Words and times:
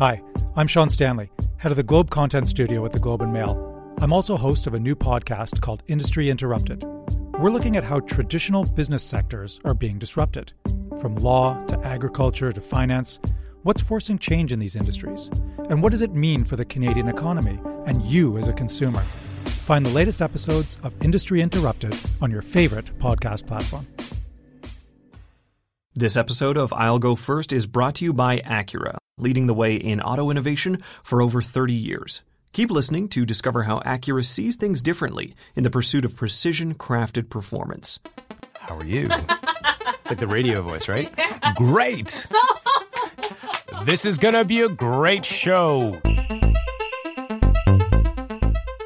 Hi, 0.00 0.22
I'm 0.56 0.66
Sean 0.66 0.88
Stanley, 0.88 1.30
head 1.58 1.72
of 1.72 1.76
the 1.76 1.82
Globe 1.82 2.08
Content 2.08 2.48
Studio 2.48 2.86
at 2.86 2.92
the 2.92 2.98
Globe 2.98 3.20
and 3.20 3.34
Mail. 3.34 3.94
I'm 4.00 4.14
also 4.14 4.34
host 4.34 4.66
of 4.66 4.72
a 4.72 4.80
new 4.80 4.96
podcast 4.96 5.60
called 5.60 5.82
Industry 5.88 6.30
Interrupted. 6.30 6.82
We're 7.38 7.50
looking 7.50 7.76
at 7.76 7.84
how 7.84 8.00
traditional 8.00 8.64
business 8.64 9.04
sectors 9.04 9.60
are 9.66 9.74
being 9.74 9.98
disrupted. 9.98 10.54
From 11.02 11.16
law 11.16 11.62
to 11.66 11.78
agriculture 11.80 12.50
to 12.50 12.60
finance, 12.62 13.18
what's 13.62 13.82
forcing 13.82 14.18
change 14.18 14.54
in 14.54 14.58
these 14.58 14.74
industries? 14.74 15.28
And 15.68 15.82
what 15.82 15.90
does 15.90 16.00
it 16.00 16.14
mean 16.14 16.44
for 16.44 16.56
the 16.56 16.64
Canadian 16.64 17.08
economy 17.08 17.60
and 17.84 18.00
you 18.00 18.38
as 18.38 18.48
a 18.48 18.54
consumer? 18.54 19.02
Find 19.44 19.84
the 19.84 19.94
latest 19.94 20.22
episodes 20.22 20.78
of 20.82 20.94
Industry 21.02 21.42
Interrupted 21.42 21.94
on 22.22 22.30
your 22.30 22.40
favorite 22.40 22.86
podcast 23.00 23.46
platform. 23.46 23.86
This 25.94 26.16
episode 26.16 26.56
of 26.56 26.72
I'll 26.72 26.98
Go 26.98 27.16
First 27.16 27.52
is 27.52 27.66
brought 27.66 27.96
to 27.96 28.06
you 28.06 28.14
by 28.14 28.38
Acura, 28.38 28.96
leading 29.20 29.46
the 29.46 29.54
way 29.54 29.74
in 29.74 30.00
auto 30.00 30.30
innovation 30.30 30.82
for 31.02 31.22
over 31.22 31.40
30 31.42 31.72
years. 31.72 32.22
Keep 32.52 32.70
listening 32.70 33.08
to 33.10 33.24
discover 33.24 33.62
how 33.62 33.78
Acura 33.80 34.24
sees 34.24 34.56
things 34.56 34.82
differently 34.82 35.34
in 35.54 35.62
the 35.62 35.70
pursuit 35.70 36.04
of 36.04 36.16
precision 36.16 36.74
crafted 36.74 37.28
performance. 37.28 38.00
How 38.58 38.76
are 38.76 38.84
you? 38.84 39.08
like 40.10 40.18
the 40.18 40.26
radio 40.26 40.60
voice, 40.62 40.88
right? 40.88 41.08
Great! 41.54 42.26
this 43.84 44.04
is 44.04 44.18
gonna 44.18 44.44
be 44.44 44.62
a 44.62 44.68
great 44.68 45.24
show. 45.24 46.00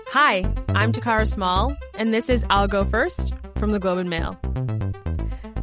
Hi, 0.09 0.45
I'm 0.69 0.93
Takara 0.93 1.27
Small, 1.27 1.77
and 1.99 2.13
this 2.13 2.29
is 2.29 2.45
I'll 2.51 2.69
Go 2.69 2.85
First 2.85 3.33
from 3.57 3.73
the 3.73 3.79
Globe 3.79 3.99
and 3.99 4.11
Mail. 4.11 4.39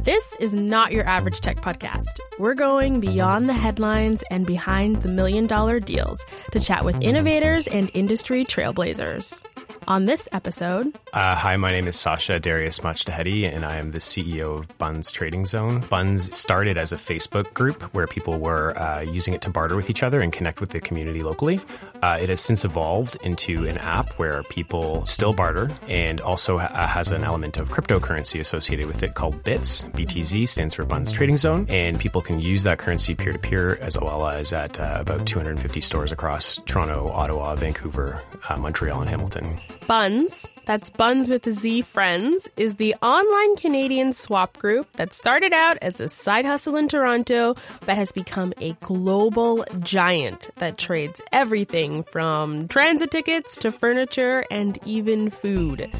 This 0.04 0.34
is 0.40 0.52
not 0.52 0.90
your 0.90 1.06
average 1.06 1.40
tech 1.42 1.58
podcast. 1.58 2.18
We're 2.36 2.54
going 2.54 2.98
beyond 2.98 3.48
the 3.48 3.52
headlines 3.52 4.24
and 4.32 4.44
behind 4.44 4.96
the 4.96 5.08
million 5.08 5.46
dollar 5.46 5.78
deals 5.78 6.26
to 6.50 6.58
chat 6.58 6.84
with 6.84 7.00
innovators 7.00 7.68
and 7.68 7.88
industry 7.94 8.44
trailblazers. 8.44 9.51
On 9.92 10.06
this 10.06 10.26
episode, 10.32 10.96
Uh, 11.12 11.34
hi, 11.34 11.54
my 11.58 11.70
name 11.70 11.86
is 11.86 11.96
Sascha 11.96 12.40
Darius 12.40 12.78
Mojtahedi, 12.80 13.44
and 13.54 13.62
I 13.62 13.76
am 13.76 13.90
the 13.90 13.98
CEO 14.00 14.58
of 14.58 14.78
Bunz 14.78 15.12
Trading 15.12 15.44
Zone. 15.44 15.82
Bunz 15.90 16.34
started 16.34 16.78
as 16.78 16.90
a 16.92 16.96
Facebook 16.96 17.52
group 17.52 17.82
where 17.92 18.06
people 18.06 18.38
were 18.38 18.74
uh, 18.78 19.00
using 19.02 19.34
it 19.34 19.42
to 19.42 19.50
barter 19.50 19.76
with 19.76 19.90
each 19.90 20.02
other 20.02 20.22
and 20.22 20.32
connect 20.32 20.62
with 20.62 20.70
the 20.70 20.80
community 20.80 21.22
locally. 21.22 21.60
Uh, 22.02 22.18
it 22.18 22.30
has 22.30 22.40
since 22.40 22.64
evolved 22.64 23.18
into 23.22 23.66
an 23.68 23.76
app 23.76 24.14
where 24.18 24.42
people 24.44 25.04
still 25.04 25.34
barter 25.34 25.70
and 25.88 26.22
also 26.22 26.56
ha- 26.56 26.86
has 26.86 27.10
an 27.10 27.22
element 27.22 27.58
of 27.58 27.68
cryptocurrency 27.68 28.40
associated 28.40 28.86
with 28.86 29.02
it 29.02 29.12
called 29.12 29.44
BITS. 29.44 29.82
BTZ 29.92 30.48
stands 30.48 30.72
for 30.72 30.86
Bunz 30.86 31.12
Trading 31.12 31.36
Zone, 31.36 31.66
and 31.68 32.00
people 32.00 32.22
can 32.22 32.40
use 32.40 32.62
that 32.62 32.78
currency 32.78 33.14
peer 33.14 33.32
to 33.32 33.38
peer 33.38 33.76
as 33.82 33.98
well 34.00 34.26
as 34.26 34.54
at 34.54 34.80
uh, 34.80 34.96
about 34.98 35.26
250 35.26 35.82
stores 35.82 36.12
across 36.12 36.58
Toronto, 36.64 37.10
Ottawa, 37.10 37.54
Vancouver, 37.56 38.22
uh, 38.48 38.56
Montreal, 38.56 39.02
and 39.02 39.10
Hamilton. 39.10 39.60
Bunz, 39.86 40.48
that's 40.64 40.90
Bunz 40.90 41.28
with 41.28 41.46
a 41.46 41.50
Z 41.50 41.82
Friends, 41.82 42.48
is 42.56 42.76
the 42.76 42.94
online 43.02 43.56
Canadian 43.56 44.12
swap 44.12 44.56
group 44.56 44.86
that 44.96 45.12
started 45.12 45.52
out 45.52 45.76
as 45.82 46.00
a 46.00 46.08
side 46.08 46.44
hustle 46.44 46.76
in 46.76 46.88
Toronto 46.88 47.54
but 47.84 47.96
has 47.96 48.12
become 48.12 48.52
a 48.60 48.74
global 48.80 49.64
giant 49.80 50.50
that 50.56 50.78
trades 50.78 51.20
everything 51.32 52.04
from 52.04 52.68
transit 52.68 53.10
tickets 53.10 53.56
to 53.58 53.72
furniture 53.72 54.44
and 54.50 54.78
even 54.86 55.30
food. 55.30 55.90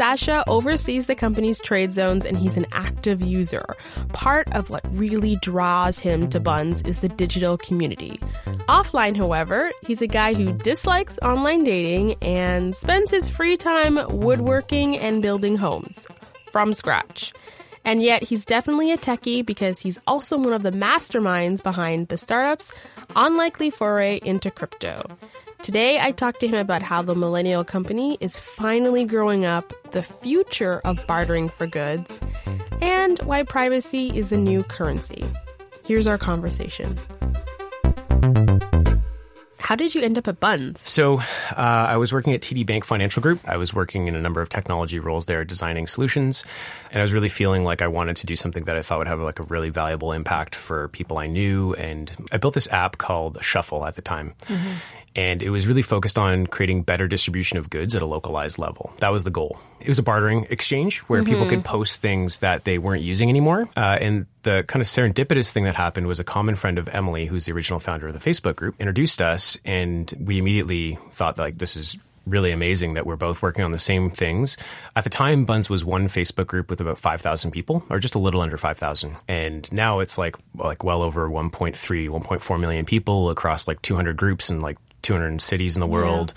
Sascha 0.00 0.42
oversees 0.48 1.08
the 1.08 1.14
company's 1.14 1.60
trade 1.60 1.92
zones 1.92 2.24
and 2.24 2.38
he's 2.38 2.56
an 2.56 2.64
active 2.72 3.20
user. 3.20 3.76
Part 4.14 4.50
of 4.54 4.70
what 4.70 4.82
really 4.96 5.36
draws 5.42 5.98
him 5.98 6.30
to 6.30 6.40
Bunz 6.40 6.82
is 6.86 7.00
the 7.00 7.08
digital 7.10 7.58
community. 7.58 8.18
Offline, 8.66 9.14
however, 9.14 9.70
he's 9.86 10.00
a 10.00 10.06
guy 10.06 10.32
who 10.32 10.54
dislikes 10.54 11.18
online 11.18 11.64
dating 11.64 12.14
and 12.22 12.74
spends 12.74 13.10
his 13.10 13.28
free 13.28 13.58
time 13.58 13.98
woodworking 14.08 14.96
and 14.96 15.20
building 15.20 15.56
homes 15.56 16.06
from 16.50 16.72
scratch. 16.72 17.34
And 17.84 18.02
yet, 18.02 18.22
he's 18.22 18.46
definitely 18.46 18.92
a 18.92 18.96
techie 18.96 19.44
because 19.44 19.80
he's 19.80 20.00
also 20.06 20.38
one 20.38 20.54
of 20.54 20.62
the 20.62 20.72
masterminds 20.72 21.62
behind 21.62 22.08
the 22.08 22.16
startup's 22.16 22.72
unlikely 23.16 23.68
foray 23.68 24.18
into 24.24 24.50
crypto. 24.50 25.02
Today, 25.62 26.00
I 26.00 26.12
talked 26.12 26.40
to 26.40 26.48
him 26.48 26.54
about 26.54 26.82
how 26.82 27.02
the 27.02 27.14
millennial 27.14 27.64
company 27.64 28.16
is 28.18 28.40
finally 28.40 29.04
growing 29.04 29.44
up, 29.44 29.72
the 29.90 30.02
future 30.02 30.80
of 30.84 31.06
bartering 31.06 31.48
for 31.50 31.66
goods, 31.66 32.18
and 32.80 33.18
why 33.20 33.42
privacy 33.42 34.08
is 34.16 34.30
the 34.30 34.38
new 34.38 34.62
currency. 34.64 35.22
Here's 35.84 36.08
our 36.08 36.18
conversation. 36.18 36.98
How 39.58 39.76
did 39.76 39.94
you 39.94 40.02
end 40.02 40.18
up 40.18 40.26
at 40.26 40.40
Bunz? 40.40 40.78
So, 40.78 41.20
uh, 41.20 41.54
I 41.56 41.96
was 41.96 42.12
working 42.12 42.32
at 42.32 42.40
TD 42.40 42.66
Bank 42.66 42.84
Financial 42.84 43.22
Group. 43.22 43.38
I 43.46 43.56
was 43.56 43.72
working 43.72 44.08
in 44.08 44.16
a 44.16 44.20
number 44.20 44.40
of 44.40 44.48
technology 44.48 44.98
roles 44.98 45.26
there, 45.26 45.44
designing 45.44 45.86
solutions, 45.86 46.42
and 46.90 46.98
I 46.98 47.02
was 47.02 47.12
really 47.12 47.28
feeling 47.28 47.62
like 47.62 47.80
I 47.80 47.86
wanted 47.86 48.16
to 48.16 48.26
do 48.26 48.34
something 48.34 48.64
that 48.64 48.76
I 48.76 48.82
thought 48.82 48.98
would 48.98 49.06
have 49.06 49.20
like 49.20 49.38
a 49.38 49.44
really 49.44 49.70
valuable 49.70 50.10
impact 50.10 50.56
for 50.56 50.88
people 50.88 51.18
I 51.18 51.28
knew. 51.28 51.74
And 51.74 52.10
I 52.32 52.38
built 52.38 52.54
this 52.54 52.66
app 52.72 52.98
called 52.98 53.38
Shuffle 53.44 53.86
at 53.86 53.94
the 53.94 54.02
time. 54.02 54.34
And 55.16 55.42
it 55.42 55.50
was 55.50 55.66
really 55.66 55.82
focused 55.82 56.18
on 56.18 56.46
creating 56.46 56.82
better 56.82 57.08
distribution 57.08 57.58
of 57.58 57.68
goods 57.68 57.96
at 57.96 58.02
a 58.02 58.06
localized 58.06 58.58
level. 58.58 58.92
That 58.98 59.10
was 59.10 59.24
the 59.24 59.30
goal. 59.30 59.58
It 59.80 59.88
was 59.88 59.98
a 59.98 60.02
bartering 60.02 60.46
exchange 60.50 60.98
where 61.00 61.24
people 61.24 61.48
could 61.48 61.64
post 61.64 62.00
things 62.00 62.38
that 62.38 62.64
they 62.64 62.78
weren't 62.78 63.02
using 63.02 63.28
anymore. 63.28 63.68
Uh, 63.76 63.98
and 64.00 64.26
the 64.42 64.64
kind 64.68 64.80
of 64.80 64.86
serendipitous 64.86 65.50
thing 65.52 65.64
that 65.64 65.74
happened 65.74 66.06
was 66.06 66.20
a 66.20 66.24
common 66.24 66.54
friend 66.54 66.78
of 66.78 66.88
Emily, 66.90 67.26
who's 67.26 67.46
the 67.46 67.52
original 67.52 67.80
founder 67.80 68.06
of 68.06 68.12
the 68.12 68.30
Facebook 68.30 68.56
group, 68.56 68.76
introduced 68.78 69.20
us, 69.20 69.58
and 69.64 70.12
we 70.20 70.38
immediately 70.38 70.98
thought 71.12 71.38
like 71.38 71.58
this 71.58 71.76
is 71.76 71.98
really 72.26 72.52
amazing 72.52 72.94
that 72.94 73.06
we're 73.06 73.16
both 73.16 73.42
working 73.42 73.64
on 73.64 73.72
the 73.72 73.78
same 73.78 74.10
things. 74.10 74.56
At 74.94 75.04
the 75.04 75.10
time, 75.10 75.46
Bunz 75.46 75.68
was 75.68 75.84
one 75.84 76.06
Facebook 76.08 76.46
group 76.46 76.70
with 76.70 76.80
about 76.80 76.98
5,000 76.98 77.50
people, 77.50 77.84
or 77.90 77.98
just 77.98 78.14
a 78.14 78.18
little 78.18 78.40
under 78.40 78.56
5,000. 78.56 79.16
And 79.28 79.70
now 79.72 80.00
it's 80.00 80.18
like 80.18 80.36
like 80.54 80.84
well 80.84 81.02
over 81.02 81.28
1.3, 81.28 81.74
1.4 81.74 82.60
million 82.60 82.84
people 82.84 83.30
across 83.30 83.66
like 83.66 83.82
200 83.82 84.16
groups 84.16 84.50
and 84.50 84.62
like 84.62 84.78
200 85.02 85.40
cities 85.42 85.76
in 85.76 85.80
the 85.80 85.86
world. 85.86 86.32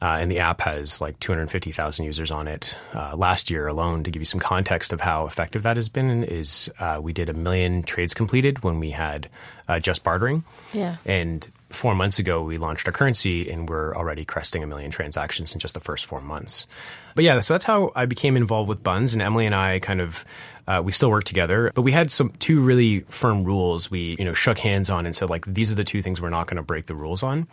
Uh, 0.00 0.18
and 0.20 0.30
the 0.30 0.38
app 0.38 0.60
has 0.60 1.00
like 1.00 1.18
250,000 1.18 2.04
users 2.04 2.30
on 2.30 2.46
it. 2.46 2.76
Uh, 2.94 3.16
last 3.16 3.50
year 3.50 3.66
alone, 3.66 4.04
to 4.04 4.12
give 4.12 4.22
you 4.22 4.26
some 4.26 4.38
context 4.38 4.92
of 4.92 5.00
how 5.00 5.26
effective 5.26 5.64
that 5.64 5.76
has 5.76 5.88
been, 5.88 6.22
is 6.22 6.70
uh, 6.78 7.00
we 7.02 7.12
did 7.12 7.28
a 7.28 7.34
million 7.34 7.82
trades 7.82 8.14
completed 8.14 8.62
when 8.62 8.78
we 8.78 8.90
had 8.90 9.28
uh, 9.66 9.80
just 9.80 10.04
bartering. 10.04 10.44
Yeah. 10.72 10.96
And 11.04 11.48
four 11.70 11.96
months 11.96 12.20
ago, 12.20 12.44
we 12.44 12.58
launched 12.58 12.86
our 12.86 12.92
currency, 12.92 13.50
and 13.50 13.68
we're 13.68 13.94
already 13.96 14.24
cresting 14.24 14.62
a 14.62 14.68
million 14.68 14.92
transactions 14.92 15.52
in 15.52 15.58
just 15.58 15.74
the 15.74 15.80
first 15.80 16.06
four 16.06 16.20
months. 16.20 16.68
But 17.16 17.24
yeah, 17.24 17.40
so 17.40 17.54
that's 17.54 17.64
how 17.64 17.90
I 17.96 18.06
became 18.06 18.36
involved 18.36 18.68
with 18.68 18.84
Bunz, 18.84 19.14
and 19.14 19.22
Emily 19.22 19.46
and 19.46 19.54
I 19.54 19.80
kind 19.80 20.00
of. 20.00 20.24
Uh, 20.68 20.82
we 20.84 20.92
still 20.92 21.08
work 21.08 21.24
together, 21.24 21.72
but 21.74 21.80
we 21.80 21.92
had 21.92 22.10
some 22.10 22.28
two 22.40 22.60
really 22.60 23.00
firm 23.08 23.42
rules 23.42 23.90
we, 23.90 24.16
you 24.18 24.24
know, 24.26 24.34
shook 24.34 24.58
hands 24.58 24.90
on 24.90 25.06
and 25.06 25.16
said 25.16 25.30
like 25.30 25.46
these 25.46 25.72
are 25.72 25.74
the 25.74 25.82
two 25.82 26.02
things 26.02 26.20
we're 26.20 26.28
not 26.28 26.46
going 26.46 26.58
to 26.58 26.62
break 26.62 26.84
the 26.84 26.94
rules 26.94 27.22
on. 27.22 27.48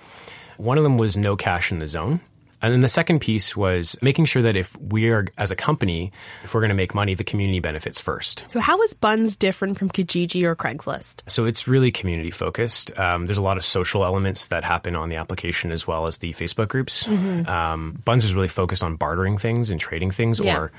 One 0.58 0.78
of 0.78 0.84
them 0.84 0.98
was 0.98 1.18
no 1.18 1.36
cash 1.36 1.72
in 1.72 1.80
the 1.80 1.88
zone. 1.88 2.22
And 2.66 2.74
then 2.74 2.82
the 2.82 2.90
second 2.90 3.20
piece 3.20 3.56
was 3.56 3.96
making 4.02 4.26
sure 4.26 4.42
that 4.42 4.56
if 4.56 4.76
we 4.82 5.10
are, 5.12 5.28
as 5.38 5.52
a 5.52 5.56
company, 5.56 6.12
if 6.44 6.56
we're 6.56 6.62
going 6.62 6.70
to 6.70 6.76
make 6.76 6.96
money, 6.96 7.14
the 7.14 7.24
community 7.24 7.60
benefits 7.60 8.00
first. 8.00 8.44
So, 8.50 8.60
how 8.60 8.82
is 8.82 8.96
Bunz 8.96 9.38
different 9.38 9.78
from 9.78 9.90
Kijiji 9.92 10.44
or 10.44 10.56
Craigslist? 10.56 11.22
So 11.28 11.46
it's 11.46 11.68
really 11.68 11.92
community 11.92 12.32
focused. 12.32 12.98
Um, 12.98 13.28
there's 13.28 13.38
a 13.38 13.42
lot 13.44 13.58
of 13.58 13.64
social 13.64 14.04
elements 14.04 14.48
that 14.48 14.64
happen 14.64 14.96
on 14.96 15.10
the 15.10 15.18
application 15.18 15.72
as 15.72 15.86
well 15.86 16.08
as 16.08 16.18
the 16.18 16.34
Facebook 16.34 16.68
groups. 16.70 17.08
Um, 17.08 18.02
Bunz 18.04 18.24
is 18.24 18.34
really 18.34 18.48
focused 18.48 18.84
on 18.84 18.96
bartering 18.96 19.38
things 19.38 19.70
and 19.70 19.80
trading 19.80 20.10
things, 20.10 20.40
Yeah. 20.40 20.58
or 20.58 20.72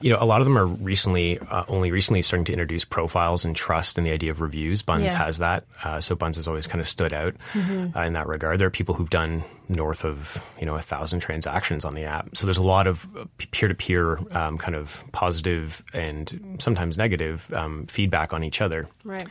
you 0.00 0.10
know, 0.10 0.18
a 0.20 0.24
lot 0.26 0.40
of 0.40 0.44
them 0.46 0.58
are 0.58 0.66
recently 0.66 1.38
uh, 1.38 1.64
only 1.68 1.90
recently 1.90 2.20
starting 2.22 2.44
to 2.46 2.52
introduce 2.52 2.84
profiles 2.84 3.44
and 3.44 3.54
trust 3.54 3.96
and 3.96 4.06
the 4.06 4.12
idea 4.12 4.30
of 4.30 4.40
reviews. 4.40 4.82
Bunz 4.82 5.12
Yeah. 5.12 5.18
has 5.24 5.38
that, 5.38 5.64
uh, 5.82 6.00
so 6.00 6.14
Bunz 6.16 6.36
has 6.36 6.48
always 6.48 6.66
kind 6.66 6.80
of 6.80 6.88
stood 6.88 7.12
out 7.12 7.34
uh, 7.54 8.00
in 8.00 8.14
that 8.14 8.26
regard. 8.26 8.58
There 8.58 8.66
are 8.66 8.70
people 8.70 8.94
who've 8.94 9.08
done 9.10 9.44
north 9.68 10.04
of 10.04 10.42
you 10.60 10.66
know 10.66 10.74
a 10.76 10.80
thousand 10.82 11.20
transactions 11.20 11.33
on 11.84 11.94
the 11.94 12.04
app, 12.04 12.36
so 12.36 12.46
there's 12.46 12.58
a 12.58 12.62
lot 12.62 12.86
of 12.86 13.06
peer 13.50 13.68
to 13.68 13.74
peer 13.74 14.18
kind 14.58 14.74
of 14.74 15.02
positive 15.12 15.82
and 15.92 16.56
sometimes 16.60 16.96
negative 16.98 17.52
um, 17.52 17.86
feedback 17.86 18.32
on 18.32 18.44
each 18.44 18.60
other. 18.60 18.86
Right. 19.04 19.24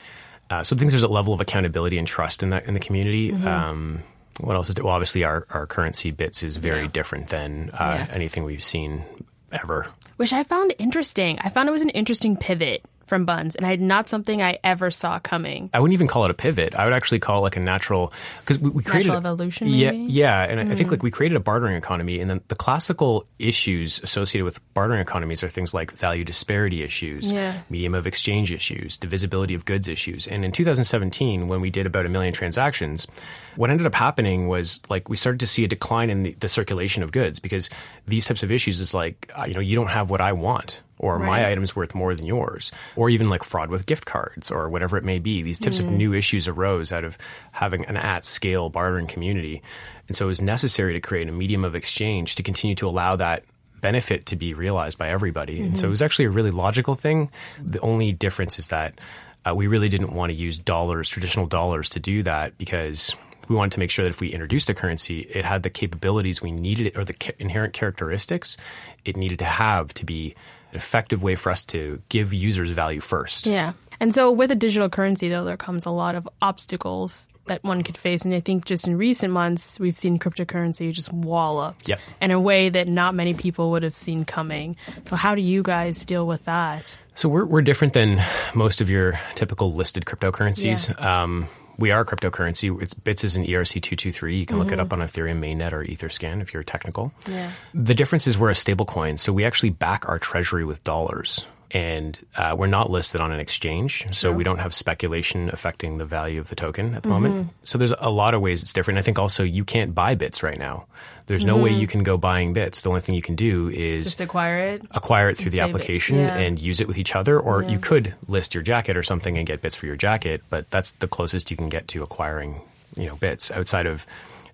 Uh, 0.50 0.63
so 0.63 0.75
I 0.75 0.79
think 0.79 0.91
there's 0.91 1.03
a 1.03 1.07
level 1.07 1.33
of 1.33 1.41
accountability 1.41 1.97
and 1.97 2.07
trust 2.07 2.44
in 2.44 2.50
that 2.50 2.65
in 2.65 2.73
the 2.73 2.79
community. 2.79 3.31
Um, 3.33 4.03
what 4.39 4.55
else 4.55 4.69
is 4.69 4.75
it? 4.75 4.83
Well, 4.83 4.94
obviously 4.94 5.23
our, 5.23 5.45
our 5.50 5.65
currency 5.67 6.11
bits 6.11 6.44
is 6.44 6.57
very 6.57 6.88
different 6.88 7.29
than 7.29 7.69
uh, 7.73 8.05
Yeah. 8.07 8.13
anything 8.13 8.44
we've 8.44 8.63
seen 8.63 9.03
ever. 9.51 9.88
Which 10.17 10.33
I 10.33 10.44
found 10.44 10.73
interesting. 10.79 11.39
I 11.39 11.50
found 11.50 11.69
it 11.69 11.71
was 11.71 11.81
an 11.83 11.89
interesting 11.89 12.35
pivot 12.38 12.85
from 13.05 13.25
Bunz, 13.25 13.55
and 13.55 13.65
I 13.65 13.69
had 13.69 13.81
not 13.81 14.09
something 14.09 14.41
I 14.41 14.59
ever 14.63 14.89
saw 14.91 15.19
coming. 15.19 15.69
I 15.73 15.79
wouldn't 15.79 15.94
even 15.94 16.07
call 16.07 16.25
it 16.25 16.31
a 16.31 16.33
pivot. 16.33 16.73
I 16.75 16.85
would 16.85 16.94
actually 16.94 17.19
call 17.19 17.39
it 17.39 17.41
like 17.41 17.55
a 17.57 17.59
natural 17.59 18.13
because 18.41 18.59
we, 18.59 18.69
we 18.69 18.83
created 18.83 19.09
Natural 19.09 19.17
evolution, 19.33 19.67
Yeah, 19.67 19.91
maybe? 19.91 20.11
yeah, 20.13 20.44
and 20.44 20.59
I 20.71 20.75
think 20.75 20.91
like 20.91 21.03
we 21.03 21.11
created 21.11 21.35
a 21.35 21.39
bartering 21.41 21.75
economy, 21.75 22.19
and 22.19 22.29
then 22.29 22.41
the 22.47 22.55
classical 22.55 23.25
issues 23.39 24.00
associated 24.03 24.45
with 24.45 24.59
bartering 24.73 25.01
economies 25.01 25.44
are 25.44 25.50
things 25.50 25.73
like 25.73 25.91
value 25.91 26.23
disparity 26.23 26.81
issues, 26.83 27.31
Yeah. 27.31 27.57
medium 27.69 27.94
of 27.95 28.07
exchange 28.07 28.51
issues, 28.51 28.97
divisibility 28.97 29.53
of 29.53 29.65
goods 29.65 29.88
issues. 29.88 30.27
And 30.27 30.45
in 30.45 30.51
2017, 30.51 31.47
when 31.47 31.61
we 31.61 31.69
did 31.69 31.85
about 31.85 32.05
a 32.05 32.09
million 32.09 32.33
transactions, 32.33 33.07
what 33.55 33.69
ended 33.69 33.85
up 33.85 33.95
happening 33.95 34.47
was 34.47 34.81
like 34.89 35.09
we 35.09 35.17
started 35.17 35.39
to 35.41 35.47
see 35.47 35.63
a 35.63 35.67
decline 35.67 36.09
in 36.09 36.23
the, 36.23 36.33
the 36.39 36.50
circulation 36.50 37.03
of 37.03 37.11
goods 37.11 37.39
because 37.39 37.69
these 38.07 38.25
types 38.27 38.44
of 38.44 38.51
issues 38.51 38.79
is 38.81 38.94
like 38.94 39.31
uh, 39.38 39.44
you 39.45 39.53
know 39.53 39.59
you 39.59 39.75
don't 39.75 39.88
have 39.88 40.09
what 40.09 40.21
I 40.21 40.31
want 40.33 40.81
or 40.99 41.19
my 41.19 41.49
item's 41.49 41.75
worth 41.75 41.95
more 41.95 42.15
than 42.15 42.25
yours, 42.25 42.71
or 42.95 43.09
even 43.09 43.29
like 43.29 43.43
fraud 43.43 43.69
with 43.69 43.85
gift 43.85 44.05
cards 44.05 44.51
or 44.51 44.69
whatever 44.69 44.97
it 44.97 45.03
may 45.03 45.19
be. 45.19 45.41
These 45.41 45.59
types 45.59 45.79
of 45.79 45.89
new 45.89 46.13
issues 46.13 46.47
arose 46.47 46.91
out 46.91 47.03
of 47.03 47.17
having 47.51 47.85
an 47.85 47.97
at 47.97 48.25
scale 48.25 48.69
bartering 48.69 49.07
community. 49.07 49.61
And 50.07 50.15
so 50.15 50.25
it 50.25 50.29
was 50.29 50.41
necessary 50.41 50.93
to 50.93 51.01
create 51.01 51.27
a 51.27 51.31
medium 51.31 51.65
of 51.65 51.75
exchange 51.75 52.35
to 52.35 52.43
continue 52.43 52.75
to 52.75 52.87
allow 52.87 53.15
that 53.15 53.43
benefit 53.81 54.25
to 54.27 54.35
be 54.35 54.53
realized 54.53 54.97
by 54.97 55.09
everybody. 55.09 55.61
And 55.61 55.77
so 55.77 55.87
it 55.87 55.89
was 55.89 56.01
actually 56.01 56.25
a 56.25 56.29
really 56.29 56.51
logical 56.51 56.95
thing. 56.95 57.29
The 57.61 57.81
only 57.81 58.13
difference 58.13 58.57
is 58.57 58.67
that 58.67 58.99
uh, 59.45 59.53
we 59.53 59.67
really 59.67 59.89
didn't 59.89 60.13
want 60.13 60.29
to 60.29 60.35
use 60.35 60.57
dollars, 60.57 61.09
traditional 61.09 61.47
dollars, 61.47 61.89
to 61.91 61.99
do 61.99 62.23
that 62.23 62.57
because 62.57 63.13
we 63.49 63.55
wanted 63.57 63.73
to 63.73 63.79
make 63.79 63.91
sure 63.91 64.05
that 64.05 64.11
if 64.11 64.21
we 64.21 64.29
introduced 64.29 64.69
a 64.69 64.73
currency, 64.73 65.19
it 65.19 65.43
had 65.43 65.63
the 65.63 65.69
capabilities 65.69 66.41
we 66.41 66.51
needed 66.51 66.95
or 66.97 67.03
the 67.03 67.13
ca- 67.13 67.33
inherent 67.39 67.73
characteristics 67.73 68.55
it 69.03 69.17
needed 69.17 69.39
to 69.39 69.45
have 69.45 69.93
to 69.95 70.05
be 70.05 70.35
effective 70.75 71.23
way 71.23 71.35
for 71.35 71.51
us 71.51 71.65
to 71.65 72.01
give 72.09 72.33
users 72.33 72.69
value 72.69 72.99
first. 73.01 73.45
Yeah. 73.47 73.73
And 73.99 74.13
so 74.13 74.31
with 74.31 74.51
a 74.51 74.55
digital 74.55 74.89
currency, 74.89 75.29
though, 75.29 75.45
there 75.45 75.57
comes 75.57 75.85
a 75.85 75.91
lot 75.91 76.15
of 76.15 76.27
obstacles 76.41 77.27
that 77.45 77.63
one 77.63 77.83
could 77.83 77.97
face. 77.97 78.23
And 78.23 78.33
I 78.33 78.39
think 78.39 78.65
just 78.65 78.87
in 78.87 78.97
recent 78.97 79.33
months, 79.33 79.79
we've 79.79 79.97
seen 79.97 80.17
cryptocurrency 80.17 80.91
just 80.93 81.11
walloped 81.11 81.89
Yep. 81.89 81.99
in 82.21 82.31
a 82.31 82.39
way 82.39 82.69
that 82.69 82.87
not 82.87 83.15
many 83.15 83.33
people 83.33 83.71
would 83.71 83.83
have 83.83 83.95
seen 83.95 84.23
coming. 84.25 84.77
So 85.05 85.15
how 85.15 85.35
do 85.35 85.41
you 85.41 85.61
guys 85.61 86.05
deal 86.05 86.25
with 86.25 86.45
that? 86.45 86.97
So 87.15 87.29
we're, 87.29 87.45
we're 87.45 87.61
different 87.61 87.93
than 87.93 88.21
most 88.55 88.81
of 88.81 88.89
your 88.89 89.19
typical 89.35 89.71
listed 89.73 90.05
cryptocurrencies. 90.05 90.99
Um, 91.01 91.47
we 91.77 91.91
are 91.91 92.01
a 92.01 92.05
cryptocurrency. 92.05 92.81
It's 92.81 92.93
Bits 92.93 93.23
is 93.23 93.35
an 93.35 93.45
E 93.45 93.49
ERC223. 93.49 94.37
You 94.39 94.45
can 94.45 94.57
look 94.57 94.67
it 94.67 94.73
mm-hmm. 94.73 94.81
up 94.81 94.93
on 94.93 94.99
Ethereum 94.99 95.39
mainnet 95.39 95.71
or 95.71 95.83
Etherscan 95.83 96.41
if 96.41 96.53
you're 96.53 96.63
technical. 96.63 97.11
Yeah. 97.27 97.51
The 97.73 97.95
difference 97.95 98.27
is 98.27 98.37
we're 98.37 98.49
a 98.49 98.55
stable 98.55 98.85
coin, 98.85 99.17
so 99.17 99.33
we 99.33 99.45
actually 99.45 99.71
back 99.71 100.07
our 100.07 100.19
treasury 100.19 100.65
with 100.65 100.83
dollars. 100.83 101.45
And 101.73 102.19
uh, 102.35 102.55
we're 102.55 102.67
not 102.67 102.91
listed 102.91 103.19
on 103.19 103.31
an 103.31 103.39
exchange, 103.39 104.05
so 104.11 104.31
we 104.31 104.43
don't 104.43 104.59
have 104.59 104.75
speculation 104.75 105.49
affecting 105.51 105.97
the 105.97 106.05
value 106.05 106.39
of 106.39 106.49
the 106.49 106.55
token 106.55 106.93
at 106.93 107.01
the 107.01 107.09
moment. 107.09 107.49
So 107.63 107.79
there's 107.79 107.95
a 107.97 108.11
lot 108.11 108.35
of 108.35 108.41
ways 108.41 108.61
it's 108.61 108.73
different. 108.73 108.99
I 108.99 109.01
think 109.01 109.17
also 109.17 109.43
you 109.43 109.65
can't 109.65 109.95
buy 109.95 110.13
bits 110.13 110.43
right 110.43 110.59
now. 110.59 110.85
There's 111.25 111.45
no 111.45 111.57
way 111.57 111.71
you 111.73 111.87
can 111.87 112.03
go 112.03 112.15
buying 112.15 112.53
bits. 112.53 112.83
The 112.83 112.89
only 112.89 113.01
thing 113.01 113.15
you 113.15 113.23
can 113.23 113.35
do 113.35 113.69
is 113.69 114.03
Just 114.03 114.21
acquire 114.21 114.59
it? 114.59 114.83
acquire 114.91 115.29
it 115.29 115.37
through 115.37 115.49
the 115.51 115.61
application 115.61 116.17
Yeah. 116.17 116.35
and 116.37 116.61
use 116.61 116.79
it 116.79 116.87
with 116.87 116.99
each 116.99 117.15
other, 117.15 117.39
or 117.39 117.63
you 117.63 117.79
could 117.79 118.13
list 118.27 118.53
your 118.53 118.61
jacket 118.61 118.95
or 118.95 119.01
something 119.01 119.35
and 119.37 119.47
get 119.47 119.61
bits 119.61 119.75
for 119.75 119.87
your 119.87 119.95
jacket. 119.95 120.43
But 120.51 120.69
that's 120.69 120.91
the 120.91 121.07
closest 121.07 121.49
you 121.49 121.57
can 121.57 121.69
get 121.69 121.87
to 121.87 122.03
acquiring, 122.03 122.61
you 122.95 123.07
know, 123.07 123.15
bits 123.15 123.49
outside 123.49 123.87
of. 123.87 124.05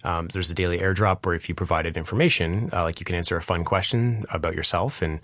Um, 0.06 0.30
there's 0.30 0.48
the 0.48 0.54
daily 0.54 0.78
airdrop 0.80 1.26
where 1.26 1.36
if 1.36 1.50
you 1.50 1.56
provided 1.56 1.98
information, 1.98 2.70
uh, 2.72 2.84
like 2.84 3.02
you 3.02 3.06
can 3.06 3.16
answer 3.16 3.36
a 3.36 3.42
fun 3.42 3.66
question 3.66 4.24
about 4.32 4.56
yourself, 4.56 5.02
and 5.02 5.20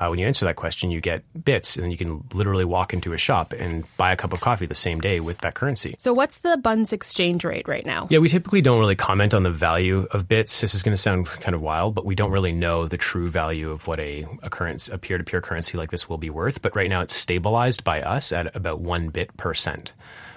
uh, 0.00 0.08
when 0.08 0.18
you 0.18 0.26
answer 0.26 0.46
that 0.46 0.56
question, 0.56 0.90
you 0.90 1.00
get 1.00 1.22
bits, 1.44 1.76
and 1.76 1.92
you 1.92 1.98
can 1.98 2.24
literally 2.32 2.64
walk 2.64 2.92
into 2.92 3.12
a 3.12 3.18
shop 3.18 3.52
and 3.52 3.84
buy 3.96 4.10
a 4.10 4.16
cup 4.16 4.32
of 4.32 4.40
coffee 4.40 4.66
the 4.66 4.74
same 4.74 4.98
day 5.00 5.20
with 5.20 5.38
that 5.38 5.54
currency. 5.54 5.94
So 5.98 6.12
what's 6.12 6.38
the 6.38 6.58
Bunz 6.60 6.92
exchange 6.92 7.44
rate 7.44 7.68
right 7.68 7.84
now? 7.84 8.08
Yeah, 8.10 8.18
we 8.18 8.28
typically 8.28 8.62
don't 8.62 8.80
really 8.80 8.96
comment 8.96 9.34
on 9.34 9.42
the 9.42 9.50
value 9.50 10.08
of 10.10 10.26
bits. 10.26 10.62
This 10.62 10.74
is 10.74 10.82
going 10.82 10.94
to 10.94 11.00
sound 11.00 11.26
kind 11.26 11.54
of 11.54 11.60
wild, 11.60 11.94
but 11.94 12.06
we 12.06 12.14
don't 12.14 12.32
really 12.32 12.52
know 12.52 12.86
the 12.86 12.96
true 12.96 13.28
value 13.28 13.70
of 13.70 13.86
what 13.86 14.00
a, 14.00 14.26
a 14.42 14.50
currency, 14.50 14.90
a 14.92 14.98
peer-to-peer 14.98 15.42
currency 15.42 15.76
like 15.76 15.90
this 15.90 16.08
will 16.08 16.18
be 16.18 16.30
worth. 16.30 16.62
But 16.62 16.74
right 16.74 16.88
now, 16.88 17.02
it's 17.02 17.14
stabilized 17.14 17.84
by 17.84 18.00
us 18.00 18.32
at 18.32 18.56
about 18.56 18.80
one 18.80 19.08
bit 19.08 19.36
per 19.36 19.52
cent. 19.52 19.92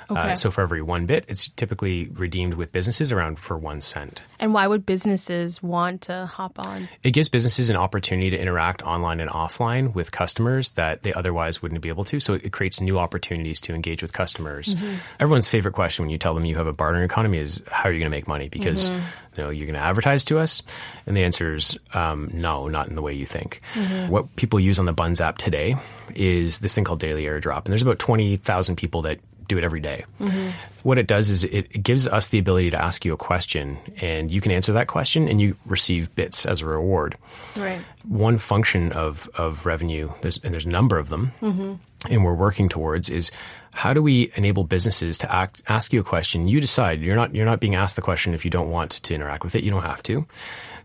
Okay. 0.09 0.31
Uh, 0.31 0.35
so 0.35 0.51
for 0.51 0.61
every 0.61 0.81
one 0.81 1.05
bit, 1.05 1.25
it's 1.27 1.49
typically 1.49 2.09
redeemed 2.13 2.55
with 2.55 2.71
businesses 2.71 3.11
around 3.11 3.39
for 3.39 3.57
one 3.57 3.81
cent. 3.81 4.25
And 4.39 4.53
why 4.53 4.67
would 4.67 4.85
businesses 4.85 5.61
want 5.63 6.01
to 6.03 6.25
hop 6.25 6.59
on? 6.59 6.87
It 7.03 7.11
gives 7.11 7.29
businesses 7.29 7.69
an 7.69 7.75
opportunity 7.75 8.29
to 8.31 8.39
interact 8.39 8.81
online 8.81 9.19
and 9.19 9.29
offline 9.29 9.93
with 9.93 10.11
customers 10.11 10.71
that 10.71 11.03
they 11.03 11.13
otherwise 11.13 11.61
wouldn't 11.61 11.81
be 11.81 11.89
able 11.89 12.03
to. 12.05 12.19
So 12.19 12.33
it 12.33 12.51
creates 12.51 12.81
new 12.81 12.99
opportunities 12.99 13.61
to 13.61 13.73
engage 13.73 14.01
with 14.01 14.13
customers. 14.13 14.75
Everyone's 15.19 15.47
favorite 15.47 15.73
question 15.73 16.03
when 16.03 16.09
you 16.09 16.17
tell 16.17 16.33
them 16.33 16.45
you 16.45 16.55
have 16.55 16.67
a 16.67 16.73
bartering 16.73 17.03
economy 17.03 17.37
is 17.37 17.63
how 17.71 17.89
are 17.89 17.91
you 17.91 17.99
going 17.99 18.11
to 18.11 18.15
make 18.15 18.27
money? 18.27 18.49
Because 18.49 18.89
you 18.89 19.43
know 19.43 19.49
you're 19.49 19.65
going 19.65 19.79
to 19.79 19.83
advertise 19.83 20.25
to 20.25 20.39
us, 20.39 20.61
and 21.07 21.15
the 21.17 21.23
answer 21.23 21.55
is 21.55 21.77
um, 21.93 22.29
no, 22.33 22.67
not 22.67 22.87
in 22.87 22.95
the 22.95 23.01
way 23.01 23.13
you 23.13 23.25
think. 23.25 23.61
What 24.07 24.35
people 24.35 24.59
use 24.59 24.79
on 24.79 24.85
the 24.85 24.93
Bunz 24.93 25.21
app 25.21 25.37
today 25.37 25.75
is 26.15 26.59
this 26.59 26.75
thing 26.75 26.83
called 26.83 26.99
Daily 26.99 27.23
Airdrop, 27.23 27.65
and 27.65 27.71
there's 27.73 27.81
about 27.81 27.99
twenty 27.99 28.35
thousand 28.37 28.75
people 28.75 29.01
that 29.03 29.19
do 29.47 29.57
it 29.57 29.63
every 29.63 29.79
day. 29.79 30.05
Mm-hmm. 30.19 30.49
What 30.83 30.97
it 30.97 31.07
does 31.07 31.29
is 31.29 31.43
it, 31.43 31.67
it 31.71 31.83
gives 31.83 32.07
us 32.07 32.29
the 32.29 32.39
ability 32.39 32.71
to 32.71 32.81
ask 32.81 33.05
you 33.05 33.13
a 33.13 33.17
question, 33.17 33.77
and 34.01 34.29
you 34.29 34.41
can 34.41 34.51
answer 34.51 34.73
that 34.73 34.87
question, 34.87 35.27
and 35.27 35.39
you 35.39 35.55
receive 35.65 36.13
bits 36.15 36.45
as 36.45 36.61
a 36.61 36.65
reward 36.65 37.15
Right. 37.57 37.79
one 38.07 38.37
function 38.37 38.91
of, 38.91 39.29
of 39.35 39.65
revenue, 39.65 40.09
there's, 40.21 40.37
and 40.43 40.53
there's 40.53 40.65
a 40.65 40.69
number 40.69 40.97
of 40.97 41.09
them, 41.09 41.31
mm-hmm. 41.41 41.73
and 42.11 42.25
we're 42.25 42.33
working 42.33 42.67
towards 42.69 43.09
is 43.09 43.31
how 43.71 43.93
do 43.93 44.03
we 44.03 44.31
enable 44.35 44.63
businesses 44.63 45.17
to 45.19 45.33
act, 45.33 45.63
ask 45.67 45.93
you 45.93 46.01
a 46.01 46.03
question? 46.03 46.47
You 46.47 46.59
decide. 46.61 47.01
You're 47.01 47.15
not 47.15 47.33
you're 47.33 47.45
not 47.45 47.59
being 47.59 47.75
asked 47.75 47.95
the 47.95 48.03
question 48.03 48.33
if 48.33 48.45
you 48.45 48.51
don't 48.51 48.69
want 48.69 48.91
to 48.91 49.15
interact 49.15 49.43
with 49.43 49.55
it. 49.55 49.63
You 49.63 49.71
don't 49.71 49.81
have 49.81 50.03
to. 50.03 50.27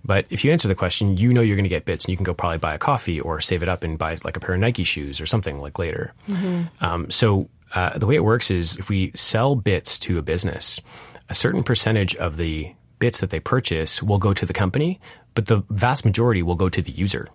But 0.05 0.25
if 0.31 0.45
you 0.45 0.53
answer 0.53 0.69
the 0.69 0.75
question, 0.75 1.17
you 1.17 1.33
know 1.33 1.43
you're 1.43 1.57
going 1.57 1.65
to 1.65 1.69
get 1.69 1.85
bits, 1.85 2.05
and 2.07 2.13
you 2.13 2.17
can 2.17 2.25
go 2.25 2.33
probably 2.33 2.59
buy 2.59 2.73
a 2.73 2.79
coffee 2.79 3.21
or 3.21 3.41
save 3.43 3.63
it 3.63 3.69
up 3.69 3.85
and 3.85 3.99
buy 3.99 4.17
like 4.25 4.37
a 4.37 4.41
pair 4.41 4.55
of 4.55 4.61
Nike 4.61 4.85
shoes 4.85 5.21
or 5.21 5.27
something 5.27 5.59
like 5.59 5.79
later. 5.79 6.15
Mm-hmm. 6.29 6.85
Um, 6.85 7.11
so 7.11 7.51
uh, 7.75 7.99
the 7.99 8.07
way 8.07 8.15
it 8.15 8.25
works 8.25 8.51
is 8.51 8.77
if 8.77 8.89
we 8.89 9.13
sell 9.15 9.55
bits 9.55 9.99
to 10.01 10.19
a 10.19 10.23
business, 10.23 10.81
a 11.29 11.35
certain 11.35 11.63
percentage 11.63 12.17
of 12.17 12.37
the 12.37 12.73
bits 12.99 13.21
that 13.21 13.31
they 13.31 13.41
purchase 13.41 14.03
will 14.03 14.19
go 14.19 14.33
to 14.35 14.45
the 14.47 14.53
company, 14.53 15.01
but 15.35 15.47
the 15.47 15.63
vast 15.71 16.05
majority 16.05 16.43
will 16.43 16.57
go 16.57 16.69
to 16.69 16.83
the 16.83 16.91
user. 16.93 17.29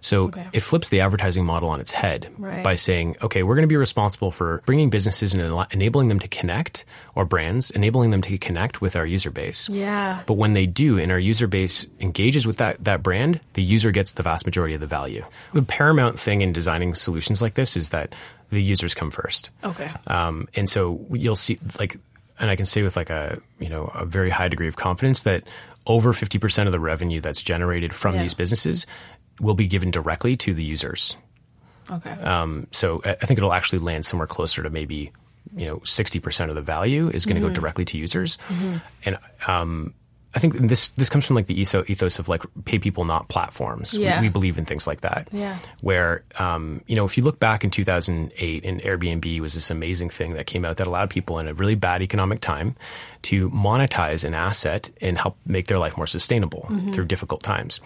So 0.00 0.24
Okay. 0.28 0.46
it 0.52 0.60
flips 0.60 0.88
the 0.88 1.00
advertising 1.02 1.44
model 1.44 1.68
on 1.68 1.78
its 1.78 1.92
head 1.92 2.28
Right. 2.38 2.64
by 2.64 2.74
saying, 2.74 3.16
okay, 3.20 3.42
we're 3.42 3.54
going 3.54 3.64
to 3.68 3.68
be 3.68 3.76
responsible 3.76 4.30
for 4.30 4.62
bringing 4.64 4.88
businesses 4.88 5.34
and 5.34 5.42
enabling 5.70 6.08
them 6.08 6.18
to 6.20 6.28
connect, 6.28 6.86
or 7.14 7.26
brands, 7.26 7.70
enabling 7.70 8.10
them 8.12 8.22
to 8.22 8.38
connect 8.38 8.80
with 8.80 8.96
our 8.96 9.04
user 9.04 9.30
base. 9.30 9.68
Yeah. 9.68 10.22
But 10.26 10.34
when 10.34 10.54
they 10.54 10.64
do, 10.64 10.98
and 10.98 11.12
our 11.12 11.18
user 11.18 11.46
base 11.46 11.86
engages 12.00 12.46
with 12.46 12.56
that, 12.56 12.82
that 12.84 13.02
brand, 13.02 13.40
the 13.52 13.62
user 13.62 13.90
gets 13.90 14.12
the 14.12 14.22
vast 14.22 14.46
majority 14.46 14.72
of 14.74 14.80
the 14.80 14.86
value. 14.86 15.24
The 15.52 15.62
paramount 15.62 16.18
thing 16.18 16.40
in 16.40 16.52
designing 16.54 16.94
solutions 16.94 17.42
like 17.42 17.54
this 17.54 17.76
is 17.76 17.90
that 17.90 18.14
the 18.48 18.62
users 18.62 18.94
come 18.94 19.10
first. 19.10 19.50
Okay. 19.62 19.90
Um, 20.06 20.48
and 20.56 20.68
so 20.68 21.04
you'll 21.12 21.36
see, 21.36 21.58
like, 21.78 21.96
and 22.40 22.50
I 22.50 22.56
can 22.56 22.66
say 22.66 22.82
with 22.82 22.96
like 22.96 23.10
a 23.10 23.38
you 23.58 23.68
know 23.68 23.90
a 23.94 24.04
very 24.04 24.30
high 24.30 24.48
degree 24.48 24.68
of 24.68 24.76
confidence 24.76 25.22
that 25.24 25.44
over 25.86 26.12
fifty 26.12 26.38
percent 26.38 26.66
of 26.66 26.72
the 26.72 26.80
revenue 26.80 27.20
that's 27.20 27.42
generated 27.42 27.94
from 27.94 28.14
Yeah. 28.16 28.22
these 28.22 28.34
businesses 28.34 28.86
will 29.40 29.54
be 29.54 29.66
given 29.68 29.90
directly 29.90 30.36
to 30.36 30.52
the 30.54 30.64
users. 30.64 31.16
Okay. 31.90 32.10
Um, 32.10 32.66
so 32.72 33.00
I 33.04 33.14
think 33.26 33.38
it'll 33.38 33.52
actually 33.54 33.78
land 33.80 34.04
somewhere 34.06 34.26
closer 34.26 34.62
to 34.62 34.70
maybe 34.70 35.12
you 35.56 35.66
know 35.66 35.80
sixty 35.84 36.20
percent 36.20 36.50
of 36.50 36.56
the 36.56 36.62
value 36.62 37.08
is 37.08 37.26
going 37.26 37.36
to 37.36 37.40
Mm-hmm. 37.46 37.54
go 37.54 37.60
directly 37.60 37.84
to 37.86 37.98
users, 37.98 38.38
and 39.04 39.16
um, 39.46 39.94
I 40.34 40.38
think 40.38 40.54
this 40.58 40.90
this 40.90 41.08
comes 41.08 41.26
from 41.26 41.34
like 41.36 41.46
the 41.46 41.60
ethos, 41.60 41.90
ethos 41.90 42.18
of 42.20 42.28
like 42.28 42.42
pay 42.64 42.78
people 42.78 43.04
not 43.04 43.28
platforms. 43.28 43.94
We- 43.94 44.04
Yeah. 44.04 44.20
We, 44.20 44.28
believe 44.28 44.58
in 44.58 44.64
things 44.64 44.86
like 44.86 45.00
that. 45.00 45.28
Yeah. 45.32 45.56
Where 45.80 46.22
um, 46.38 46.82
you 46.86 46.94
know 46.96 47.04
if 47.04 47.16
you 47.18 47.24
look 47.24 47.40
back 47.40 47.64
in 47.64 47.70
2008, 47.70 48.64
and 48.64 48.80
Airbnb 48.80 49.40
was 49.40 49.54
this 49.54 49.70
amazing 49.70 50.08
thing 50.10 50.34
that 50.34 50.46
came 50.46 50.64
out 50.64 50.76
that 50.76 50.86
allowed 50.86 51.10
people 51.10 51.38
in 51.40 51.48
a 51.48 51.54
really 51.54 51.74
bad 51.74 52.00
economic 52.02 52.40
time 52.40 52.76
to 53.22 53.50
monetize 53.50 54.24
an 54.24 54.34
asset 54.34 54.90
and 55.00 55.18
help 55.18 55.36
make 55.46 55.66
their 55.66 55.78
life 55.78 55.96
more 55.96 56.06
sustainable 56.06 56.68
through 56.92 57.06
difficult 57.06 57.42
times. 57.42 57.80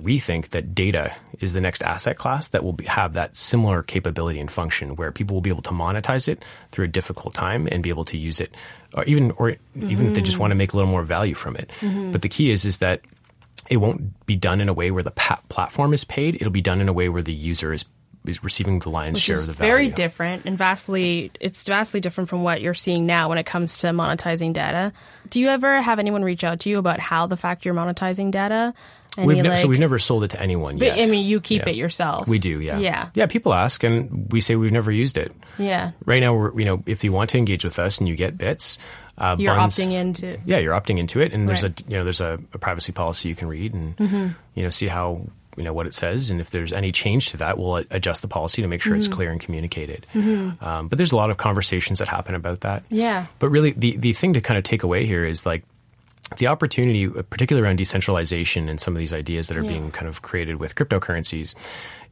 We 0.00 0.18
think 0.18 0.50
that 0.50 0.74
data 0.74 1.14
is 1.40 1.52
the 1.52 1.60
next 1.60 1.82
asset 1.82 2.16
class 2.16 2.48
that 2.48 2.64
will 2.64 2.72
be, 2.72 2.84
have 2.84 3.14
that 3.14 3.36
similar 3.36 3.82
capability 3.82 4.40
and 4.40 4.50
function 4.50 4.96
where 4.96 5.12
people 5.12 5.34
will 5.34 5.40
be 5.40 5.50
able 5.50 5.62
to 5.62 5.70
monetize 5.70 6.28
it 6.28 6.44
through 6.70 6.86
a 6.86 6.88
difficult 6.88 7.34
time 7.34 7.68
and 7.70 7.82
be 7.82 7.90
able 7.90 8.04
to 8.06 8.16
use 8.16 8.40
it 8.40 8.54
or 8.94 9.04
even 9.04 9.32
or 9.32 9.56
even 9.76 10.06
if 10.06 10.14
they 10.14 10.20
just 10.20 10.38
want 10.38 10.50
to 10.50 10.54
make 10.54 10.72
a 10.72 10.76
little 10.76 10.90
more 10.90 11.02
value 11.02 11.34
from 11.34 11.56
it. 11.56 11.70
Mm-hmm. 11.80 12.12
But 12.12 12.22
the 12.22 12.28
key 12.28 12.50
is 12.50 12.64
is 12.64 12.78
that 12.78 13.00
it 13.70 13.76
won't 13.76 14.26
be 14.26 14.36
done 14.36 14.60
in 14.60 14.68
a 14.68 14.72
way 14.72 14.90
where 14.90 15.02
the 15.02 15.12
pa- 15.12 15.40
platform 15.48 15.94
is 15.94 16.04
paid. 16.04 16.36
It'll 16.36 16.50
be 16.50 16.62
done 16.62 16.80
in 16.80 16.88
a 16.88 16.92
way 16.92 17.08
where 17.08 17.22
the 17.22 17.32
user 17.34 17.72
is 17.72 17.84
is 18.24 18.44
receiving 18.44 18.78
the 18.78 18.88
lion's 18.88 19.14
Which 19.14 19.22
share 19.24 19.34
is 19.34 19.48
of 19.48 19.56
the 19.56 19.60
value. 19.60 19.72
very 19.72 19.88
different 19.88 20.46
and 20.46 20.56
vastly 20.56 21.32
it's 21.40 21.64
vastly 21.64 21.98
different 22.00 22.30
from 22.30 22.44
what 22.44 22.60
you're 22.60 22.74
seeing 22.74 23.04
now 23.04 23.28
when 23.28 23.38
it 23.38 23.46
comes 23.46 23.78
to 23.78 23.88
monetizing 23.88 24.52
data. 24.52 24.92
Do 25.28 25.40
you 25.40 25.48
ever 25.48 25.80
have 25.80 25.98
anyone 25.98 26.22
reach 26.22 26.44
out 26.44 26.60
to 26.60 26.70
you 26.70 26.78
about 26.78 27.00
how 27.00 27.26
the 27.26 27.36
fact 27.36 27.64
you're 27.64 27.74
monetizing 27.74 28.30
data 28.30 28.74
Any, 29.18 29.26
We've 29.26 29.42
ne- 29.42 29.50
like- 29.50 29.58
so 29.58 29.68
we've 29.68 29.78
never 29.78 29.98
sold 29.98 30.24
it 30.24 30.28
to 30.30 30.40
anyone 30.40 30.78
But 30.78 30.96
yet. 30.96 31.06
I 31.06 31.10
mean, 31.10 31.26
you 31.26 31.40
keep 31.40 31.62
Yeah. 31.66 31.70
it 31.72 31.76
yourself. 31.76 32.26
we 32.26 32.38
do, 32.38 32.60
yeah, 32.60 32.78
Yeah. 32.78 33.08
yeah. 33.14 33.26
People 33.26 33.52
ask, 33.52 33.82
and 33.84 34.26
we 34.32 34.40
say 34.40 34.56
we've 34.56 34.72
never 34.72 34.90
used 34.90 35.18
it. 35.18 35.32
Yeah. 35.58 35.90
Right 36.06 36.20
now, 36.22 36.32
we're 36.34 36.58
you 36.58 36.64
know, 36.64 36.82
if 36.86 37.04
you 37.04 37.12
want 37.12 37.28
to 37.30 37.38
engage 37.38 37.62
with 37.64 37.78
us 37.78 37.98
and 37.98 38.08
you 38.08 38.16
get 38.16 38.38
bits, 38.38 38.78
uh, 39.18 39.36
You're 39.38 39.54
Buns- 39.54 39.76
opting 39.78 39.92
into. 39.92 40.38
Yeah, 40.46 40.58
you're 40.58 40.72
opting 40.74 40.98
into 40.98 41.20
it, 41.20 41.34
and 41.34 41.46
there's 41.46 41.62
Right. 41.62 41.74
Mm-hmm. 41.76 41.88
a 41.88 41.92
you 41.92 41.98
know 41.98 42.04
there's 42.04 42.22
a, 42.22 42.38
a 42.54 42.58
privacy 42.58 42.92
policy 42.92 43.28
you 43.28 43.34
can 43.34 43.48
read 43.48 43.74
and 43.74 43.94
you 44.54 44.62
know 44.62 44.70
see 44.70 44.88
how 44.88 45.26
you 45.58 45.62
know 45.64 45.74
what 45.74 45.86
it 45.86 45.92
says, 45.92 46.30
and 46.30 46.40
if 46.40 46.48
there's 46.48 46.72
any 46.72 46.90
change 46.90 47.28
to 47.32 47.36
that, 47.36 47.58
we'll 47.58 47.76
adjust 47.90 48.22
the 48.22 48.28
policy 48.28 48.62
to 48.62 48.68
make 48.68 48.80
sure 48.80 48.92
Mm-hmm. 48.94 48.98
it's 49.00 49.08
clear 49.08 49.30
and 49.30 49.38
communicated. 49.38 50.06
Um, 50.62 50.88
but 50.88 50.96
there's 50.96 51.12
a 51.12 51.16
lot 51.16 51.28
of 51.28 51.36
conversations 51.36 51.98
that 51.98 52.08
happen 52.08 52.34
about 52.34 52.62
that. 52.62 52.82
Yeah. 52.88 53.26
But 53.38 53.50
really, 53.50 53.72
the 53.72 53.98
the 53.98 54.14
thing 54.14 54.32
to 54.32 54.40
kind 54.40 54.56
of 54.56 54.64
take 54.64 54.82
away 54.82 55.04
here 55.04 55.26
is 55.26 55.44
like 55.44 55.64
the 56.36 56.46
opportunity, 56.48 57.08
particularly 57.08 57.66
around 57.66 57.76
decentralization 57.76 58.68
and 58.68 58.80
some 58.80 58.94
of 58.94 59.00
these 59.00 59.12
ideas 59.12 59.48
that 59.48 59.56
are 59.56 59.62
Yeah. 59.62 59.68
being 59.70 59.90
kind 59.90 60.08
of 60.08 60.22
created 60.22 60.56
with 60.56 60.74
cryptocurrencies, 60.74 61.54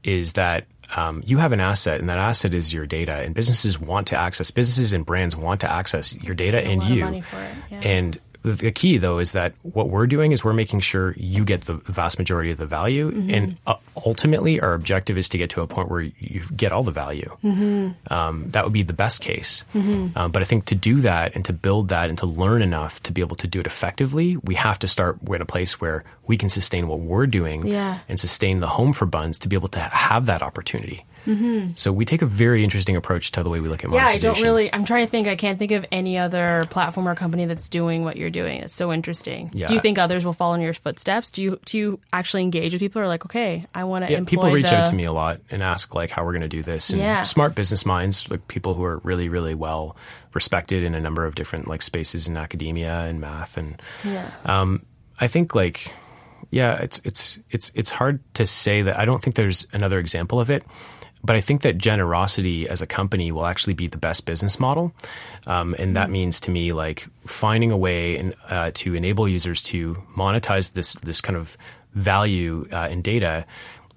is 0.04 0.32
that 0.34 0.66
um, 0.96 1.22
you 1.24 1.38
have 1.38 1.52
an 1.52 1.60
asset, 1.60 2.00
and 2.00 2.08
that 2.08 2.18
asset 2.18 2.52
is 2.54 2.72
your 2.74 2.86
data. 2.86 3.12
And 3.16 3.34
businesses 3.34 3.78
want 3.78 4.08
to 4.08 4.16
access, 4.16 4.50
businesses 4.50 4.92
and 4.92 5.06
brands 5.06 5.36
want 5.36 5.60
to 5.60 5.70
access 5.70 6.16
your 6.22 6.34
data 6.34 6.64
and 6.66 6.82
you. 6.82 7.04
money 7.04 7.20
for 7.20 7.36
it, 7.40 7.50
yeah. 7.70 7.80
And 7.84 8.18
the, 8.42 8.70
key, 8.72 8.96
though, 8.98 9.18
is 9.18 9.32
that 9.32 9.52
what 9.62 9.90
we're 9.90 10.06
doing 10.06 10.32
is 10.32 10.42
we're 10.42 10.52
making 10.54 10.80
sure 10.80 11.14
you 11.16 11.44
get 11.44 11.62
the 11.62 11.74
vast 11.74 12.18
majority 12.18 12.50
of 12.50 12.58
the 12.58 12.66
value, 12.66 13.10
Mm-hmm. 13.10 13.34
and 13.34 13.56
uh, 13.66 13.74
ultimately, 14.06 14.60
our 14.60 14.74
objective 14.74 15.18
is 15.18 15.28
to 15.30 15.38
get 15.38 15.50
to 15.50 15.60
a 15.62 15.66
point 15.66 15.90
where 15.90 16.00
you 16.00 16.42
get 16.56 16.72
all 16.72 16.82
the 16.82 16.90
value. 16.90 17.36
Mm-hmm. 17.44 18.12
Um, 18.12 18.50
that 18.50 18.64
would 18.64 18.72
be 18.72 18.82
the 18.82 18.92
best 18.92 19.20
case. 19.20 19.64
Um, 19.74 20.30
but 20.32 20.42
I 20.42 20.44
think 20.44 20.64
to 20.66 20.74
do 20.74 21.00
that 21.00 21.34
and 21.34 21.44
to 21.44 21.52
build 21.52 21.88
that 21.88 22.08
and 22.08 22.16
to 22.18 22.26
learn 22.26 22.62
enough 22.62 23.02
to 23.04 23.12
be 23.12 23.20
able 23.20 23.36
to 23.36 23.46
do 23.46 23.60
it 23.60 23.66
effectively, 23.66 24.36
we 24.38 24.54
have 24.54 24.78
to 24.80 24.88
start. 24.88 25.18
In 25.30 25.40
a 25.40 25.46
place 25.46 25.80
where 25.80 26.04
we 26.26 26.36
can 26.36 26.48
sustain 26.48 26.86
what 26.88 27.00
we're 27.00 27.26
doing 27.26 27.66
Yeah. 27.66 28.00
and 28.08 28.18
sustain 28.18 28.60
the 28.60 28.66
home 28.66 28.92
for 28.92 29.06
Bunz 29.06 29.38
to 29.40 29.48
be 29.48 29.56
able 29.56 29.68
to 29.68 29.78
have 29.80 30.26
that 30.26 30.42
opportunity. 30.42 31.04
So 31.74 31.92
we 31.92 32.04
take 32.04 32.22
a 32.22 32.26
very 32.26 32.64
interesting 32.64 32.96
approach 32.96 33.32
to 33.32 33.42
the 33.42 33.48
way 33.50 33.60
we 33.60 33.68
look 33.68 33.84
at 33.84 33.90
Mm-hmm. 33.90 33.94
Yeah, 33.94 34.06
I 34.06 34.18
don't 34.18 34.40
really. 34.40 34.72
I'm 34.72 34.84
trying 34.84 35.04
to 35.06 35.10
think. 35.10 35.26
I 35.26 35.36
can't 35.36 35.58
think 35.58 35.72
of 35.72 35.84
any 35.90 36.18
other 36.18 36.64
platform 36.70 37.08
or 37.08 37.14
company 37.14 37.44
that's 37.46 37.68
doing 37.68 38.04
what 38.04 38.16
you're 38.16 38.30
doing. 38.30 38.60
It's 38.60 38.74
so 38.74 38.92
interesting. 38.92 39.50
Yeah. 39.52 39.66
Do 39.66 39.74
you 39.74 39.80
think 39.80 39.98
others 39.98 40.24
will 40.24 40.32
follow 40.32 40.54
in 40.54 40.60
your 40.60 40.72
footsteps? 40.74 41.30
Do 41.30 41.42
you 41.42 41.58
do 41.64 41.78
you 41.78 42.00
actually 42.12 42.42
engage 42.42 42.72
with 42.72 42.80
people? 42.80 43.00
Who 43.00 43.04
are 43.04 43.08
like, 43.08 43.24
okay, 43.26 43.66
I 43.74 43.84
want 43.84 44.06
to. 44.06 44.12
Yeah, 44.12 44.20
people 44.26 44.50
reach 44.50 44.70
the, 44.70 44.76
out 44.76 44.88
to 44.88 44.94
me 44.94 45.04
a 45.04 45.12
lot 45.12 45.40
and 45.50 45.62
ask 45.62 45.94
like 45.94 46.10
how 46.10 46.24
we're 46.24 46.32
going 46.32 46.42
to 46.42 46.48
do 46.48 46.62
this. 46.62 46.90
And 46.90 46.98
Yeah. 47.00 47.22
smart 47.22 47.54
business 47.54 47.84
minds, 47.86 48.30
like 48.30 48.46
people 48.48 48.74
who 48.74 48.84
are 48.84 48.98
really, 48.98 49.28
really 49.28 49.54
well 49.54 49.96
respected 50.34 50.84
in 50.84 50.94
a 50.94 51.00
number 51.00 51.26
of 51.26 51.34
different 51.34 51.66
like 51.68 51.82
spaces 51.82 52.28
in 52.28 52.36
academia 52.36 53.00
and 53.00 53.20
math, 53.20 53.56
and 53.56 53.80
Yeah. 54.04 54.30
um, 54.44 54.84
I 55.20 55.26
think 55.26 55.54
like 55.54 55.92
yeah, 56.50 56.74
it's 56.76 57.00
it's 57.04 57.38
it's 57.50 57.70
it's 57.74 57.90
hard 57.90 58.20
to 58.34 58.46
say 58.46 58.82
that 58.82 58.98
I 58.98 59.04
don't 59.04 59.22
think 59.22 59.36
there's 59.36 59.66
another 59.72 59.98
example 59.98 60.40
of 60.40 60.50
it. 60.50 60.64
But 61.22 61.36
I 61.36 61.40
think 61.40 61.62
that 61.62 61.76
generosity 61.76 62.68
as 62.68 62.80
a 62.80 62.86
company 62.86 63.30
will 63.30 63.46
actually 63.46 63.74
be 63.74 63.88
the 63.88 63.98
best 63.98 64.24
business 64.26 64.58
model, 64.58 64.92
um, 65.46 65.74
and 65.78 65.96
that 65.96 66.10
means 66.10 66.40
to 66.42 66.50
me 66.50 66.72
like 66.72 67.06
finding 67.26 67.70
a 67.70 67.76
way 67.76 68.16
in, 68.16 68.34
uh, 68.48 68.70
to 68.74 68.94
enable 68.94 69.28
users 69.28 69.62
to 69.64 69.94
monetize 70.16 70.72
this 70.72 70.94
this 70.94 71.20
kind 71.20 71.36
of 71.36 71.56
value 71.94 72.66
uh, 72.72 72.88
in 72.90 73.02
data. 73.02 73.44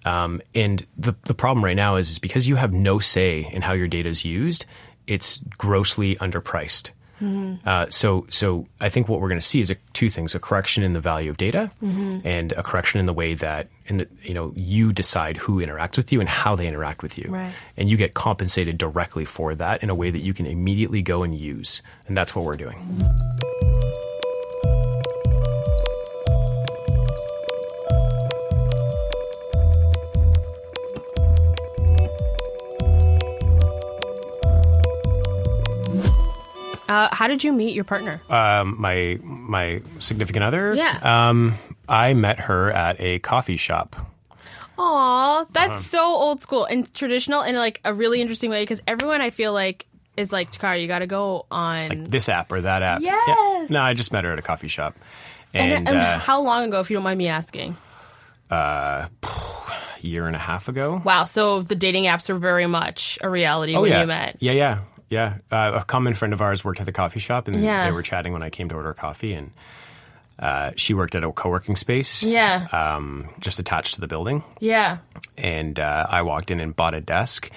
Um, 0.05 0.41
and 0.53 0.85
the 0.97 1.15
the 1.23 1.33
problem 1.33 1.63
right 1.63 1.75
now 1.75 1.95
is 1.95 2.09
is 2.09 2.19
because 2.19 2.47
you 2.47 2.57
have 2.57 2.73
no 2.73 2.99
say 2.99 3.49
in 3.53 3.61
how 3.61 3.73
your 3.73 3.87
data 3.87 4.09
is 4.09 4.25
used, 4.25 4.65
it's 5.07 5.37
grossly 5.57 6.15
underpriced. 6.17 6.91
Uh, 7.21 7.85
so, 7.89 8.25
so 8.29 8.65
I 8.81 8.89
think 8.89 9.07
what 9.07 9.21
we're 9.21 9.29
going 9.29 9.39
to 9.39 9.45
see 9.45 9.61
is 9.61 9.69
a, 9.71 9.75
two 9.93 10.09
things: 10.09 10.35
a 10.35 10.39
correction 10.39 10.83
in 10.83 10.91
the 10.93 10.99
value 10.99 11.29
of 11.29 11.37
data, 11.37 11.71
and 11.81 12.51
a 12.53 12.63
correction 12.63 12.99
in 12.99 13.05
the 13.05 13.13
way 13.13 13.33
that, 13.35 13.67
in 13.85 13.97
the, 13.97 14.07
you 14.23 14.33
know, 14.33 14.51
you 14.55 14.91
decide 14.91 15.37
who 15.37 15.65
interacts 15.65 15.95
with 15.97 16.11
you 16.11 16.19
and 16.19 16.27
how 16.27 16.55
they 16.55 16.67
interact 16.67 17.01
with 17.01 17.17
you, 17.17 17.29
Right. 17.29 17.53
and 17.77 17.89
you 17.89 17.95
get 17.97 18.13
compensated 18.13 18.77
directly 18.77 19.23
for 19.25 19.55
that 19.55 19.83
in 19.83 19.89
a 19.89 19.95
way 19.95 20.09
that 20.09 20.21
you 20.21 20.33
can 20.33 20.45
immediately 20.45 21.01
go 21.01 21.23
and 21.23 21.33
use, 21.35 21.81
and 22.07 22.17
that's 22.17 22.35
what 22.35 22.43
we're 22.43 22.57
doing. 22.57 22.77
Uh, 36.89 37.07
how 37.11 37.27
did 37.27 37.43
you 37.43 37.51
meet 37.53 37.73
your 37.75 37.83
partner? 37.85 38.21
Um, 38.29 38.75
my 38.79 39.17
my 39.23 39.81
significant 39.99 40.43
other, 40.43 40.73
Yeah. 40.75 40.99
um, 41.29 41.55
I 41.87 42.13
met 42.13 42.39
her 42.39 42.71
at 42.71 42.97
a 42.99 43.19
coffee 43.19 43.57
shop. 43.57 43.95
Aw, 44.77 45.45
that's 45.51 45.69
Uh-huh. 45.71 45.77
so 45.79 45.99
old 46.03 46.41
school 46.41 46.65
and 46.65 46.91
traditional 46.93 47.41
in 47.43 47.55
like 47.55 47.79
a 47.85 47.93
really 47.93 48.21
interesting 48.21 48.49
way 48.49 48.63
because 48.63 48.81
everyone 48.87 49.21
I 49.21 49.29
feel 49.29 49.53
like 49.53 49.85
is 50.17 50.31
like, 50.33 50.51
Takara, 50.51 50.81
you 50.81 50.87
got 50.87 50.99
to 50.99 51.07
go 51.07 51.45
on. 51.51 52.05
This 52.09 52.27
app 52.29 52.51
or 52.51 52.61
that 52.61 52.81
app? 52.83 53.01
Yeah. 53.01 53.19
Yes. 53.27 53.69
No, 53.69 53.81
I 53.81 53.93
just 53.93 54.11
met 54.13 54.23
her 54.25 54.31
at 54.33 54.39
a 54.39 54.43
coffee 54.43 54.67
shop, 54.67 54.95
and 55.53 55.71
and, 55.71 55.87
and 55.87 55.97
uh, 55.97 56.19
how 56.19 56.41
long 56.41 56.65
ago, 56.65 56.79
if 56.79 56.89
you 56.89 56.95
don't 56.95 57.03
mind 57.03 57.17
me 57.17 57.27
asking? 57.29 57.75
a 58.51 59.09
year 60.01 60.27
and 60.27 60.35
a 60.35 60.39
half 60.39 60.67
ago. 60.67 61.01
Wow, 61.03 61.23
so 61.23 61.61
the 61.63 61.75
dating 61.75 62.03
apps 62.03 62.29
are 62.29 62.35
very 62.35 62.67
much 62.67 63.17
a 63.21 63.29
reality 63.29 63.75
Oh 63.75 63.81
when 63.81 63.91
yeah, 63.91 64.01
you 64.01 64.07
met. 64.07 64.35
yeah, 64.39 64.51
yeah, 64.51 64.79
yeah. 65.13 65.37
Uh, 65.51 65.79
a 65.81 65.83
common 65.83 66.13
friend 66.15 66.33
of 66.33 66.41
ours 66.41 66.65
worked 66.65 66.79
at 66.81 66.85
the 66.85 66.91
coffee 66.91 67.19
shop, 67.21 67.47
and 67.47 67.55
Yeah. 67.61 67.85
they 67.85 67.91
were 67.91 68.01
chatting 68.03 68.33
when 68.33 68.43
I 68.43 68.49
came 68.49 68.67
to 68.69 68.75
order 68.75 68.93
coffee, 68.93 69.33
and 69.33 69.51
uh, 70.39 70.71
she 70.75 70.93
worked 70.93 71.15
at 71.15 71.23
a 71.23 71.31
co-working 71.31 71.75
space, 71.77 72.23
Yeah, 72.23 72.67
um, 72.71 73.29
just 73.39 73.59
attached 73.59 73.95
to 73.95 74.01
the 74.01 74.07
building, 74.07 74.43
yeah. 74.59 74.97
and 75.37 75.79
uh, 75.79 76.07
I 76.09 76.21
walked 76.23 76.49
in 76.51 76.59
and 76.59 76.75
bought 76.75 76.93
a 76.95 77.01
desk. 77.01 77.49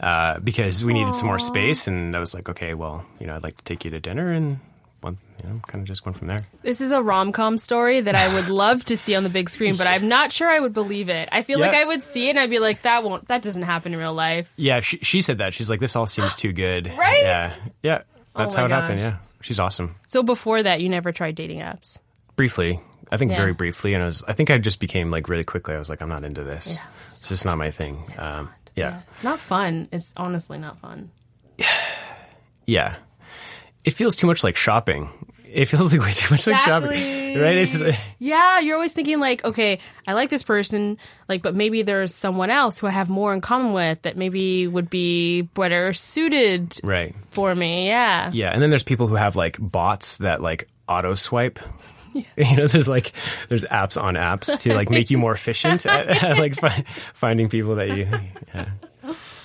Uh, 0.00 0.38
because 0.40 0.84
we 0.84 0.92
needed 0.92 1.14
some 1.14 1.28
more 1.28 1.38
space, 1.38 1.86
and 1.86 2.16
I 2.16 2.18
was 2.18 2.34
like, 2.34 2.48
okay, 2.50 2.74
well, 2.74 3.06
you 3.20 3.26
know, 3.28 3.36
I'd 3.36 3.44
like 3.44 3.56
to 3.56 3.64
take 3.64 3.84
you 3.84 3.90
to 3.92 4.00
dinner, 4.00 4.32
and 4.32 4.58
one, 5.04 5.18
you 5.44 5.48
know, 5.50 5.60
kind 5.68 5.82
of 5.82 5.86
just 5.86 6.04
went 6.04 6.16
from 6.18 6.26
there. 6.28 6.38
This 6.62 6.80
is 6.80 6.90
a 6.90 7.00
rom 7.00 7.30
com 7.30 7.58
story 7.58 8.00
that 8.00 8.16
I 8.16 8.34
would 8.34 8.48
love 8.48 8.84
to 8.86 8.96
see 8.96 9.14
on 9.14 9.22
the 9.22 9.28
big 9.28 9.48
screen, 9.48 9.76
but 9.76 9.86
I'm 9.86 10.08
not 10.08 10.32
sure 10.32 10.48
I 10.50 10.58
would 10.58 10.72
believe 10.72 11.08
it. 11.08 11.28
I 11.30 11.42
feel 11.42 11.60
like 11.60 11.74
I 11.74 11.84
would 11.84 12.02
see 12.02 12.26
it 12.26 12.30
and 12.30 12.40
I'd 12.40 12.50
be 12.50 12.58
like, 12.58 12.82
that 12.82 13.04
won't, 13.04 13.28
that 13.28 13.42
doesn't 13.42 13.62
happen 13.62 13.92
in 13.92 13.98
real 14.00 14.14
life. 14.14 14.52
Yeah, 14.56 14.80
she, 14.80 14.98
she 14.98 15.22
said 15.22 15.38
that. 15.38 15.54
She's 15.54 15.70
like, 15.70 15.78
this 15.78 15.94
all 15.94 16.06
seems 16.06 16.34
too 16.34 16.52
good. 16.52 16.86
Right? 16.98 17.22
Yeah, 17.22 17.54
yeah. 17.82 18.02
That's 18.34 18.54
Oh 18.54 18.58
how 18.58 18.64
it 18.64 18.70
happened. 18.72 18.98
Yeah, 18.98 19.18
she's 19.42 19.60
awesome. 19.60 19.94
So 20.08 20.24
before 20.24 20.60
that, 20.62 20.80
you 20.80 20.88
never 20.88 21.12
tried 21.12 21.36
dating 21.36 21.60
apps. 21.60 22.00
briefly. 22.34 22.80
I 23.12 23.16
think 23.18 23.30
Yeah. 23.30 23.36
very 23.36 23.52
briefly, 23.52 23.92
and 23.94 24.02
I 24.02 24.06
was. 24.06 24.24
I 24.26 24.32
think 24.32 24.50
I 24.50 24.58
just 24.58 24.80
became 24.80 25.10
like 25.10 25.28
really 25.28 25.44
quickly. 25.44 25.74
I 25.74 25.78
was 25.78 25.88
like, 25.90 26.00
I'm 26.00 26.08
not 26.08 26.24
into 26.24 26.42
this. 26.42 26.78
It's 27.06 27.28
just 27.28 27.44
not 27.44 27.58
my 27.58 27.70
thing. 27.70 28.02
Um, 28.18 28.48
yeah, 28.74 29.02
It's 29.10 29.22
not 29.22 29.38
fun. 29.38 29.88
It's 29.92 30.14
honestly 30.16 30.58
not 30.58 30.78
fun. 30.80 31.10
yeah. 32.66 32.96
It 33.84 33.92
feels 33.92 34.16
too 34.16 34.26
much 34.26 34.42
like 34.42 34.56
shopping. 34.56 35.08
It 35.54 35.66
feels 35.66 35.92
like 35.92 36.02
way 36.02 36.10
too 36.10 36.34
much 36.34 36.48
like 36.48 36.60
shopping, 36.62 36.90
right? 36.90 37.56
It's 37.56 37.80
Yeah, 38.18 38.58
you're 38.58 38.74
always 38.74 38.92
thinking 38.92 39.20
like, 39.20 39.44
okay, 39.44 39.78
I 40.06 40.14
like 40.14 40.28
this 40.28 40.42
person, 40.42 40.98
like, 41.28 41.42
but 41.42 41.54
maybe 41.54 41.82
there's 41.82 42.12
someone 42.12 42.50
else 42.50 42.80
who 42.80 42.88
I 42.88 42.90
have 42.90 43.08
more 43.08 43.32
in 43.32 43.40
common 43.40 43.72
with 43.72 44.02
that 44.02 44.16
maybe 44.16 44.66
would 44.66 44.90
be 44.90 45.42
better 45.42 45.92
suited 45.92 46.80
right. 46.82 47.14
for 47.30 47.54
me. 47.54 47.86
Yeah. 47.86 48.32
Yeah, 48.32 48.50
and 48.50 48.60
then 48.60 48.70
there's 48.70 48.82
people 48.82 49.06
who 49.06 49.14
have 49.14 49.36
like 49.36 49.56
bots 49.60 50.18
that 50.18 50.42
like 50.42 50.66
auto 50.88 51.14
swipe. 51.14 51.60
Yeah. 52.14 52.22
You 52.36 52.56
know, 52.58 52.66
there's 52.68 52.86
like 52.86 53.10
there's 53.48 53.64
apps 53.64 54.00
on 54.00 54.14
apps 54.14 54.60
to 54.60 54.72
like 54.72 54.88
make 54.88 55.10
you 55.10 55.18
more 55.18 55.34
efficient 55.34 55.84
at, 55.86 56.22
at, 56.22 56.38
like 56.38 56.54
fi- 56.54 56.84
finding 57.12 57.48
people 57.48 57.74
that 57.74 57.88
you. 57.88 58.08
Yeah. 58.54 58.68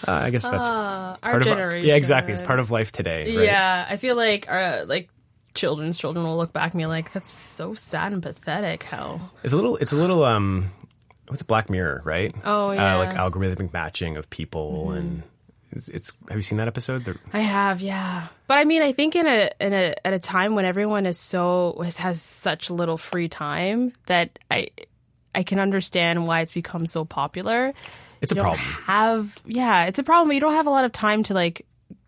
Uh, 0.08 0.12
I 0.13 0.29
guess 0.29 0.50
that's 0.50 0.68
Our 0.68 1.18
part 1.22 1.41
of 1.41 1.48
our- 1.48 1.56
generation. 1.56 1.88
yeah, 1.89 1.96
exactly. 1.96 2.34
It's 2.34 2.41
part 2.41 2.60
of 2.60 2.72
life 2.72 2.91
today. 2.91 3.36
Right? 3.36 3.46
Yeah, 3.46 3.86
I 3.89 3.98
feel 3.98 4.15
like 4.15 4.50
uh, 4.50 4.86
like 4.88 5.10
children's 5.53 5.98
children 5.98 6.25
will 6.25 6.38
look 6.38 6.53
back 6.53 6.68
at 6.72 6.75
me 6.75 6.86
like 6.86 7.12
that's 7.12 7.29
so 7.29 7.74
sad 7.74 8.13
and 8.13 8.22
pathetic. 8.24 8.84
How 8.84 9.20
It's 9.44 9.53
a 9.53 9.56
little. 9.56 9.77
It's 9.77 9.91
a 9.91 9.96
little. 9.98 10.24
Um, 10.24 10.72
what's 11.27 11.41
a 11.41 11.46
Black 11.46 11.70
Mirror, 11.70 12.01
right? 12.06 12.34
Oh, 12.46 12.72
yeah. 12.72 12.79
Mm-hmm. 12.96 13.01
Uh, 13.01 13.06
like 13.06 13.15
algorithmic 13.15 13.74
matching 13.74 14.15
of 14.18 14.29
people, 14.29 14.91
and 14.91 15.24
it's, 15.72 15.89
it's. 15.89 16.13
Have 16.29 16.38
you 16.38 16.41
seen 16.44 16.58
that 16.60 16.68
episode? 16.68 17.06
The- 17.06 17.18
I 17.34 17.39
have, 17.39 17.82
yeah. 17.82 18.27
But 18.48 18.58
I 18.60 18.63
mean, 18.63 18.82
I 18.82 18.91
think 18.94 19.15
in 19.15 19.27
a 19.27 19.50
in 19.60 19.74
a 19.74 19.94
at 20.06 20.13
a 20.13 20.20
time 20.20 20.56
when 20.56 20.65
everyone 20.65 21.06
is 21.06 21.20
so 21.20 21.79
has, 21.84 21.98
has 21.98 22.22
such 22.22 22.70
little 22.72 22.98
free 22.98 23.27
time 23.27 23.94
that 24.08 24.39
I 24.50 24.70
I 25.36 25.44
can 25.44 25.60
understand 25.60 26.25
why 26.25 26.41
it's 26.41 26.51
become 26.53 26.88
so 26.88 27.06
popular. 27.06 27.74
It's 28.21 28.31
a 28.31 28.35
problem. 28.35 28.59
Have 28.85 29.35
yeah, 29.45 29.85
it's 29.85 29.99
a 29.99 30.03
problem. 30.03 30.33
You 30.33 30.39
don't 30.41 30.53
have 30.53 30.67
a 30.67 30.71
lot 30.71 30.85
of 30.85 30.91
time 30.91 31.23
to 31.23 31.33
like 31.33 31.65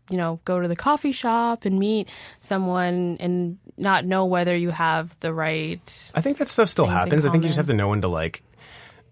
you 0.09 0.17
know 0.17 0.39
go 0.45 0.59
to 0.59 0.67
the 0.67 0.75
coffee 0.75 1.11
shop 1.13 1.63
and 1.65 1.79
meet 1.79 2.09
someone 2.41 3.17
and 3.19 3.57
not 3.77 4.05
know 4.05 4.25
whether 4.25 4.55
you 4.55 4.69
have 4.71 5.17
the 5.21 5.33
right 5.33 6.11
I 6.13 6.21
think 6.21 6.37
that 6.37 6.47
stuff 6.49 6.69
still 6.69 6.85
happens. 6.85 7.25
I 7.25 7.31
think 7.31 7.43
you 7.43 7.49
just 7.49 7.57
have 7.57 7.67
to 7.67 7.73
know 7.73 7.89
when 7.89 8.01
to 8.01 8.07
like, 8.09 8.43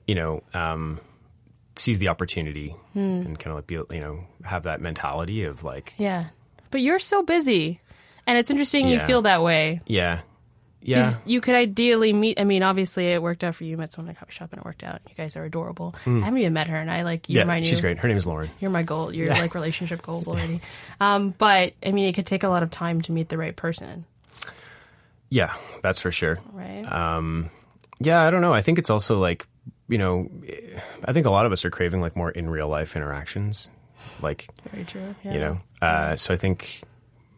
you 0.07 0.15
know, 0.15 0.43
um, 0.53 0.99
seize 1.75 1.99
the 1.99 2.09
opportunity 2.09 2.75
Hmm. 2.93 2.99
and 2.99 3.39
kind 3.39 3.47
of 3.51 3.55
like 3.55 3.67
be, 3.67 3.75
you 3.95 4.01
know, 4.01 4.25
have 4.43 4.63
that 4.63 4.81
mentality 4.81 5.43
of 5.45 5.63
like, 5.63 5.93
Yeah. 5.97 6.25
But 6.71 6.81
you're 6.81 6.99
so 6.99 7.23
busy. 7.23 7.79
And 8.27 8.37
it's 8.37 8.51
interesting 8.51 8.89
you 8.89 8.99
feel 8.99 9.21
that 9.23 9.41
way. 9.41 9.81
yeah, 9.87 10.21
yeah. 10.81 11.11
You 11.25 11.41
could 11.41 11.55
ideally 11.55 12.13
meet. 12.13 12.39
I 12.39 12.43
mean, 12.45 12.63
obviously, 12.63 13.07
it 13.07 13.21
worked 13.21 13.43
out 13.43 13.55
for 13.55 13.63
you. 13.63 13.71
You 13.71 13.77
met 13.77 13.91
someone 13.91 14.09
at 14.11 14.15
a 14.17 14.19
coffee 14.19 14.31
shop 14.31 14.51
and 14.53 14.59
it 14.61 14.65
worked 14.65 14.83
out. 14.83 15.01
You 15.09 15.15
guys 15.15 15.35
are 15.37 15.43
adorable. 15.43 15.93
I 16.05 16.09
haven't 16.09 16.37
even 16.37 16.53
met 16.53 16.67
her, 16.67 16.75
and 16.77 16.89
I 16.89 17.03
like 17.03 17.27
you're 17.29 17.43
Hmm. 17.43 17.49
yeah, 17.49 17.53
my 17.55 17.59
new. 17.59 17.65
she's 17.65 17.81
great. 17.81 17.97
Her 17.99 18.07
name 18.07 18.17
is 18.17 18.25
Lauren. 18.25 18.49
You're 18.59 18.71
my 18.71 18.83
goal. 18.83 19.13
You're 19.13 19.27
like 19.27 19.53
relationship 19.55 20.01
goals 20.01 20.27
already. 20.29 20.61
Um, 21.01 21.33
but 21.37 21.73
I 21.85 21.91
mean, 21.91 22.05
it 22.07 22.13
could 22.13 22.25
take 22.25 22.43
a 22.43 22.49
lot 22.49 22.63
of 22.63 22.71
time 22.71 23.01
to 23.01 23.11
meet 23.11 23.29
the 23.29 23.37
right 23.37 23.55
person, 23.55 24.05
Yeah, 25.29 25.53
that's 25.83 25.99
for 25.99 26.11
sure. 26.11 26.39
right? 26.53 26.83
Um, 26.91 27.49
yeah, 27.99 28.21
I 28.23 28.29
don't 28.29 28.41
know. 28.41 28.53
I 28.53 28.61
think 28.61 28.79
it's 28.79 28.89
also 28.89 29.19
like, 29.19 29.45
you 29.87 29.97
know, 29.97 30.29
I 31.05 31.13
think 31.13 31.25
a 31.25 31.29
lot 31.29 31.45
of 31.45 31.51
us 31.51 31.65
are 31.65 31.69
craving 31.69 32.01
like 32.01 32.15
more 32.15 32.31
in 32.31 32.49
real 32.49 32.67
life 32.69 32.95
interactions. 32.95 33.69
Like, 34.21 34.47
Very 34.71 34.85
true. 34.85 35.13
Yeah. 35.23 35.33
you 35.33 35.39
know, 35.39 35.59
uh, 35.81 36.15
so 36.15 36.33
I 36.33 36.37
think, 36.37 36.81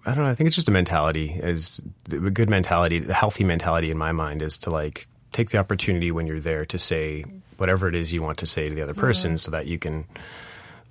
I 0.06 0.16
don't 0.16 0.24
know, 0.24 0.30
I 0.30 0.36
think 0.36 0.48
it's 0.48 0.56
just 0.56 0.68
a 0.68 0.72
mentality 0.72 1.40
is 1.42 1.82
a 2.12 2.18
good 2.18 2.50
mentality, 2.50 3.00
the 3.00 3.14
healthy 3.14 3.44
mentality 3.44 3.92
in 3.92 3.98
my 3.98 4.12
mind 4.12 4.42
is 4.42 4.58
to 4.60 4.70
like 4.70 5.08
take 5.32 5.52
the 5.52 5.58
opportunity 5.58 6.12
when 6.12 6.28
you're 6.28 6.40
there 6.40 6.66
to 6.66 6.80
say 6.80 7.24
whatever 7.58 7.88
it 7.88 7.96
is 7.96 8.12
you 8.12 8.22
want 8.22 8.40
to 8.40 8.46
say 8.46 8.70
to 8.70 8.76
the 8.76 8.82
other 8.82 8.94
mm-hmm. 8.94 9.02
person 9.02 9.38
so 9.38 9.52
that 9.52 9.68
you 9.68 9.78
can 9.78 10.06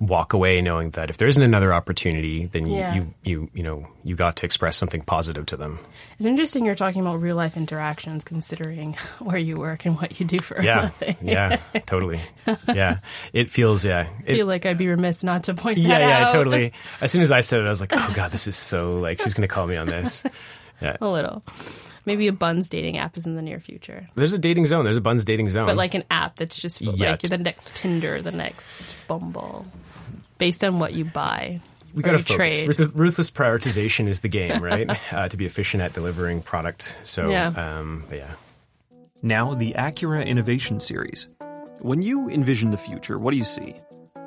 walk 0.00 0.32
away 0.32 0.62
knowing 0.62 0.88
that 0.90 1.10
if 1.10 1.18
there 1.18 1.28
isn't 1.28 1.42
another 1.42 1.74
opportunity, 1.74 2.46
then 2.46 2.66
you, 2.66 2.76
Yeah. 2.78 2.94
you, 2.94 3.14
you, 3.22 3.50
you 3.52 3.62
know, 3.62 3.86
you 4.02 4.16
got 4.16 4.36
to 4.36 4.46
express 4.46 4.76
something 4.78 5.02
positive 5.02 5.44
to 5.46 5.56
them. 5.58 5.78
It's 6.18 6.26
interesting 6.26 6.64
you're 6.64 6.74
talking 6.74 7.02
about 7.02 7.20
real 7.20 7.36
life 7.36 7.56
interactions, 7.56 8.24
considering 8.24 8.94
where 9.18 9.36
you 9.36 9.58
work 9.58 9.84
and 9.84 9.96
what 10.00 10.18
you 10.18 10.24
do 10.26 10.40
for 10.40 10.54
a 10.56 10.64
Yeah. 10.64 10.90
living. 11.00 11.16
yeah. 11.22 11.56
Totally. 11.86 12.18
Yeah. 12.66 13.00
It 13.34 13.50
feels, 13.50 13.84
yeah. 13.84 14.08
I 14.20 14.22
feel 14.22 14.46
like 14.46 14.64
I'd 14.64 14.78
be 14.78 14.88
remiss 14.88 15.22
not 15.22 15.44
to 15.44 15.54
point 15.54 15.76
yeah. 15.78 15.98
Yeah. 15.98 16.26
out. 16.28 16.32
Totally. 16.32 16.72
As 17.02 17.12
soon 17.12 17.20
as 17.20 17.30
I 17.30 17.42
said 17.42 17.60
it, 17.60 17.66
I 17.66 17.68
was 17.68 17.82
like, 17.82 17.92
oh 17.94 18.12
God, 18.16 18.32
this 18.32 18.46
is 18.46 18.56
so 18.56 18.96
like, 18.98 19.20
she's 19.20 19.34
going 19.34 19.46
to 19.46 19.52
call 19.54 19.66
me 19.66 19.76
on 19.76 19.86
this. 19.86 20.24
Yeah. 20.80 20.96
A 21.02 21.08
little. 21.08 21.42
Maybe 22.06 22.26
a 22.26 22.32
Bunz 22.32 22.70
dating 22.70 22.96
app 22.96 23.18
is 23.18 23.26
in 23.26 23.36
the 23.36 23.42
near 23.42 23.60
future, 23.60 24.08
There's 24.14 24.32
a 24.32 24.38
dating 24.38 24.64
zone. 24.64 24.86
There's 24.86 24.96
a 24.96 25.02
Bunz 25.02 25.26
dating 25.26 25.50
zone. 25.50 25.66
but 25.66 25.76
like 25.76 25.92
an 25.92 26.04
app 26.10 26.36
that's 26.36 26.56
just 26.58 26.80
Yeah. 26.80 27.10
like 27.10 27.20
the 27.20 27.36
next 27.36 27.76
Tinder, 27.76 28.22
the 28.22 28.32
next 28.32 28.96
Bumble, 29.06 29.66
based 30.40 30.64
on 30.64 30.80
what 30.80 30.92
you 30.94 31.04
buy. 31.04 31.60
we 31.94 32.02
got 32.02 32.12
to 32.12 32.18
focus. 32.18 32.34
trade. 32.34 32.66
Ruthless, 32.66 32.92
ruthless 32.94 33.30
prioritization 33.30 34.08
is 34.08 34.20
the 34.20 34.28
game, 34.28 34.60
right? 34.70 34.90
uh, 35.12 35.28
to 35.28 35.36
be 35.36 35.46
efficient 35.46 35.82
at 35.82 35.92
delivering 35.92 36.42
product. 36.42 36.98
So, 37.04 37.30
Yeah. 37.30 37.48
um, 37.48 38.04
but 38.08 38.18
yeah. 38.18 38.32
Now, 39.22 39.54
the 39.54 39.74
Acura 39.74 40.26
Innovation 40.26 40.80
Series. 40.80 41.28
When 41.80 42.02
you 42.02 42.28
envision 42.30 42.70
the 42.70 42.76
future, 42.76 43.18
what 43.18 43.30
do 43.32 43.36
you 43.36 43.44
see? 43.44 43.74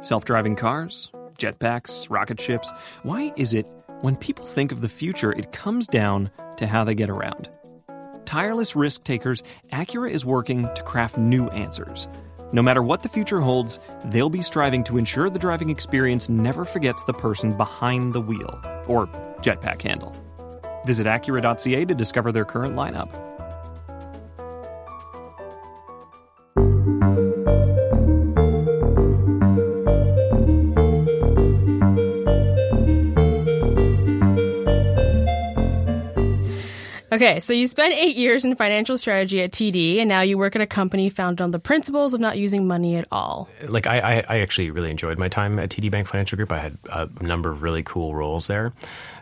Self 0.02 0.24
driving 0.26 0.56
cars? 0.56 1.12
Jetpacks? 1.38 2.10
Rocket 2.10 2.40
ships? 2.40 2.72
Why 3.04 3.34
is 3.36 3.54
it 3.54 3.68
when 4.02 4.16
people 4.18 4.46
think 4.46 4.72
of 4.72 4.82
the 4.82 4.90
future, 4.90 5.32
it 5.32 5.52
comes 5.52 5.88
down 5.88 6.30
to 6.58 6.68
how 6.68 6.84
they 6.84 6.94
get 6.96 7.10
around? 7.10 7.50
Tireless 8.26 8.76
risk 8.76 9.04
takers, 9.04 9.44
Acura 9.72 10.10
is 10.10 10.26
working 10.26 10.68
to 10.76 10.84
craft 10.84 11.18
new 11.18 11.48
answers. 11.50 12.08
No 12.54 12.62
matter 12.62 12.84
what 12.84 13.02
the 13.02 13.10
future 13.10 13.42
holds, 13.42 13.80
they'll 14.06 14.30
be 14.30 14.44
striving 14.44 14.84
to 14.84 15.00
ensure 15.00 15.28
the 15.28 15.40
driving 15.40 15.72
experience 15.72 16.30
never 16.30 16.64
forgets 16.64 17.04
the 17.04 17.14
person 17.14 17.58
behind 17.58 18.14
the 18.14 18.22
wheel 18.22 18.62
or 18.86 19.08
jetpack 19.42 19.82
handle. 19.82 20.16
Visit 20.86 21.08
Acura.ca 21.08 21.86
to 21.86 21.96
discover 21.96 22.32
their 22.32 22.46
current 22.46 22.76
lineup. 22.76 23.33
Okay, 37.24 37.40
so 37.40 37.54
you 37.54 37.70
spent 37.70 37.94
eight 37.94 38.18
years 38.18 38.44
in 38.44 38.54
financial 38.58 38.98
strategy 38.98 39.42
at 39.42 39.52
TD, 39.54 40.00
and 40.00 40.10
now 40.10 40.20
you 40.20 40.38
work 40.38 40.58
at 40.58 40.62
a 40.62 40.68
company 40.68 41.10
founded 41.10 41.40
on 41.40 41.52
the 41.52 41.60
principles 41.60 42.14
of 42.14 42.20
not 42.20 42.38
using 42.38 42.68
money 42.68 42.98
at 42.98 43.08
all. 43.14 43.48
like 43.70 43.88
I, 43.88 44.00
I, 44.00 44.26
I 44.28 44.40
actually 44.42 44.72
really 44.72 44.92
enjoyed 44.92 45.18
my 45.18 45.30
time 45.30 45.58
at 45.58 45.70
TD 45.70 45.90
Bank 45.90 46.06
Financial 46.06 46.36
Group. 46.36 46.52
I 46.52 46.58
had 46.60 46.78
a 46.92 47.08
number 47.24 47.50
of 47.50 47.64
really 47.64 47.82
cool 47.82 48.14
roles 48.14 48.48
there, 48.48 48.74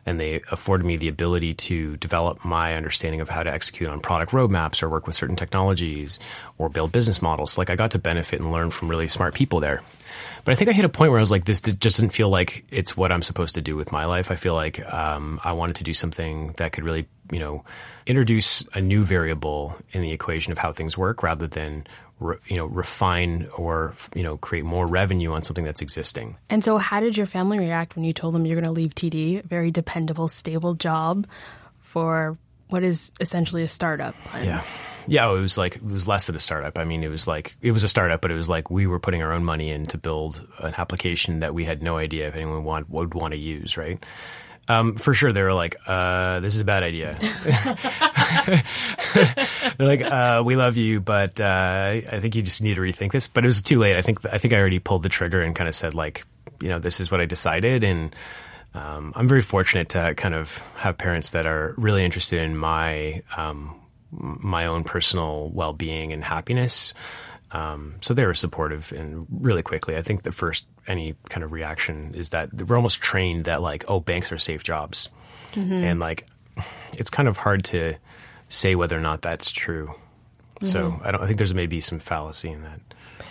and 0.03 0.19
they 0.19 0.41
afforded 0.51 0.83
me 0.83 0.97
the 0.97 1.09
ability 1.09 1.53
to 1.53 1.95
develop 1.97 2.43
my 2.43 2.75
understanding 2.75 3.21
of 3.21 3.29
how 3.29 3.43
to 3.43 3.53
execute 3.53 3.87
on 3.87 3.99
product 3.99 4.31
roadmaps 4.31 4.81
or 4.81 4.89
work 4.89 5.05
with 5.05 5.15
certain 5.15 5.35
technologies 5.35 6.17
or 6.57 6.69
build 6.69 6.91
business 6.91 7.21
models. 7.21 7.55
Like 7.55 7.69
I 7.69 7.75
got 7.75 7.91
to 7.91 7.99
benefit 7.99 8.39
and 8.39 8.51
learn 8.51 8.71
from 8.71 8.89
really 8.89 9.09
smart 9.09 9.35
people 9.35 9.59
there. 9.59 9.83
But 10.43 10.53
I 10.53 10.55
think 10.55 10.69
I 10.69 10.73
hit 10.73 10.85
a 10.85 10.89
point 10.89 11.11
where 11.11 11.19
I 11.19 11.21
was 11.21 11.31
like, 11.31 11.45
this 11.45 11.61
just 11.61 11.79
doesn't 11.79 12.09
feel 12.09 12.29
like 12.29 12.65
it's 12.71 12.97
what 12.97 13.11
I'm 13.11 13.21
supposed 13.21 13.55
to 13.55 13.61
do 13.61 13.75
with 13.75 13.91
my 13.91 14.05
life. 14.05 14.31
I 14.31 14.35
feel 14.35 14.53
like 14.53 14.81
um, 14.91 15.39
I 15.43 15.51
wanted 15.53 15.75
to 15.77 15.83
do 15.83 15.93
something 15.93 16.53
that 16.57 16.71
could 16.71 16.83
really, 16.83 17.07
you 17.31 17.39
know, 17.39 17.63
introduce 18.07 18.63
a 18.73 18.81
new 18.81 19.03
variable 19.03 19.77
in 19.91 20.01
the 20.01 20.11
equation 20.11 20.51
of 20.51 20.57
how 20.57 20.73
things 20.73 20.97
work 20.97 21.21
rather 21.21 21.47
than, 21.47 21.85
re- 22.19 22.37
you 22.47 22.57
know, 22.57 22.65
refine 22.65 23.47
or, 23.55 23.93
you 24.15 24.23
know, 24.23 24.37
create 24.37 24.65
more 24.65 24.87
revenue 24.87 25.31
on 25.31 25.43
something 25.43 25.63
that's 25.63 25.81
existing. 25.81 26.37
And 26.49 26.63
so, 26.63 26.77
how 26.77 26.99
did 26.99 27.17
your 27.17 27.27
family 27.27 27.59
react 27.59 27.95
when 27.95 28.03
you 28.03 28.13
told 28.13 28.33
them 28.33 28.45
you're 28.45 28.59
going 28.59 28.65
to 28.65 28.71
leave 28.71 28.95
TD, 28.95 29.43
a 29.43 29.47
very 29.47 29.69
dependable, 29.69 30.27
stable 30.27 30.73
job, 30.73 31.27
for 31.79 32.37
what 32.71 32.83
is 32.83 33.11
essentially 33.19 33.63
a 33.63 33.67
startup? 33.67 34.15
Yeah. 34.41 34.61
Yeah, 35.07 35.31
it 35.31 35.39
was 35.39 35.57
like 35.57 35.77
it 35.77 35.83
was 35.83 36.07
less 36.07 36.27
than 36.27 36.35
a 36.35 36.39
startup. 36.39 36.77
I 36.77 36.85
mean, 36.85 37.03
it 37.03 37.09
was 37.09 37.27
like 37.27 37.55
it 37.61 37.71
was 37.71 37.83
a 37.83 37.89
startup, 37.89 38.21
but 38.21 38.31
it 38.31 38.35
was 38.35 38.49
like 38.49 38.69
we 38.69 38.87
were 38.87 38.99
putting 38.99 39.21
our 39.21 39.33
own 39.33 39.43
money 39.43 39.69
in 39.69 39.85
to 39.87 39.97
build 39.97 40.47
an 40.59 40.73
application 40.77 41.41
that 41.41 41.53
we 41.53 41.65
had 41.65 41.83
no 41.83 41.97
idea 41.97 42.27
if 42.27 42.35
anyone 42.35 42.63
want, 42.63 42.89
would 42.89 43.13
want 43.13 43.33
to 43.33 43.39
use, 43.39 43.77
right? 43.77 44.03
Um, 44.67 44.95
for 44.95 45.13
sure, 45.13 45.33
they 45.33 45.41
were 45.41 45.53
like, 45.53 45.75
uh, 45.87 46.39
"This 46.39 46.55
is 46.55 46.61
a 46.61 46.65
bad 46.65 46.83
idea." 46.83 47.17
They're 49.77 49.87
like, 49.87 50.01
uh, 50.01 50.43
"We 50.45 50.55
love 50.55 50.77
you, 50.77 51.01
but 51.01 51.41
uh, 51.41 51.99
I 52.09 52.19
think 52.21 52.35
you 52.35 52.41
just 52.41 52.61
need 52.61 52.75
to 52.75 52.81
rethink 52.81 53.11
this." 53.11 53.27
But 53.27 53.43
it 53.43 53.47
was 53.47 53.61
too 53.61 53.79
late. 53.79 53.97
I 53.97 54.01
think 54.01 54.23
I 54.25 54.37
think 54.37 54.53
I 54.53 54.57
already 54.57 54.79
pulled 54.79 55.03
the 55.03 55.09
trigger 55.09 55.41
and 55.41 55.55
kind 55.55 55.67
of 55.67 55.75
said, 55.75 55.93
like, 55.93 56.23
you 56.61 56.69
know, 56.69 56.79
this 56.79 57.01
is 57.01 57.11
what 57.11 57.19
I 57.19 57.25
decided, 57.25 57.83
and 57.83 58.15
um, 58.73 59.13
I'm 59.15 59.27
very 59.27 59.41
fortunate 59.41 59.89
to 59.89 60.13
kind 60.15 60.33
of 60.33 60.59
have 60.77 60.97
parents 60.97 61.31
that 61.31 61.45
are 61.45 61.73
really 61.77 62.05
interested 62.05 62.41
in 62.41 62.55
my 62.55 63.21
um, 63.35 63.75
my 64.11 64.65
own 64.65 64.83
personal 64.83 65.49
well 65.53 65.73
being 65.73 66.11
and 66.13 66.23
happiness. 66.23 66.93
Um, 67.51 67.95
so 67.99 68.13
they 68.13 68.25
were 68.25 68.33
supportive 68.33 68.93
and 68.93 69.27
really 69.29 69.61
quickly. 69.61 69.97
I 69.97 70.01
think 70.01 70.23
the 70.23 70.31
first 70.31 70.67
any 70.87 71.15
kind 71.29 71.43
of 71.43 71.51
reaction 71.51 72.13
is 72.15 72.29
that 72.29 72.53
we're 72.53 72.77
almost 72.77 73.01
trained 73.01 73.45
that 73.45 73.61
like, 73.61 73.83
oh, 73.89 73.99
banks 73.99 74.31
are 74.31 74.37
safe 74.37 74.63
jobs, 74.63 75.09
and 75.83 75.99
like 75.99 76.27
it's 76.93 77.09
kind 77.09 77.27
of 77.27 77.37
hard 77.37 77.65
to 77.65 77.95
say 78.47 78.75
whether 78.75 78.97
or 78.97 79.01
not 79.01 79.21
that's 79.21 79.51
true. 79.51 79.93
So 80.63 80.99
I 81.03 81.11
don't. 81.11 81.21
I 81.21 81.25
think 81.25 81.37
there's 81.37 81.53
maybe 81.53 81.81
some 81.81 81.99
fallacy 81.99 82.49
in 82.51 82.63
that. 82.63 82.79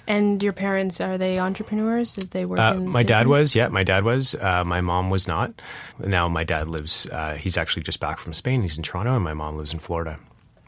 And 0.07 0.43
your 0.43 0.53
parents 0.53 1.01
are 1.01 1.17
they 1.19 1.39
entrepreneurs? 1.39 2.15
Did 2.15 2.31
they 2.33 2.45
work? 2.45 2.59
Uh, 2.59 2.75
in 2.77 2.89
my 2.89 3.03
dad 3.05 3.29
was, 3.29 3.55
yeah, 3.55 3.69
my 3.69 3.85
dad 3.85 4.03
was. 4.03 4.35
Uh, 4.35 4.65
my 4.65 4.81
mom 4.81 5.11
was 5.11 5.29
not. 5.29 5.53
Now 5.99 6.29
my 6.29 6.43
dad 6.43 6.67
lives. 6.67 7.07
Uh, 7.07 7.35
he's 7.35 7.57
actually 7.57 7.83
just 7.85 8.01
back 8.01 8.19
from 8.19 8.33
Spain. 8.33 8.63
He's 8.63 8.77
in 8.77 8.83
Toronto, 8.83 9.15
and 9.15 9.23
my 9.23 9.35
mom 9.35 9.57
lives 9.57 9.73
in 9.73 9.79
Florida. 9.79 10.19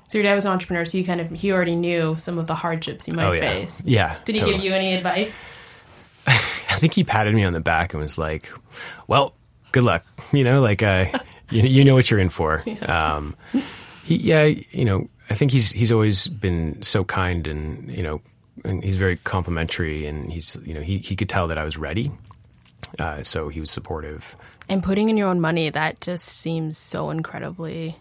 So 0.07 0.19
your 0.19 0.25
dad 0.25 0.35
was 0.35 0.45
an 0.45 0.53
entrepreneur, 0.53 0.85
so 0.85 0.99
you 0.99 1.05
kind 1.05 1.21
of 1.21 1.31
he 1.31 1.51
already 1.53 1.75
knew 1.75 2.15
some 2.17 2.39
of 2.39 2.47
the 2.47 2.55
hardships 2.55 3.09
you 3.09 3.15
might 3.15 3.25
Oh, 3.27 3.33
yeah. 3.33 3.41
face. 3.41 3.85
Yeah, 3.87 4.17
Did 4.25 4.35
he 4.35 4.41
totally. 4.41 4.59
give 4.59 4.65
you 4.67 4.75
any 4.75 4.95
advice? 4.95 5.43
I 6.27 6.77
think 6.79 6.93
he 6.95 7.03
patted 7.03 7.35
me 7.35 7.45
on 7.45 7.53
the 7.53 7.61
back 7.61 7.95
and 7.95 8.03
was 8.03 8.19
like, 8.19 8.53
"Well, 9.09 9.35
good 9.73 9.83
luck." 9.83 10.05
You 10.33 10.45
know, 10.45 10.61
like 10.61 10.83
uh, 10.83 11.07
you, 11.51 11.63
you 11.63 11.85
know 11.85 11.95
what 11.95 12.11
you're 12.11 12.21
in 12.21 12.29
for. 12.29 12.63
Um, 12.89 13.35
he, 14.05 14.17
yeah, 14.17 14.45
you 14.45 14.85
know, 14.85 15.09
I 15.33 15.35
think 15.35 15.51
he's 15.51 15.73
he's 15.73 15.91
always 15.91 16.29
been 16.29 16.83
so 16.83 17.05
kind 17.05 17.47
and 17.47 17.91
you 17.91 18.03
know, 18.03 18.21
and 18.67 18.85
he's 18.85 18.99
very 18.99 19.17
complimentary 19.17 20.05
and 20.05 20.31
he's 20.31 20.59
you 20.63 20.75
know 20.75 20.83
he 20.83 20.99
he 20.99 21.17
could 21.17 21.31
tell 21.31 21.49
that 21.49 21.57
I 21.57 21.65
was 21.65 21.79
ready, 21.79 22.13
uh, 22.99 23.23
so 23.23 23.49
he 23.49 23.59
was 23.59 23.71
supportive. 23.71 24.37
And 24.69 24.83
putting 24.83 25.09
in 25.09 25.17
your 25.17 25.29
own 25.29 25.41
money, 25.41 25.71
that 25.71 26.03
just 26.03 26.27
seems 26.27 26.77
so 26.77 27.09
incredibly 27.09 27.97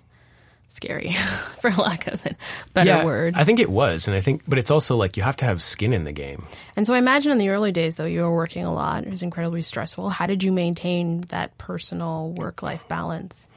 scary, 0.67 1.12
for 1.62 1.72
lack 1.72 2.08
of 2.08 2.26
a 2.26 2.36
better 2.74 2.89
yeah, 2.89 3.06
word. 3.06 3.36
I 3.38 3.46
think 3.46 3.62
it 3.62 3.70
was, 3.70 4.10
and 4.10 4.15
I 4.15 4.20
think, 4.20 4.44
but 4.46 4.58
it's 4.58 4.72
also 4.72 4.98
like 4.98 5.15
you 5.15 5.24
have 5.24 5.38
to 5.38 5.46
have 5.46 5.63
skin 5.63 5.94
in 5.94 6.04
the 6.04 6.12
game. 6.12 6.46
and 6.76 6.86
so 6.86 6.94
I 6.94 6.98
imagine 6.98 7.32
in 7.32 7.38
the 7.38 7.50
early 7.50 7.72
days, 7.72 7.96
though, 7.96 8.06
you 8.06 8.24
were 8.24 8.36
working 8.36 8.65
a 8.65 8.74
lot. 8.74 9.06
It 9.06 9.10
was 9.10 9.24
incredibly 9.24 9.62
stressful. 9.62 10.10
How 10.10 10.26
did 10.26 10.44
you 10.44 10.52
maintain 10.52 11.22
that 11.30 11.58
personal 11.58 12.32
work 12.32 12.62
life 12.62 12.86
balance? 12.89 13.50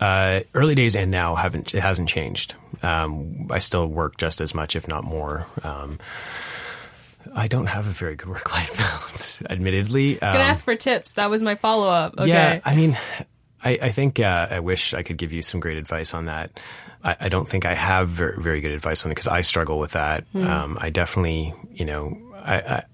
Uh, 0.00 0.40
early 0.54 0.76
days 0.76 0.94
and 0.94 1.10
now 1.10 1.34
haven't 1.34 1.74
it 1.74 1.80
hasn't 1.80 2.08
changed. 2.08 2.54
Um, 2.82 3.48
I 3.50 3.58
still 3.58 3.86
work 3.86 4.16
just 4.16 4.40
as 4.40 4.54
much, 4.54 4.76
if 4.76 4.86
not 4.86 5.02
more. 5.04 5.46
Um, 5.64 5.98
I 7.34 7.48
don't 7.48 7.66
have 7.66 7.86
a 7.86 7.90
very 7.90 8.16
good 8.16 8.28
work 8.34 8.52
life 8.52 8.76
balance, 8.76 9.42
admittedly. 9.48 10.20
I 10.22 10.26
was 10.26 10.34
going 10.34 10.44
to 10.44 10.50
ask 10.50 10.64
for 10.64 10.74
tips. 10.76 11.14
That 11.14 11.30
was 11.30 11.42
my 11.42 11.56
follow 11.56 11.90
up. 11.90 12.14
Okay. 12.18 12.28
Yeah, 12.28 12.60
I 12.64 12.76
mean, 12.76 12.96
I, 13.62 13.78
I 13.82 13.88
think 13.90 14.20
uh, 14.20 14.48
I 14.50 14.60
wish 14.60 14.94
I 14.94 15.02
could 15.02 15.16
give 15.16 15.32
you 15.32 15.42
some 15.42 15.60
great 15.60 15.76
advice 15.76 16.14
on 16.14 16.26
that. 16.26 16.58
I, 17.02 17.16
I 17.20 17.28
don't 17.28 17.48
think 17.48 17.66
I 17.66 17.74
have 17.74 18.08
very, 18.08 18.40
very 18.40 18.60
good 18.60 18.72
advice 18.72 19.04
on 19.04 19.10
it 19.10 19.14
because 19.16 19.28
I 19.28 19.40
struggle 19.40 19.78
with 19.78 19.92
that. 19.92 20.24
Hmm. 20.32 20.46
Um, 20.46 20.78
I 20.80 20.90
definitely, 20.90 21.54
you 21.72 21.84
know, 21.84 22.16
I, 22.36 22.56
I 22.56 22.84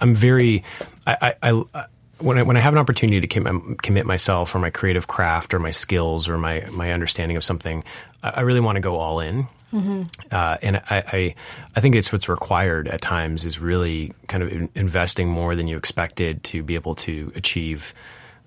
I'm 0.00 0.14
very, 0.14 0.64
I, 1.06 1.34
I, 1.42 1.64
I 1.74 1.84
when 2.18 2.38
I, 2.38 2.42
when 2.42 2.56
I 2.56 2.60
have 2.60 2.72
an 2.72 2.78
opportunity 2.78 3.20
to 3.20 3.26
commit, 3.26 3.82
commit 3.82 4.06
myself 4.06 4.54
or 4.54 4.58
my 4.58 4.70
creative 4.70 5.06
craft 5.06 5.54
or 5.54 5.58
my 5.58 5.70
skills 5.70 6.28
or 6.28 6.38
my, 6.38 6.64
my 6.72 6.92
understanding 6.92 7.36
of 7.36 7.44
something, 7.44 7.84
I, 8.22 8.30
I 8.30 8.40
really 8.40 8.60
want 8.60 8.76
to 8.76 8.80
go 8.80 8.96
all 8.96 9.20
in. 9.20 9.46
Mm-hmm. 9.72 10.02
Uh, 10.30 10.56
and 10.62 10.76
I, 10.78 11.04
I, 11.12 11.34
I, 11.76 11.80
think 11.80 11.94
it's 11.94 12.10
what's 12.10 12.26
required 12.26 12.88
at 12.88 13.02
times 13.02 13.44
is 13.44 13.58
really 13.58 14.12
kind 14.26 14.42
of 14.42 14.50
in, 14.50 14.70
investing 14.74 15.28
more 15.28 15.54
than 15.54 15.68
you 15.68 15.76
expected 15.76 16.42
to 16.44 16.62
be 16.62 16.74
able 16.74 16.94
to 16.94 17.30
achieve 17.36 17.92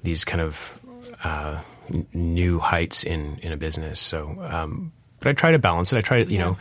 these 0.01 0.25
kind 0.25 0.41
of 0.41 0.79
uh, 1.23 1.61
new 2.11 2.57
heights 2.57 3.03
in, 3.03 3.37
in 3.43 3.51
a 3.51 3.57
business. 3.57 3.99
So, 3.99 4.35
um, 4.49 4.91
but 5.19 5.29
I 5.29 5.33
try 5.33 5.51
to 5.51 5.59
balance 5.59 5.93
it. 5.93 5.97
I 5.97 6.01
try 6.01 6.23
to, 6.23 6.29
you 6.29 6.39
yeah. 6.39 6.45
know, 6.45 6.57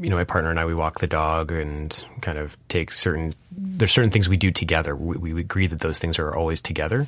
you 0.00 0.10
know, 0.10 0.16
my 0.16 0.24
partner 0.24 0.50
and 0.50 0.60
I, 0.60 0.64
we 0.64 0.74
walk 0.74 0.98
the 1.00 1.06
dog 1.06 1.52
and 1.52 2.04
kind 2.20 2.38
of 2.38 2.56
take 2.68 2.90
certain, 2.90 3.34
there's 3.50 3.92
certain 3.92 4.10
things 4.10 4.28
we 4.28 4.36
do 4.36 4.50
together. 4.50 4.94
We, 4.94 5.32
we 5.32 5.40
agree 5.40 5.66
that 5.66 5.80
those 5.80 5.98
things 5.98 6.18
are 6.18 6.34
always 6.34 6.60
together. 6.60 7.06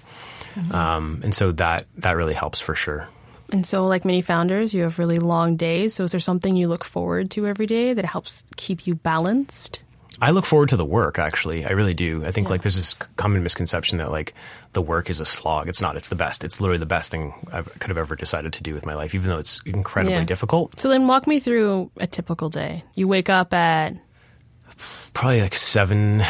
Mm-hmm. 0.55 0.75
Um, 0.75 1.21
and 1.23 1.35
so 1.35 1.53
that, 1.53 1.87
that 1.99 2.13
really 2.13 2.35
helps 2.35 2.61
for 2.61 2.75
sure. 2.75 3.09
And 3.51 3.65
so, 3.65 3.87
like 3.87 4.05
many 4.05 4.21
founders, 4.21 4.75
you 4.75 4.83
have 4.83 4.99
really 4.99 5.19
long 5.19 5.57
days. 5.57 5.95
So, 5.95 6.05
is 6.05 6.13
there 6.13 6.21
something 6.21 6.55
you 6.55 6.69
look 6.69 6.85
forward 6.85 7.31
to 7.31 7.47
every 7.47 7.65
day 7.65 7.95
that 7.95 8.05
helps 8.05 8.47
keep 8.57 8.87
you 8.87 8.95
balanced? 8.95 9.85
I 10.21 10.31
look 10.33 10.45
forward 10.45 10.71
to 10.71 10.77
the 10.77 10.85
work. 10.85 11.19
Actually, 11.19 11.65
I 11.65 11.71
really 11.71 11.95
do. 11.95 12.25
I 12.25 12.31
think 12.31 12.47
yeah. 12.47 12.53
like 12.53 12.63
there's 12.63 12.77
this 12.77 12.95
common 13.17 13.43
misconception 13.43 13.99
that 13.99 14.11
like 14.11 14.35
the 14.73 14.83
work 14.83 15.11
is 15.11 15.21
a 15.21 15.25
slog. 15.25 15.69
It's 15.69 15.81
not. 15.81 15.97
It's 15.97 16.09
the 16.09 16.17
best. 16.17 16.45
It's 16.45 16.61
literally 16.61 16.79
the 16.79 16.87
best 16.87 17.11
thing 17.11 17.33
I 17.53 17.63
could 17.63 17.91
have 17.91 17.99
ever 17.99 18.17
decided 18.17 18.53
to 18.55 18.63
do 18.63 18.75
with 18.75 18.85
my 18.85 18.95
life, 18.95 19.15
even 19.15 19.31
though 19.31 19.39
it's 19.39 19.61
incredibly 19.65 20.19
yeah. 20.19 20.25
difficult. 20.25 20.79
So 20.79 20.89
then, 20.89 21.07
walk 21.07 21.27
me 21.27 21.41
through 21.41 21.91
a 21.99 22.07
typical 22.07 22.49
day. 22.49 22.85
You 22.95 23.09
wake 23.09 23.31
up 23.31 23.55
at 23.55 23.95
probably 25.13 25.41
like 25.41 25.55
seven, 25.55 26.23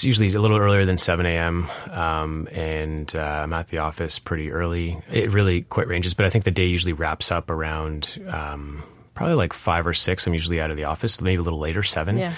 usually 0.00 0.28
a 0.28 0.40
little 0.40 0.58
earlier 0.58 0.84
than 0.84 0.98
seven 0.98 1.26
a.m. 1.26 1.68
Um, 1.90 2.48
and 2.52 3.14
uh, 3.14 3.42
I'm 3.44 3.52
at 3.52 3.68
the 3.68 3.78
office 3.78 4.18
pretty 4.18 4.50
early. 4.50 4.98
It 5.10 5.32
really 5.32 5.62
quite 5.62 5.88
ranges, 5.88 6.14
but 6.14 6.26
I 6.26 6.30
think 6.30 6.44
the 6.44 6.50
day 6.50 6.66
usually 6.66 6.92
wraps 6.92 7.30
up 7.30 7.50
around. 7.50 8.18
Um, 8.28 8.82
probably 9.14 9.34
like 9.34 9.52
five 9.52 9.86
or 9.86 9.94
six. 9.94 10.26
I'm 10.26 10.34
usually 10.34 10.60
out 10.60 10.70
of 10.70 10.76
the 10.76 10.84
office, 10.84 11.20
maybe 11.20 11.40
a 11.40 11.42
little 11.42 11.58
later, 11.58 11.82
seven. 11.82 12.18
Yeah. 12.18 12.32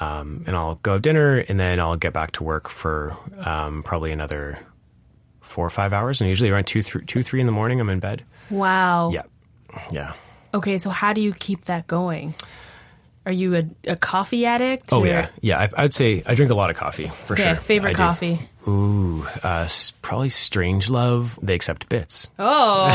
Um, 0.00 0.44
and 0.46 0.56
I'll 0.56 0.76
go 0.76 0.94
have 0.94 1.02
dinner, 1.02 1.36
and 1.36 1.60
then 1.60 1.78
I'll 1.78 1.96
get 1.96 2.14
back 2.14 2.32
to 2.32 2.44
work 2.44 2.68
for 2.68 3.16
um, 3.44 3.82
probably 3.82 4.12
another 4.12 4.58
four 5.40 5.66
or 5.66 5.70
five 5.70 5.92
hours. 5.92 6.20
And 6.20 6.28
usually 6.28 6.50
around 6.50 6.66
two, 6.66 6.82
th- 6.82 7.06
two, 7.06 7.22
three 7.22 7.40
in 7.40 7.46
the 7.46 7.52
morning, 7.52 7.80
I'm 7.80 7.90
in 7.90 8.00
bed. 8.00 8.24
Wow. 8.48 9.10
Yeah, 9.12 9.22
yeah. 9.92 10.14
Okay, 10.54 10.78
so 10.78 10.90
how 10.90 11.12
do 11.12 11.20
you 11.20 11.32
keep 11.32 11.64
that 11.66 11.86
going? 11.86 12.34
Are 13.26 13.32
you 13.32 13.54
a, 13.56 13.62
a 13.86 13.96
coffee 13.96 14.46
addict? 14.46 14.92
Oh 14.92 15.02
or? 15.02 15.06
yeah, 15.06 15.28
yeah. 15.42 15.68
I, 15.76 15.82
would 15.82 15.94
say 15.94 16.22
I 16.26 16.34
drink 16.34 16.50
a 16.50 16.54
lot 16.54 16.70
of 16.70 16.76
coffee 16.76 17.08
for 17.08 17.34
okay, 17.34 17.42
sure. 17.42 17.56
Favorite 17.56 17.90
I 17.90 17.94
coffee? 17.94 18.48
Do. 18.64 18.70
Ooh, 18.70 19.26
uh, 19.42 19.68
probably 20.00 20.30
Strangelove. 20.30 21.38
They 21.42 21.54
accept 21.54 21.88
bits. 21.90 22.30
Oh, 22.38 22.88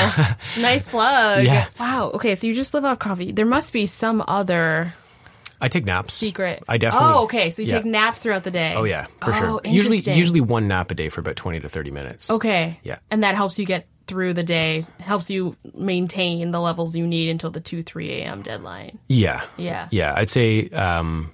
nice 0.59 0.87
plug. 0.87 1.43
Yeah. 1.43 1.67
Wow. 1.79 2.11
Okay, 2.15 2.33
so 2.33 2.47
you 2.47 2.55
just 2.55 2.73
live 2.73 2.85
off 2.85 2.97
coffee. 2.97 3.31
There 3.31 3.45
must 3.45 3.71
be 3.71 3.85
some 3.85 4.23
other 4.27 4.93
I 5.61 5.67
take 5.67 5.85
naps. 5.85 6.13
Secret. 6.13 6.63
I 6.67 6.77
definitely. 6.77 7.09
Oh, 7.13 7.23
okay. 7.23 7.49
So 7.49 7.61
you 7.61 7.67
yeah. 7.67 7.75
take 7.75 7.85
naps 7.85 8.19
throughout 8.19 8.43
the 8.43 8.51
day. 8.51 8.73
Oh 8.75 8.83
yeah, 8.83 9.05
for 9.21 9.31
oh, 9.31 9.33
sure. 9.33 9.61
Usually, 9.65 9.97
usually 10.13 10.41
one 10.41 10.67
nap 10.67 10.91
a 10.91 10.95
day 10.95 11.09
for 11.09 11.21
about 11.21 11.35
twenty 11.35 11.59
to 11.59 11.69
thirty 11.69 11.91
minutes. 11.91 12.29
Okay. 12.29 12.79
Yeah. 12.83 12.99
And 13.09 13.23
that 13.23 13.35
helps 13.35 13.57
you 13.57 13.65
get 13.65 13.87
through 14.07 14.33
the 14.33 14.43
day, 14.43 14.85
helps 14.99 15.29
you 15.29 15.55
maintain 15.73 16.51
the 16.51 16.59
levels 16.59 16.95
you 16.95 17.07
need 17.07 17.29
until 17.29 17.49
the 17.49 17.59
two 17.59 17.83
three 17.83 18.11
a.m. 18.21 18.41
deadline. 18.41 18.99
Yeah. 19.07 19.43
Yeah. 19.57 19.87
Yeah. 19.91 20.13
I'd 20.15 20.29
say 20.29 20.69
um, 20.69 21.31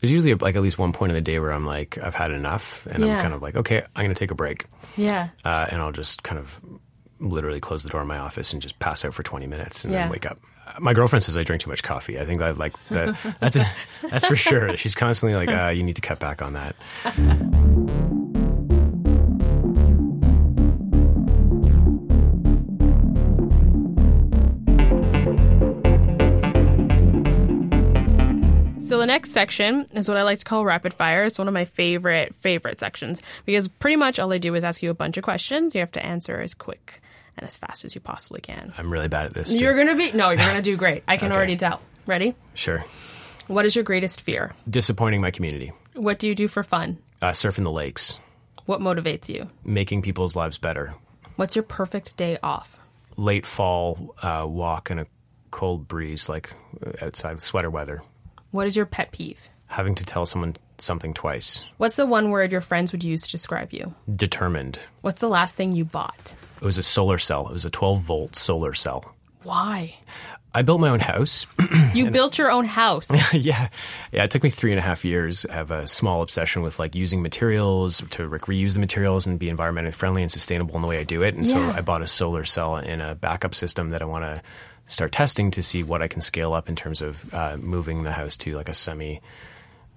there's 0.00 0.12
usually 0.12 0.34
like 0.34 0.56
at 0.56 0.62
least 0.62 0.78
one 0.78 0.92
point 0.92 1.10
in 1.10 1.14
the 1.14 1.22
day 1.22 1.38
where 1.38 1.52
I'm 1.52 1.66
like 1.66 1.98
I've 1.98 2.14
had 2.14 2.30
enough, 2.30 2.86
and 2.86 3.04
yeah. 3.04 3.16
I'm 3.16 3.22
kind 3.22 3.34
of 3.34 3.42
like 3.42 3.56
okay, 3.56 3.82
I'm 3.94 4.04
going 4.04 4.14
to 4.14 4.18
take 4.18 4.30
a 4.30 4.36
break. 4.36 4.66
Yeah. 4.96 5.28
Uh, 5.44 5.66
and 5.70 5.80
I'll 5.80 5.92
just 5.92 6.22
kind 6.22 6.38
of 6.38 6.60
literally 7.20 7.60
close 7.60 7.82
the 7.82 7.90
door 7.90 8.00
in 8.00 8.06
my 8.06 8.18
office 8.18 8.52
and 8.52 8.62
just 8.62 8.78
pass 8.78 9.04
out 9.04 9.12
for 9.12 9.22
20 9.22 9.46
minutes 9.46 9.84
and 9.84 9.92
yeah. 9.92 10.04
then 10.04 10.10
wake 10.10 10.24
up 10.24 10.38
my 10.78 10.92
girlfriend 10.92 11.22
says 11.22 11.36
I 11.36 11.42
drink 11.42 11.62
too 11.62 11.70
much 11.70 11.82
coffee. 11.82 12.18
I 12.18 12.24
think 12.24 12.40
like 12.40 12.78
that, 12.88 13.36
that's 13.40 13.56
a, 13.56 13.66
that's 14.08 14.26
for 14.26 14.36
sure. 14.36 14.76
She's 14.78 14.94
constantly 14.94 15.34
like, 15.34 15.56
uh, 15.56 15.70
you 15.70 15.82
need 15.82 15.96
to 15.96 16.02
cut 16.02 16.18
back 16.18 16.42
on 16.42 16.52
that. 16.54 16.76
So 28.80 28.98
the 28.98 29.06
next 29.06 29.30
section 29.30 29.86
is 29.92 30.08
what 30.08 30.16
I 30.16 30.24
like 30.24 30.40
to 30.40 30.44
call 30.44 30.64
rapid 30.64 30.92
fire. 30.92 31.24
It's 31.24 31.38
one 31.38 31.46
of 31.46 31.54
my 31.54 31.64
favorite 31.64 32.34
favorite 32.34 32.80
sections 32.80 33.22
because 33.46 33.68
pretty 33.68 33.94
much 33.94 34.18
all 34.18 34.32
I 34.32 34.38
do 34.38 34.52
is 34.56 34.64
ask 34.64 34.82
you 34.82 34.90
a 34.90 34.94
bunch 34.94 35.16
of 35.16 35.22
questions. 35.22 35.76
You 35.76 35.80
have 35.80 35.92
to 35.92 36.04
answer 36.04 36.40
as 36.40 36.54
quick 36.54 37.00
and 37.40 37.48
as 37.48 37.56
fast 37.56 37.84
as 37.84 37.94
you 37.94 38.00
possibly 38.00 38.40
can. 38.40 38.72
I'm 38.76 38.92
really 38.92 39.08
bad 39.08 39.26
at 39.26 39.34
this. 39.34 39.52
Too. 39.52 39.58
You're 39.58 39.74
going 39.74 39.88
to 39.88 39.96
be, 39.96 40.12
no, 40.12 40.28
you're 40.28 40.38
going 40.38 40.56
to 40.56 40.62
do 40.62 40.76
great. 40.76 41.02
I 41.08 41.16
can 41.16 41.28
okay. 41.28 41.36
already 41.36 41.56
tell. 41.56 41.80
Ready? 42.06 42.34
Sure. 42.54 42.84
What 43.48 43.64
is 43.64 43.74
your 43.74 43.84
greatest 43.84 44.20
fear? 44.20 44.54
Disappointing 44.68 45.20
my 45.20 45.30
community. 45.30 45.72
What 45.94 46.18
do 46.18 46.28
you 46.28 46.34
do 46.34 46.48
for 46.48 46.62
fun? 46.62 46.98
Uh, 47.20 47.30
surfing 47.30 47.64
the 47.64 47.72
lakes. 47.72 48.20
What 48.66 48.80
motivates 48.80 49.28
you? 49.28 49.48
Making 49.64 50.02
people's 50.02 50.36
lives 50.36 50.58
better. 50.58 50.94
What's 51.36 51.56
your 51.56 51.62
perfect 51.62 52.16
day 52.16 52.38
off? 52.42 52.78
Late 53.16 53.46
fall 53.46 54.14
uh, 54.22 54.46
walk 54.46 54.90
in 54.90 54.98
a 54.98 55.06
cold 55.50 55.88
breeze, 55.88 56.28
like 56.28 56.52
uh, 56.86 57.04
outside 57.04 57.42
sweater 57.42 57.70
weather. 57.70 58.02
What 58.50 58.66
is 58.66 58.76
your 58.76 58.86
pet 58.86 59.12
peeve? 59.12 59.48
Having 59.66 59.96
to 59.96 60.04
tell 60.04 60.26
someone 60.26 60.56
something 60.78 61.14
twice. 61.14 61.62
What's 61.78 61.96
the 61.96 62.06
one 62.06 62.30
word 62.30 62.52
your 62.52 62.60
friends 62.60 62.92
would 62.92 63.04
use 63.04 63.22
to 63.22 63.30
describe 63.30 63.72
you? 63.72 63.94
Determined. 64.14 64.78
What's 65.00 65.20
the 65.20 65.28
last 65.28 65.56
thing 65.56 65.72
you 65.72 65.84
bought? 65.84 66.34
It 66.60 66.64
was 66.64 66.78
a 66.78 66.82
solar 66.82 67.18
cell. 67.18 67.48
It 67.48 67.52
was 67.52 67.64
a 67.64 67.70
12 67.70 68.00
volt 68.00 68.36
solar 68.36 68.74
cell. 68.74 69.14
Why? 69.42 69.94
I 70.52 70.62
built 70.62 70.80
my 70.80 70.88
own 70.88 71.00
house. 71.00 71.46
you 71.94 72.10
built 72.10 72.36
your 72.36 72.50
own 72.50 72.64
house? 72.64 73.10
yeah. 73.32 73.68
Yeah. 74.12 74.24
It 74.24 74.30
took 74.30 74.42
me 74.42 74.50
three 74.50 74.72
and 74.72 74.78
a 74.78 74.82
half 74.82 75.04
years. 75.04 75.46
I 75.46 75.54
have 75.54 75.70
a 75.70 75.86
small 75.86 76.22
obsession 76.22 76.62
with 76.62 76.78
like 76.78 76.94
using 76.94 77.22
materials 77.22 78.02
to 78.10 78.26
re- 78.26 78.38
reuse 78.40 78.74
the 78.74 78.80
materials 78.80 79.26
and 79.26 79.38
be 79.38 79.46
environmentally 79.46 79.94
friendly 79.94 80.22
and 80.22 80.30
sustainable 80.30 80.74
in 80.74 80.82
the 80.82 80.88
way 80.88 80.98
I 80.98 81.04
do 81.04 81.22
it. 81.22 81.34
And 81.34 81.46
yeah. 81.46 81.54
so 81.54 81.78
I 81.78 81.80
bought 81.82 82.02
a 82.02 82.06
solar 82.06 82.44
cell 82.44 82.76
in 82.76 83.00
a 83.00 83.14
backup 83.14 83.54
system 83.54 83.90
that 83.90 84.02
I 84.02 84.06
want 84.06 84.24
to 84.24 84.42
start 84.86 85.12
testing 85.12 85.52
to 85.52 85.62
see 85.62 85.84
what 85.84 86.02
I 86.02 86.08
can 86.08 86.20
scale 86.20 86.52
up 86.52 86.68
in 86.68 86.74
terms 86.74 87.00
of 87.00 87.32
uh, 87.32 87.56
moving 87.56 88.02
the 88.02 88.12
house 88.12 88.36
to 88.38 88.54
like 88.54 88.68
a 88.68 88.74
semi. 88.74 89.20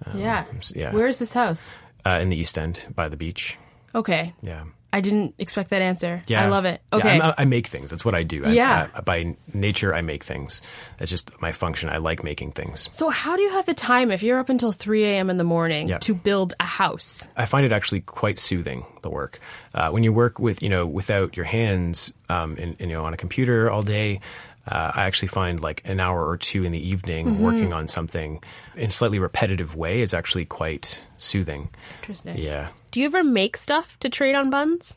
Um, 0.06 0.20
yeah. 0.20 0.44
Yeah. 0.74 0.92
Where 0.92 1.08
is 1.08 1.18
this 1.18 1.32
house? 1.32 1.70
Uh, 2.06 2.18
in 2.22 2.28
the 2.28 2.36
East 2.36 2.58
End 2.58 2.86
by 2.94 3.08
the 3.08 3.16
beach. 3.16 3.56
Okay. 3.94 4.32
Yeah. 4.42 4.64
I 4.94 5.00
didn't 5.00 5.34
expect 5.40 5.70
that 5.70 5.82
answer. 5.82 6.22
Yeah. 6.28 6.44
I 6.44 6.46
love 6.46 6.66
it. 6.66 6.80
Okay. 6.92 7.16
Yeah, 7.16 7.34
I 7.36 7.46
make 7.46 7.66
things. 7.66 7.90
That's 7.90 8.04
what 8.04 8.14
I 8.14 8.22
do. 8.22 8.44
Yeah. 8.46 8.86
I, 8.94 8.98
I, 8.98 9.00
by 9.00 9.36
nature, 9.52 9.92
I 9.92 10.02
make 10.02 10.22
things. 10.22 10.62
That's 10.98 11.10
just 11.10 11.32
my 11.42 11.50
function. 11.50 11.88
I 11.88 11.96
like 11.96 12.22
making 12.22 12.52
things. 12.52 12.88
So, 12.92 13.08
how 13.08 13.34
do 13.34 13.42
you 13.42 13.50
have 13.50 13.66
the 13.66 13.74
time 13.74 14.12
if 14.12 14.22
you're 14.22 14.38
up 14.38 14.50
until 14.50 14.70
3 14.70 15.02
a.m. 15.02 15.30
in 15.30 15.36
the 15.36 15.42
morning 15.42 15.88
yeah. 15.88 15.98
to 15.98 16.14
build 16.14 16.54
a 16.60 16.64
house? 16.64 17.26
I 17.36 17.44
find 17.44 17.66
it 17.66 17.72
actually 17.72 18.02
quite 18.02 18.38
soothing, 18.38 18.86
the 19.02 19.10
work. 19.10 19.40
Uh, 19.74 19.90
when 19.90 20.04
you 20.04 20.12
work 20.12 20.38
with, 20.38 20.62
you 20.62 20.68
know, 20.68 20.86
without 20.86 21.36
your 21.36 21.46
hands 21.46 22.12
um, 22.28 22.56
and, 22.56 22.76
and, 22.78 22.88
you 22.88 22.96
know, 22.96 23.04
on 23.04 23.12
a 23.12 23.16
computer 23.16 23.68
all 23.68 23.82
day, 23.82 24.20
uh, 24.66 24.92
I 24.94 25.04
actually 25.04 25.28
find 25.28 25.60
like 25.60 25.82
an 25.84 26.00
hour 26.00 26.26
or 26.26 26.36
two 26.36 26.64
in 26.64 26.72
the 26.72 26.88
evening 26.88 27.26
mm-hmm. 27.26 27.42
working 27.42 27.72
on 27.72 27.86
something 27.88 28.42
in 28.76 28.88
a 28.88 28.90
slightly 28.90 29.18
repetitive 29.18 29.76
way 29.76 30.00
is 30.00 30.14
actually 30.14 30.44
quite 30.44 31.04
soothing. 31.18 31.68
Interesting. 32.00 32.36
Yeah. 32.38 32.68
Do 32.90 33.00
you 33.00 33.06
ever 33.06 33.22
make 33.22 33.56
stuff 33.56 33.98
to 34.00 34.08
trade 34.08 34.34
on 34.34 34.50
Bunz? 34.50 34.96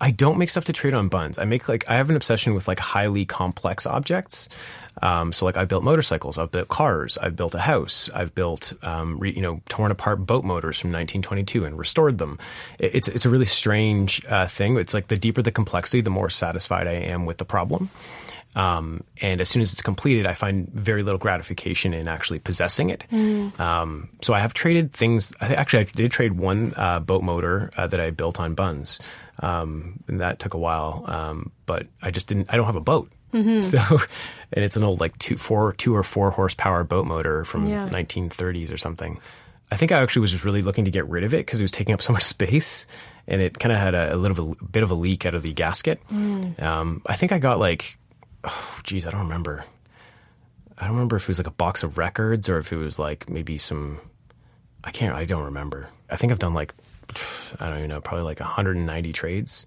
I 0.00 0.10
don't 0.10 0.36
make 0.36 0.50
stuff 0.50 0.64
to 0.64 0.72
trade 0.72 0.94
on 0.94 1.08
Bunz. 1.08 1.38
I 1.38 1.44
make 1.44 1.68
like 1.68 1.88
I 1.88 1.94
have 1.94 2.10
an 2.10 2.16
obsession 2.16 2.54
with 2.54 2.68
like 2.68 2.78
highly 2.78 3.24
complex 3.24 3.86
objects. 3.86 4.48
Um, 5.00 5.32
so 5.32 5.46
like 5.46 5.56
I 5.56 5.64
built 5.64 5.84
motorcycles, 5.84 6.36
I've 6.36 6.50
built 6.50 6.68
cars, 6.68 7.16
I've 7.16 7.34
built 7.34 7.54
a 7.54 7.60
house, 7.60 8.10
I've 8.12 8.34
built 8.34 8.74
um, 8.82 9.18
re, 9.18 9.32
you 9.32 9.40
know 9.40 9.62
torn 9.68 9.90
apart 9.90 10.26
boat 10.26 10.44
motors 10.44 10.78
from 10.78 10.90
1922 10.90 11.64
and 11.64 11.78
restored 11.78 12.18
them. 12.18 12.38
It, 12.78 12.96
it's 12.96 13.08
it's 13.08 13.24
a 13.24 13.30
really 13.30 13.46
strange 13.46 14.24
uh, 14.28 14.46
thing. 14.46 14.76
It's 14.76 14.92
like 14.92 15.06
the 15.06 15.16
deeper 15.16 15.40
the 15.40 15.52
complexity, 15.52 16.02
the 16.02 16.10
more 16.10 16.28
satisfied 16.28 16.86
I 16.86 16.92
am 16.92 17.24
with 17.24 17.38
the 17.38 17.44
problem. 17.44 17.88
Um, 18.54 19.04
and 19.20 19.40
as 19.40 19.48
soon 19.48 19.62
as 19.62 19.72
it's 19.72 19.82
completed, 19.82 20.26
I 20.26 20.34
find 20.34 20.68
very 20.68 21.02
little 21.02 21.18
gratification 21.18 21.94
in 21.94 22.06
actually 22.06 22.38
possessing 22.38 22.90
it. 22.90 23.06
Mm. 23.10 23.58
Um, 23.58 24.10
so 24.20 24.34
I 24.34 24.40
have 24.40 24.52
traded 24.52 24.92
things. 24.92 25.34
Actually, 25.40 25.80
I 25.80 25.88
did 25.94 26.10
trade 26.10 26.32
one 26.32 26.74
uh, 26.76 27.00
boat 27.00 27.22
motor 27.22 27.70
uh, 27.76 27.86
that 27.86 28.00
I 28.00 28.10
built 28.10 28.38
on 28.38 28.54
Bunz, 28.54 29.00
um, 29.40 30.00
and 30.06 30.20
that 30.20 30.38
took 30.38 30.54
a 30.54 30.58
while. 30.58 31.04
Um, 31.06 31.52
but 31.64 31.86
I 32.02 32.10
just 32.10 32.28
didn't. 32.28 32.52
I 32.52 32.56
don't 32.56 32.66
have 32.66 32.76
a 32.76 32.80
boat. 32.80 33.10
Mm-hmm. 33.32 33.60
So, 33.60 33.78
and 34.52 34.62
it's 34.62 34.76
an 34.76 34.82
old 34.82 35.00
like 35.00 35.16
two, 35.16 35.38
four, 35.38 35.72
two 35.72 35.96
or 35.96 36.02
four 36.02 36.30
horsepower 36.30 36.84
boat 36.84 37.06
motor 37.06 37.44
from 37.46 37.64
yeah. 37.64 37.88
1930s 37.88 38.70
or 38.70 38.76
something. 38.76 39.18
I 39.70 39.76
think 39.76 39.90
I 39.90 40.02
actually 40.02 40.20
was 40.20 40.32
just 40.32 40.44
really 40.44 40.60
looking 40.60 40.84
to 40.84 40.90
get 40.90 41.08
rid 41.08 41.24
of 41.24 41.32
it 41.32 41.38
because 41.38 41.58
it 41.58 41.64
was 41.64 41.70
taking 41.70 41.94
up 41.94 42.02
so 42.02 42.12
much 42.12 42.24
space, 42.24 42.86
and 43.26 43.40
it 43.40 43.58
kind 43.58 43.72
of 43.72 43.78
had 43.78 43.94
a, 43.94 44.14
a 44.14 44.16
little 44.16 44.52
a 44.52 44.64
bit 44.66 44.82
of 44.82 44.90
a 44.90 44.94
leak 44.94 45.24
out 45.24 45.34
of 45.34 45.42
the 45.42 45.54
gasket. 45.54 45.98
Mm. 46.12 46.62
Um, 46.62 47.02
I 47.06 47.16
think 47.16 47.32
I 47.32 47.38
got 47.38 47.58
like 47.58 47.96
oh, 48.44 48.80
geez, 48.82 49.06
I 49.06 49.10
don't 49.10 49.22
remember. 49.22 49.64
I 50.78 50.86
don't 50.86 50.94
remember 50.94 51.16
if 51.16 51.22
it 51.22 51.28
was 51.28 51.38
like 51.38 51.46
a 51.46 51.52
box 51.52 51.82
of 51.82 51.98
records 51.98 52.48
or 52.48 52.58
if 52.58 52.72
it 52.72 52.76
was 52.76 52.98
like 52.98 53.28
maybe 53.30 53.58
some 53.58 54.00
I 54.84 54.90
can't. 54.90 55.14
I 55.14 55.24
don't 55.24 55.44
remember. 55.44 55.88
I 56.10 56.16
think 56.16 56.32
I've 56.32 56.38
done 56.38 56.54
like 56.54 56.74
I 57.60 57.68
don't 57.68 57.78
even 57.78 57.90
know, 57.90 58.00
probably 58.00 58.24
like 58.24 58.40
190 58.40 59.12
trades. 59.12 59.66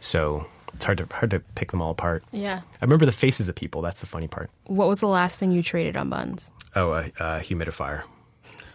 So 0.00 0.46
it's 0.74 0.84
hard 0.84 0.98
to 0.98 1.06
hard 1.12 1.30
to 1.30 1.40
pick 1.40 1.70
them 1.70 1.80
all 1.82 1.90
apart. 1.90 2.22
Yeah. 2.32 2.60
I 2.80 2.84
remember 2.84 3.06
the 3.06 3.12
faces 3.12 3.48
of 3.48 3.54
people. 3.54 3.82
That's 3.82 4.00
the 4.00 4.06
funny 4.06 4.28
part. 4.28 4.50
What 4.66 4.88
was 4.88 5.00
the 5.00 5.08
last 5.08 5.38
thing 5.38 5.52
you 5.52 5.62
traded 5.62 5.96
on 5.96 6.10
Bunz? 6.10 6.50
Oh, 6.76 6.92
a, 6.92 7.04
a 7.18 7.40
humidifier. 7.40 8.02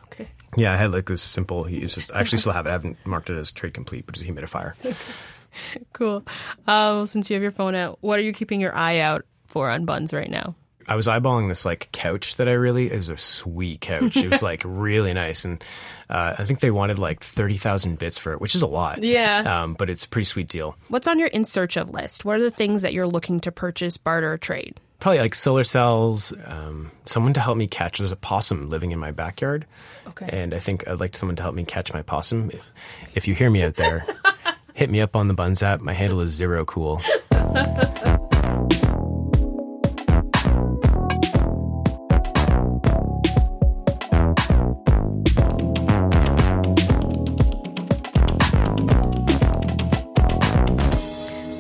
Okay. 0.05 0.27
Yeah, 0.55 0.73
I 0.73 0.77
had 0.77 0.91
like 0.91 1.05
this 1.05 1.21
simple. 1.21 1.65
It's 1.65 1.95
just 1.95 2.13
I 2.15 2.19
actually 2.19 2.39
still 2.39 2.53
have 2.53 2.65
it. 2.65 2.69
I 2.69 2.73
haven't 2.73 2.97
marked 3.05 3.29
it 3.29 3.37
as 3.37 3.51
trade 3.51 3.73
complete, 3.73 4.05
but 4.05 4.15
it's 4.15 4.25
a 4.25 4.31
humidifier. 4.31 4.73
Cool. 5.93 6.23
Uh, 6.67 7.05
since 7.05 7.31
you 7.31 7.33
have 7.33 7.41
your 7.41 7.51
phone 7.51 7.73
out, 7.73 7.97
what 8.01 8.19
are 8.19 8.21
you 8.21 8.31
keeping 8.31 8.61
your 8.61 8.75
eye 8.75 8.99
out 8.99 9.25
for 9.47 9.69
on 9.69 9.85
Bunz 9.85 10.13
right 10.13 10.29
now? 10.29 10.55
I 10.89 10.95
was 10.95 11.07
eyeballing 11.07 11.49
this 11.49 11.65
like 11.65 11.89
couch 11.91 12.37
that 12.37 12.47
I 12.47 12.53
really. 12.53 12.91
It 12.91 12.95
was 12.95 13.09
a 13.09 13.17
sweet 13.17 13.81
couch. 13.81 14.15
it 14.15 14.29
was 14.29 14.41
like 14.41 14.61
really 14.65 15.13
nice, 15.13 15.43
and 15.43 15.61
uh, 16.09 16.35
I 16.37 16.45
think 16.45 16.61
they 16.61 16.71
wanted 16.71 16.97
like 16.97 17.21
thirty 17.21 17.57
thousand 17.57 17.99
bits 17.99 18.17
for 18.17 18.31
it, 18.31 18.39
which 18.39 18.55
is 18.55 18.61
a 18.61 18.67
lot. 18.67 19.03
Yeah. 19.03 19.63
Um, 19.63 19.73
but 19.73 19.89
it's 19.89 20.05
a 20.05 20.09
pretty 20.09 20.25
sweet 20.25 20.47
deal. 20.47 20.77
What's 20.87 21.07
on 21.07 21.19
your 21.19 21.27
in 21.27 21.43
search 21.43 21.75
of 21.75 21.89
list? 21.89 22.23
What 22.23 22.37
are 22.37 22.43
the 22.43 22.51
things 22.51 22.83
that 22.83 22.93
you're 22.93 23.07
looking 23.07 23.41
to 23.41 23.51
purchase, 23.51 23.97
barter, 23.97 24.31
or 24.31 24.37
trade? 24.37 24.79
Probably 24.99 25.19
like 25.19 25.35
solar 25.35 25.63
cells. 25.65 26.33
Um, 26.45 26.91
someone 27.05 27.33
to 27.33 27.39
help 27.41 27.57
me 27.57 27.67
catch. 27.67 27.99
There's 27.99 28.11
a 28.13 28.15
possum 28.15 28.69
living 28.69 28.91
in 28.91 28.99
my 28.99 29.11
backyard. 29.11 29.65
Okay. 30.07 30.29
And 30.31 30.53
I 30.53 30.59
think 30.59 30.87
I'd 30.87 30.99
like 30.99 31.15
someone 31.15 31.35
to 31.35 31.43
help 31.43 31.53
me 31.53 31.65
catch 31.65 31.93
my 31.93 32.01
possum. 32.01 32.49
If, 32.51 32.71
if 33.13 33.27
you 33.27 33.35
hear 33.35 33.49
me 33.49 33.61
out 33.61 33.75
there, 33.75 34.05
hit 34.73 34.89
me 34.89 35.01
up 35.01 35.15
on 35.15 35.27
the 35.27 35.35
Bunz 35.35 35.61
app. 35.61 35.81
My 35.81 35.93
handle 35.93 36.21
is 36.23 36.31
zero 36.31 36.65
cool. 36.65 37.01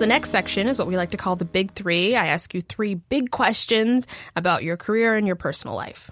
next 0.07 0.31
section 0.31 0.67
is 0.67 0.79
what 0.79 0.87
we 0.87 0.97
like 0.97 1.11
to 1.11 1.17
call 1.17 1.35
the 1.35 1.45
big 1.45 1.71
three. 1.71 2.15
I 2.15 2.27
ask 2.27 2.53
you 2.53 2.61
three 2.61 2.95
big 2.95 3.31
questions 3.31 4.07
about 4.35 4.63
your 4.63 4.77
career 4.77 5.15
and 5.15 5.27
your 5.27 5.35
personal 5.35 5.75
life. 5.75 6.09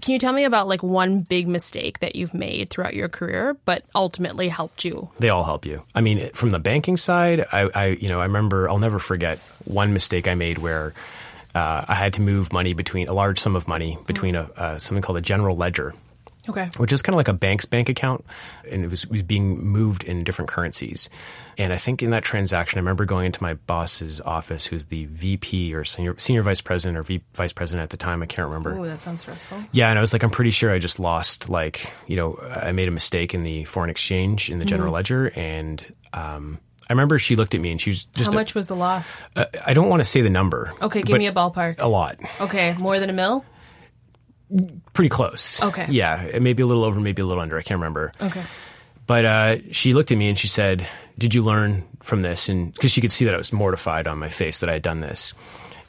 Can 0.00 0.12
you 0.12 0.18
tell 0.18 0.34
me 0.34 0.44
about 0.44 0.68
like 0.68 0.82
one 0.82 1.20
big 1.20 1.48
mistake 1.48 2.00
that 2.00 2.14
you've 2.14 2.34
made 2.34 2.68
throughout 2.68 2.94
your 2.94 3.08
career, 3.08 3.56
but 3.64 3.84
ultimately 3.94 4.48
helped 4.48 4.84
you? 4.84 5.08
They 5.18 5.30
all 5.30 5.44
help 5.44 5.64
you. 5.64 5.82
I 5.94 6.02
mean, 6.02 6.30
from 6.34 6.50
the 6.50 6.58
banking 6.58 6.98
side, 6.98 7.46
I, 7.50 7.70
I 7.74 7.86
you 7.86 8.08
know, 8.08 8.20
I 8.20 8.24
remember 8.24 8.68
I'll 8.68 8.78
never 8.78 8.98
forget 8.98 9.38
one 9.64 9.94
mistake 9.94 10.28
I 10.28 10.34
made 10.34 10.58
where 10.58 10.92
uh, 11.54 11.86
I 11.88 11.94
had 11.94 12.12
to 12.14 12.20
move 12.20 12.52
money 12.52 12.74
between 12.74 13.08
a 13.08 13.14
large 13.14 13.38
sum 13.38 13.56
of 13.56 13.66
money 13.66 13.96
between 14.06 14.34
a 14.34 14.42
uh, 14.56 14.78
something 14.78 15.00
called 15.00 15.18
a 15.18 15.22
general 15.22 15.56
ledger. 15.56 15.94
Okay. 16.48 16.68
which 16.76 16.92
is 16.92 17.00
kind 17.02 17.14
of 17.14 17.16
like 17.16 17.28
a 17.28 17.32
bank's 17.32 17.64
bank 17.64 17.88
account, 17.88 18.24
and 18.70 18.84
it 18.84 18.90
was, 18.90 19.04
it 19.04 19.10
was 19.10 19.22
being 19.22 19.64
moved 19.64 20.04
in 20.04 20.24
different 20.24 20.48
currencies. 20.50 21.08
And 21.56 21.72
I 21.72 21.76
think 21.76 22.02
in 22.02 22.10
that 22.10 22.22
transaction, 22.22 22.78
I 22.78 22.80
remember 22.80 23.04
going 23.04 23.26
into 23.26 23.42
my 23.42 23.54
boss's 23.54 24.20
office, 24.20 24.66
who's 24.66 24.86
the 24.86 25.06
VP 25.06 25.74
or 25.74 25.84
senior 25.84 26.14
senior 26.18 26.42
vice 26.42 26.60
president 26.60 26.98
or 26.98 27.02
v, 27.02 27.22
vice 27.34 27.52
president 27.52 27.82
at 27.82 27.90
the 27.90 27.96
time. 27.96 28.22
I 28.22 28.26
can't 28.26 28.48
remember. 28.48 28.78
Oh, 28.78 28.84
that 28.84 29.00
sounds 29.00 29.20
stressful. 29.20 29.62
Yeah, 29.72 29.88
and 29.88 29.98
I 29.98 30.00
was 30.00 30.12
like, 30.12 30.22
I'm 30.22 30.30
pretty 30.30 30.50
sure 30.50 30.70
I 30.70 30.78
just 30.78 30.98
lost, 31.00 31.48
like, 31.48 31.92
you 32.06 32.16
know, 32.16 32.36
I 32.54 32.72
made 32.72 32.88
a 32.88 32.92
mistake 32.92 33.34
in 33.34 33.44
the 33.44 33.64
foreign 33.64 33.90
exchange 33.90 34.50
in 34.50 34.58
the 34.58 34.66
general 34.66 34.92
ledger, 34.92 35.32
and 35.36 35.94
um, 36.12 36.58
I 36.88 36.92
remember 36.92 37.18
she 37.18 37.36
looked 37.36 37.54
at 37.54 37.60
me 37.60 37.70
and 37.70 37.80
she 37.80 37.90
was 37.90 38.04
just. 38.04 38.30
How 38.30 38.34
much 38.34 38.54
was 38.54 38.66
the 38.66 38.76
loss? 38.76 39.18
Uh, 39.34 39.46
I 39.64 39.72
don't 39.72 39.88
want 39.88 40.00
to 40.00 40.04
say 40.04 40.20
the 40.20 40.30
number. 40.30 40.72
Okay, 40.82 41.02
give 41.02 41.16
me 41.16 41.26
a 41.26 41.32
ballpark. 41.32 41.78
A 41.78 41.88
lot. 41.88 42.18
Okay, 42.40 42.74
more 42.80 42.98
than 42.98 43.08
a 43.08 43.14
mil? 43.14 43.44
Pretty 44.92 45.08
close. 45.08 45.62
Okay. 45.62 45.86
Yeah, 45.88 46.38
maybe 46.40 46.62
a 46.62 46.66
little 46.66 46.84
over, 46.84 47.00
maybe 47.00 47.22
a 47.22 47.26
little 47.26 47.42
under. 47.42 47.58
I 47.58 47.62
can't 47.62 47.78
remember. 47.78 48.12
Okay. 48.20 48.42
But 49.06 49.24
uh, 49.24 49.56
she 49.72 49.92
looked 49.92 50.12
at 50.12 50.18
me 50.18 50.28
and 50.28 50.38
she 50.38 50.48
said, 50.48 50.86
"Did 51.18 51.34
you 51.34 51.42
learn 51.42 51.84
from 52.02 52.22
this?" 52.22 52.48
And 52.48 52.72
because 52.72 52.90
she 52.90 53.00
could 53.00 53.12
see 53.12 53.24
that 53.26 53.34
I 53.34 53.38
was 53.38 53.52
mortified 53.52 54.06
on 54.06 54.18
my 54.18 54.28
face 54.28 54.60
that 54.60 54.70
I 54.70 54.74
had 54.74 54.82
done 54.82 55.00
this, 55.00 55.34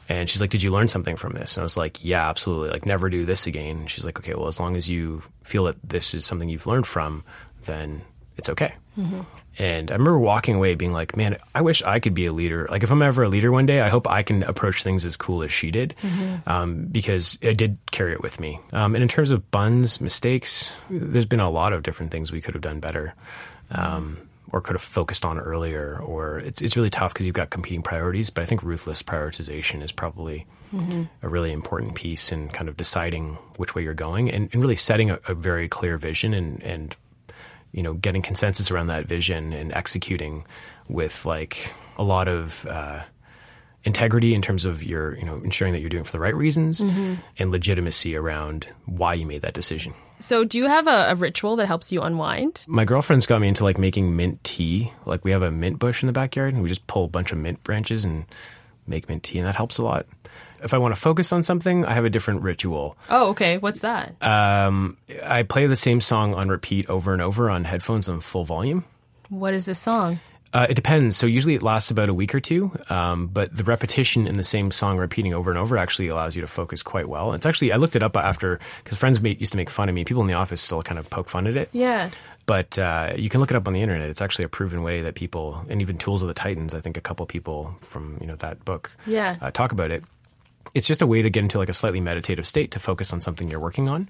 and 0.09 0.29
she's 0.29 0.41
like, 0.41 0.49
"Did 0.49 0.63
you 0.63 0.71
learn 0.71 0.87
something 0.87 1.15
from 1.15 1.33
this?" 1.33 1.55
And 1.55 1.61
I 1.61 1.63
was 1.63 1.77
like, 1.77 2.03
"Yeah, 2.03 2.27
absolutely. 2.29 2.69
Like, 2.69 2.85
never 2.85 3.09
do 3.09 3.23
this 3.25 3.47
again." 3.47 3.77
And 3.77 3.89
she's 3.89 4.05
like, 4.05 4.19
"Okay, 4.19 4.33
well, 4.33 4.47
as 4.47 4.59
long 4.59 4.75
as 4.75 4.89
you 4.89 5.21
feel 5.43 5.65
that 5.65 5.77
this 5.87 6.13
is 6.13 6.25
something 6.25 6.49
you've 6.49 6.67
learned 6.67 6.87
from, 6.87 7.23
then 7.63 8.01
it's 8.37 8.49
okay." 8.49 8.73
And 9.57 9.89
I 9.91 9.95
remember 9.95 10.19
walking 10.19 10.55
away 10.55 10.75
being 10.75 10.91
like, 10.91 11.15
"Man, 11.15 11.37
I 11.53 11.61
wish 11.61 11.81
I 11.83 11.99
could 11.99 12.13
be 12.13 12.25
a 12.25 12.33
leader. 12.33 12.67
Like, 12.69 12.83
if 12.83 12.91
I'm 12.91 13.01
ever 13.01 13.23
a 13.23 13.29
leader 13.29 13.51
one 13.51 13.65
day, 13.65 13.81
I 13.81 13.89
hope 13.89 14.09
I 14.09 14.21
can 14.23 14.43
approach 14.43 14.83
things 14.83 15.05
as 15.05 15.15
cool 15.15 15.43
as 15.43 15.51
she 15.51 15.71
did, 15.71 15.95
um, 16.45 16.85
because 16.91 17.39
I 17.43 17.53
did 17.53 17.77
carry 17.91 18.11
it 18.13 18.21
with 18.21 18.39
me." 18.39 18.59
Um, 18.73 18.95
and 18.95 19.01
in 19.01 19.07
terms 19.07 19.31
of 19.31 19.49
Bunz 19.51 20.01
mistakes, 20.01 20.73
there's 20.89 21.25
been 21.25 21.39
a 21.39 21.49
lot 21.49 21.73
of 21.73 21.83
different 21.83 22.11
things 22.11 22.31
we 22.31 22.41
could 22.41 22.53
have 22.53 22.63
done 22.63 22.79
better 22.79 23.13
um, 23.71 24.17
or 24.51 24.61
could 24.61 24.75
have 24.75 24.81
focused 24.81 25.25
on 25.25 25.39
earlier. 25.39 25.99
Or 26.03 26.39
it's 26.39 26.61
it's 26.61 26.75
really 26.75 26.89
tough 26.89 27.13
because 27.13 27.25
you've 27.25 27.35
got 27.35 27.49
competing 27.49 27.81
priorities. 27.81 28.29
But 28.29 28.41
I 28.43 28.45
think 28.45 28.61
ruthless 28.63 29.03
prioritization 29.03 29.81
is 29.81 29.91
probably 29.91 30.45
a 31.21 31.29
really 31.29 31.53
important 31.53 31.95
piece 31.95 32.31
in 32.33 32.49
kind 32.49 32.67
of 32.67 32.75
deciding 32.75 33.37
which 33.57 33.75
way 33.75 33.83
you're 33.83 33.93
going 33.93 34.29
and, 34.29 34.49
and 34.51 34.61
really 34.61 34.75
setting 34.75 35.09
a, 35.11 35.19
a 35.27 35.33
very 35.33 35.69
clear 35.69 35.97
vision 35.97 36.33
and 36.33 36.61
and 36.63 36.97
you 37.75 37.83
know 37.83 37.93
getting 37.93 38.21
consensus 38.21 38.71
around 38.71 38.87
that 38.87 39.05
vision 39.05 39.53
and 39.53 39.71
executing 39.73 40.45
with 40.87 41.25
like 41.25 41.71
a 41.97 42.03
lot 42.03 42.27
of. 42.27 42.65
Uh, 42.65 43.03
integrity 43.85 44.33
in 44.33 44.41
terms 44.41 44.65
of 44.65 44.83
your, 44.83 45.15
you 45.15 45.23
know, 45.23 45.35
ensuring 45.43 45.71
that 45.71 45.79
you're 45.79 45.91
doing 45.91 46.01
it 46.01 46.07
for 46.07 46.11
the 46.11 46.19
right 46.19 46.33
reasons 46.35 46.81
and 46.81 47.51
legitimacy 47.51 48.15
around 48.15 48.65
why 48.87 49.13
you 49.13 49.27
made 49.27 49.43
that 49.43 49.53
decision. 49.53 49.93
So, 50.17 50.43
do 50.43 50.57
you 50.57 50.65
have 50.65 50.87
a, 50.87 51.11
a 51.11 51.15
ritual 51.15 51.55
that 51.57 51.67
helps 51.67 51.91
you 51.91 52.01
unwind? 52.01 52.65
My 52.67 52.83
girlfriend's 52.83 53.27
got 53.27 53.41
me 53.41 53.47
into 53.47 53.63
like 53.63 53.77
making 53.77 54.15
mint 54.15 54.43
tea. 54.43 54.91
Like 55.05 55.23
we 55.23 55.29
have 55.29 55.43
a 55.43 55.51
mint 55.51 55.77
bush 55.77 56.01
in 56.01 56.07
the 56.07 56.13
backyard 56.13 56.55
and 56.55 56.63
we 56.63 56.69
just 56.69 56.87
pull 56.87 57.05
a 57.05 57.09
bunch 57.09 57.31
of 57.31 57.37
mint 57.37 57.63
branches 57.63 58.05
and 58.05 58.25
make 58.87 59.07
mint 59.07 59.21
tea 59.21 59.37
and 59.37 59.47
that 59.47 59.53
helps 59.53 59.77
a 59.77 59.83
lot. 59.83 60.07
If 60.63 60.73
I 60.73 60.77
want 60.77 60.95
to 60.95 60.99
focus 60.99 61.31
on 61.31 61.43
something, 61.43 61.85
I 61.85 61.93
have 61.93 62.05
a 62.05 62.09
different 62.09 62.41
ritual. 62.41 62.97
Oh, 63.09 63.29
okay. 63.29 63.57
What's 63.57 63.81
that? 63.81 64.15
Um, 64.23 64.97
I 65.25 65.43
play 65.43 65.67
the 65.67 65.75
same 65.75 66.01
song 66.01 66.33
on 66.33 66.49
repeat 66.49 66.89
over 66.89 67.13
and 67.13 67.21
over 67.21 67.49
on 67.49 67.63
headphones 67.65 68.09
on 68.09 68.19
full 68.21 68.45
volume. 68.45 68.85
what 69.29 69.53
is 69.53 69.65
this 69.65 69.79
song? 69.79 70.19
Uh, 70.53 70.67
it 70.69 70.75
depends. 70.75 71.17
So 71.17 71.27
usually 71.27 71.55
it 71.55 71.61
lasts 71.61 71.91
about 71.91 72.07
a 72.07 72.13
week 72.13 72.33
or 72.33 72.39
two, 72.39 72.71
um, 72.89 73.27
but 73.27 73.53
the 73.53 73.65
repetition 73.65 74.25
in 74.25 74.37
the 74.37 74.43
same 74.43 74.71
song 74.71 74.97
repeating 74.97 75.33
over 75.33 75.49
and 75.49 75.59
over 75.59 75.77
actually 75.77 76.07
allows 76.07 76.33
you 76.35 76.41
to 76.43 76.47
focus 76.47 76.81
quite 76.81 77.09
well. 77.09 77.33
It's 77.33 77.45
actually 77.45 77.73
I 77.73 77.75
looked 77.75 77.97
it 77.97 78.03
up 78.03 78.15
after 78.15 78.59
because 78.81 78.97
friends 78.97 79.19
made, 79.19 79.41
used 79.41 79.51
to 79.51 79.57
make 79.57 79.69
fun 79.69 79.89
of 79.89 79.95
me. 79.95 80.05
People 80.05 80.21
in 80.21 80.27
the 80.27 80.35
office 80.35 80.61
still 80.61 80.81
kind 80.81 80.97
of 80.97 81.09
poke 81.09 81.27
fun 81.27 81.45
at 81.47 81.57
it. 81.57 81.69
Yeah. 81.73 82.09
But 82.45 82.77
uh, 82.79 83.13
you 83.17 83.27
can 83.27 83.41
look 83.41 83.49
it 83.51 83.57
up 83.57 83.67
on 83.67 83.73
the 83.73 83.81
internet. 83.81 84.07
It's 84.09 84.21
actually 84.21 84.45
a 84.45 84.49
proven 84.49 84.81
way 84.83 85.01
that 85.01 85.15
people, 85.15 85.65
and 85.67 85.81
even 85.81 85.97
Tools 85.97 86.21
of 86.21 86.27
the 86.29 86.33
Titans, 86.35 86.73
I 86.75 86.79
think 86.79 86.95
a 86.95 87.01
couple 87.01 87.25
people 87.25 87.75
from 87.81 88.17
you 88.21 88.27
know 88.27 88.35
that 88.35 88.63
book, 88.63 88.91
Yeah. 89.05 89.35
uh, 89.41 89.51
talk 89.51 89.71
about 89.73 89.91
it. 89.91 90.03
It's 90.73 90.87
just 90.87 91.01
a 91.01 91.07
way 91.07 91.21
to 91.21 91.29
get 91.29 91.41
into 91.43 91.57
like 91.57 91.69
a 91.69 91.73
slightly 91.73 92.01
meditative 92.01 92.45
state 92.47 92.71
to 92.71 92.79
focus 92.79 93.13
on 93.13 93.21
something 93.21 93.49
you're 93.49 93.59
working 93.59 93.87
on. 93.89 94.09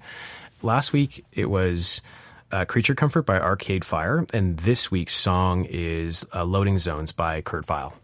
Last 0.62 0.92
week 0.92 1.24
it 1.32 1.50
was 1.50 2.00
uh, 2.52 2.64
"Creature 2.64 2.94
Comfort" 2.94 3.22
by 3.22 3.38
Arcade 3.38 3.84
Fire, 3.84 4.26
and 4.32 4.56
this 4.58 4.90
week's 4.90 5.14
song 5.14 5.66
is 5.68 6.24
uh, 6.34 6.44
"Loading 6.44 6.78
Zones" 6.78 7.12
by 7.12 7.40
Kurt 7.42 7.64
Vile. 7.66 7.94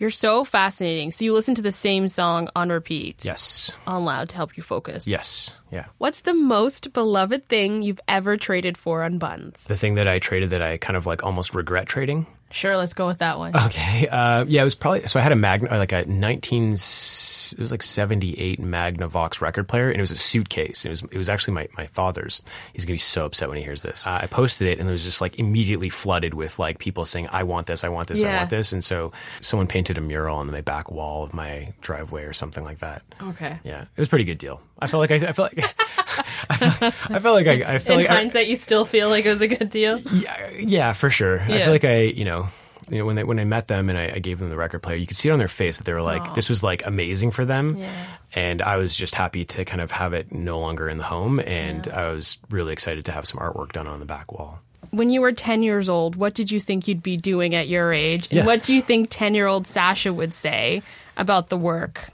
You're 0.00 0.10
so 0.10 0.44
fascinating. 0.44 1.10
So, 1.10 1.24
you 1.24 1.32
listen 1.34 1.56
to 1.56 1.62
the 1.62 1.72
same 1.72 2.08
song 2.08 2.48
on 2.54 2.68
repeat 2.70 3.24
Yes, 3.24 3.72
on 3.84 4.04
loud 4.04 4.28
to 4.28 4.36
help 4.36 4.56
you 4.56 4.62
focus. 4.62 5.08
yes, 5.08 5.54
yeah. 5.72 5.86
What's 5.98 6.20
the 6.20 6.34
most 6.34 6.92
beloved 6.92 7.48
thing 7.48 7.80
you've 7.80 7.98
ever 8.06 8.36
traded 8.36 8.78
for 8.78 9.02
on 9.02 9.18
Bunz? 9.18 9.64
The 9.66 9.76
thing 9.76 9.96
that 9.96 10.06
I 10.06 10.20
traded 10.20 10.50
that 10.50 10.62
I 10.62 10.76
kind 10.76 10.96
of 10.96 11.04
like 11.06 11.24
almost 11.24 11.52
regret 11.52 11.88
trading. 11.88 12.26
Sure, 12.50 12.76
let's 12.76 12.94
go 12.94 13.06
with 13.06 13.18
that 13.18 13.38
one. 13.38 13.54
Okay. 13.54 14.08
Uh, 14.08 14.44
yeah, 14.48 14.62
it 14.62 14.64
was 14.64 14.74
probably 14.74 15.00
so. 15.02 15.18
I 15.20 15.22
had 15.22 15.32
a 15.32 15.36
Magna, 15.36 15.76
like 15.76 15.92
a 15.92 16.04
nineteen, 16.06 16.70
it 16.72 17.58
was 17.58 17.70
like 17.70 17.82
seventy 17.82 18.38
eight 18.40 18.60
Magnavox 18.60 19.40
record 19.40 19.68
player, 19.68 19.88
and 19.90 19.98
it 19.98 20.00
was 20.00 20.12
a 20.12 20.16
suitcase. 20.16 20.84
It 20.86 20.90
was 20.90 21.02
it 21.02 21.18
was 21.18 21.28
actually 21.28 21.54
my, 21.54 21.68
my 21.76 21.86
father's. 21.88 22.40
He's 22.72 22.84
gonna 22.86 22.94
be 22.94 22.98
so 22.98 23.26
upset 23.26 23.48
when 23.48 23.58
he 23.58 23.64
hears 23.64 23.82
this. 23.82 24.06
Uh, 24.06 24.20
I 24.22 24.26
posted 24.26 24.68
it, 24.68 24.78
and 24.78 24.88
it 24.88 24.92
was 24.92 25.04
just 25.04 25.20
like 25.20 25.38
immediately 25.38 25.90
flooded 25.90 26.32
with 26.32 26.58
like 26.58 26.78
people 26.78 27.04
saying, 27.04 27.28
"I 27.30 27.42
want 27.42 27.66
this, 27.66 27.84
I 27.84 27.90
want 27.90 28.08
this, 28.08 28.24
I 28.24 28.34
want 28.34 28.50
this," 28.50 28.72
and 28.72 28.82
so 28.82 29.12
someone 29.42 29.66
painted 29.66 29.98
a 29.98 30.00
mural 30.00 30.38
on 30.38 30.50
my 30.50 30.62
back 30.62 30.90
wall 30.90 31.24
of 31.24 31.34
my 31.34 31.66
driveway 31.82 32.24
or 32.24 32.32
something 32.32 32.64
like 32.64 32.78
that. 32.78 33.02
Okay. 33.22 33.58
Yeah, 33.62 33.82
it 33.82 33.88
was 33.98 34.08
a 34.08 34.10
pretty 34.10 34.24
good 34.24 34.38
deal. 34.38 34.60
I 34.78 34.86
felt 34.86 35.00
like 35.00 35.10
I, 35.10 35.28
I 35.28 35.32
felt 35.32 35.54
like 35.54 35.64
I 36.50 37.18
felt 37.20 37.34
like 37.36 37.46
I, 37.46 37.74
I 37.74 37.78
felt 37.78 37.98
In 38.00 38.04
like 38.06 38.10
I, 38.10 38.14
hindsight, 38.16 38.46
you 38.48 38.56
still 38.56 38.84
feel 38.84 39.08
like 39.08 39.24
it 39.24 39.30
was 39.30 39.42
a 39.42 39.48
good 39.48 39.70
deal? 39.70 39.98
yeah, 40.12 40.50
yeah, 40.58 40.92
for 40.92 41.10
sure. 41.10 41.40
I 41.40 41.58
feel 41.60 41.70
like 41.70 41.84
I, 41.84 42.00
you 42.02 42.24
know, 42.24 42.48
you 42.90 42.98
know, 42.98 43.04
when 43.06 43.16
they, 43.16 43.24
when 43.24 43.38
I 43.38 43.44
met 43.44 43.68
them 43.68 43.90
and 43.90 43.98
I, 43.98 44.12
I 44.14 44.18
gave 44.18 44.38
them 44.38 44.48
the 44.48 44.56
record 44.56 44.82
player, 44.82 44.96
you 44.96 45.06
could 45.06 45.16
see 45.16 45.28
it 45.28 45.32
on 45.32 45.38
their 45.38 45.46
face 45.48 45.76
that 45.78 45.84
they 45.84 45.92
were 45.92 46.00
like, 46.00 46.32
this 46.34 46.48
was 46.48 46.62
like 46.62 46.86
amazing 46.86 47.30
for 47.32 47.44
them. 47.44 47.76
Yeah. 47.76 47.90
And 48.34 48.62
I 48.62 48.76
was 48.78 48.96
just 48.96 49.14
happy 49.14 49.44
to 49.46 49.64
kind 49.66 49.82
of 49.82 49.90
have 49.90 50.14
it 50.14 50.32
no 50.32 50.58
longer 50.58 50.88
in 50.88 50.96
the 50.96 51.04
home. 51.04 51.38
And 51.40 51.86
I 51.88 52.10
was 52.10 52.38
really 52.50 52.72
excited 52.72 53.04
to 53.06 53.12
have 53.12 53.26
some 53.26 53.40
artwork 53.40 53.72
done 53.72 53.86
on 53.86 54.00
the 54.00 54.06
back 54.06 54.32
wall. 54.32 54.60
When 54.90 55.10
you 55.10 55.20
were 55.20 55.32
10 55.32 55.62
years 55.62 55.90
old, 55.90 56.16
what 56.16 56.32
did 56.32 56.50
you 56.50 56.58
think 56.60 56.88
you'd 56.88 57.02
be 57.02 57.18
doing 57.18 57.54
at 57.54 57.68
your 57.68 57.92
age? 57.92 58.26
And 58.30 58.38
Yeah. 58.38 58.46
what 58.46 58.62
do 58.62 58.72
you 58.72 58.80
think 58.80 59.08
10 59.10 59.34
year 59.34 59.46
old 59.46 59.64
Sascha 59.64 60.14
would 60.14 60.32
say 60.32 60.82
about 61.18 61.50
the 61.50 61.58
work? 61.58 62.06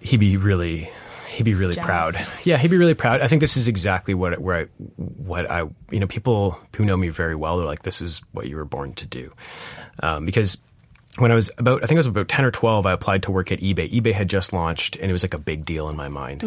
He'd 0.00 0.18
be 0.18 0.36
really, 0.36 0.90
He'd 1.34 1.42
be 1.42 1.54
really 1.54 1.74
Jazzed. 1.74 1.86
proud. 1.86 2.16
Yeah, 2.44 2.56
he'd 2.58 2.70
be 2.70 2.76
really 2.76 2.94
proud. 2.94 3.20
I 3.20 3.28
think 3.28 3.40
this 3.40 3.56
is 3.56 3.68
exactly 3.68 4.14
what 4.14 4.40
where 4.40 4.56
I, 4.56 4.64
what 4.96 5.50
I 5.50 5.60
you 5.90 6.00
know 6.00 6.06
people 6.06 6.58
who 6.76 6.84
know 6.84 6.96
me 6.96 7.08
very 7.08 7.34
well 7.34 7.56
they're 7.56 7.66
like 7.66 7.82
this 7.82 8.00
is 8.00 8.22
what 8.32 8.48
you 8.48 8.56
were 8.56 8.64
born 8.64 8.94
to 8.94 9.06
do, 9.06 9.32
um, 10.02 10.26
because 10.26 10.58
when 11.18 11.30
I 11.30 11.34
was 11.34 11.50
about 11.58 11.82
I 11.82 11.86
think 11.86 11.96
I 11.96 12.00
was 12.00 12.06
about 12.06 12.28
ten 12.28 12.44
or 12.44 12.50
twelve 12.50 12.86
I 12.86 12.92
applied 12.92 13.24
to 13.24 13.32
work 13.32 13.50
at 13.50 13.60
eBay. 13.60 13.90
eBay 13.90 14.12
had 14.12 14.28
just 14.28 14.52
launched 14.52 14.96
and 14.96 15.10
it 15.10 15.12
was 15.12 15.22
like 15.22 15.34
a 15.34 15.38
big 15.38 15.64
deal 15.64 15.88
in 15.88 15.96
my 15.96 16.08
mind, 16.08 16.44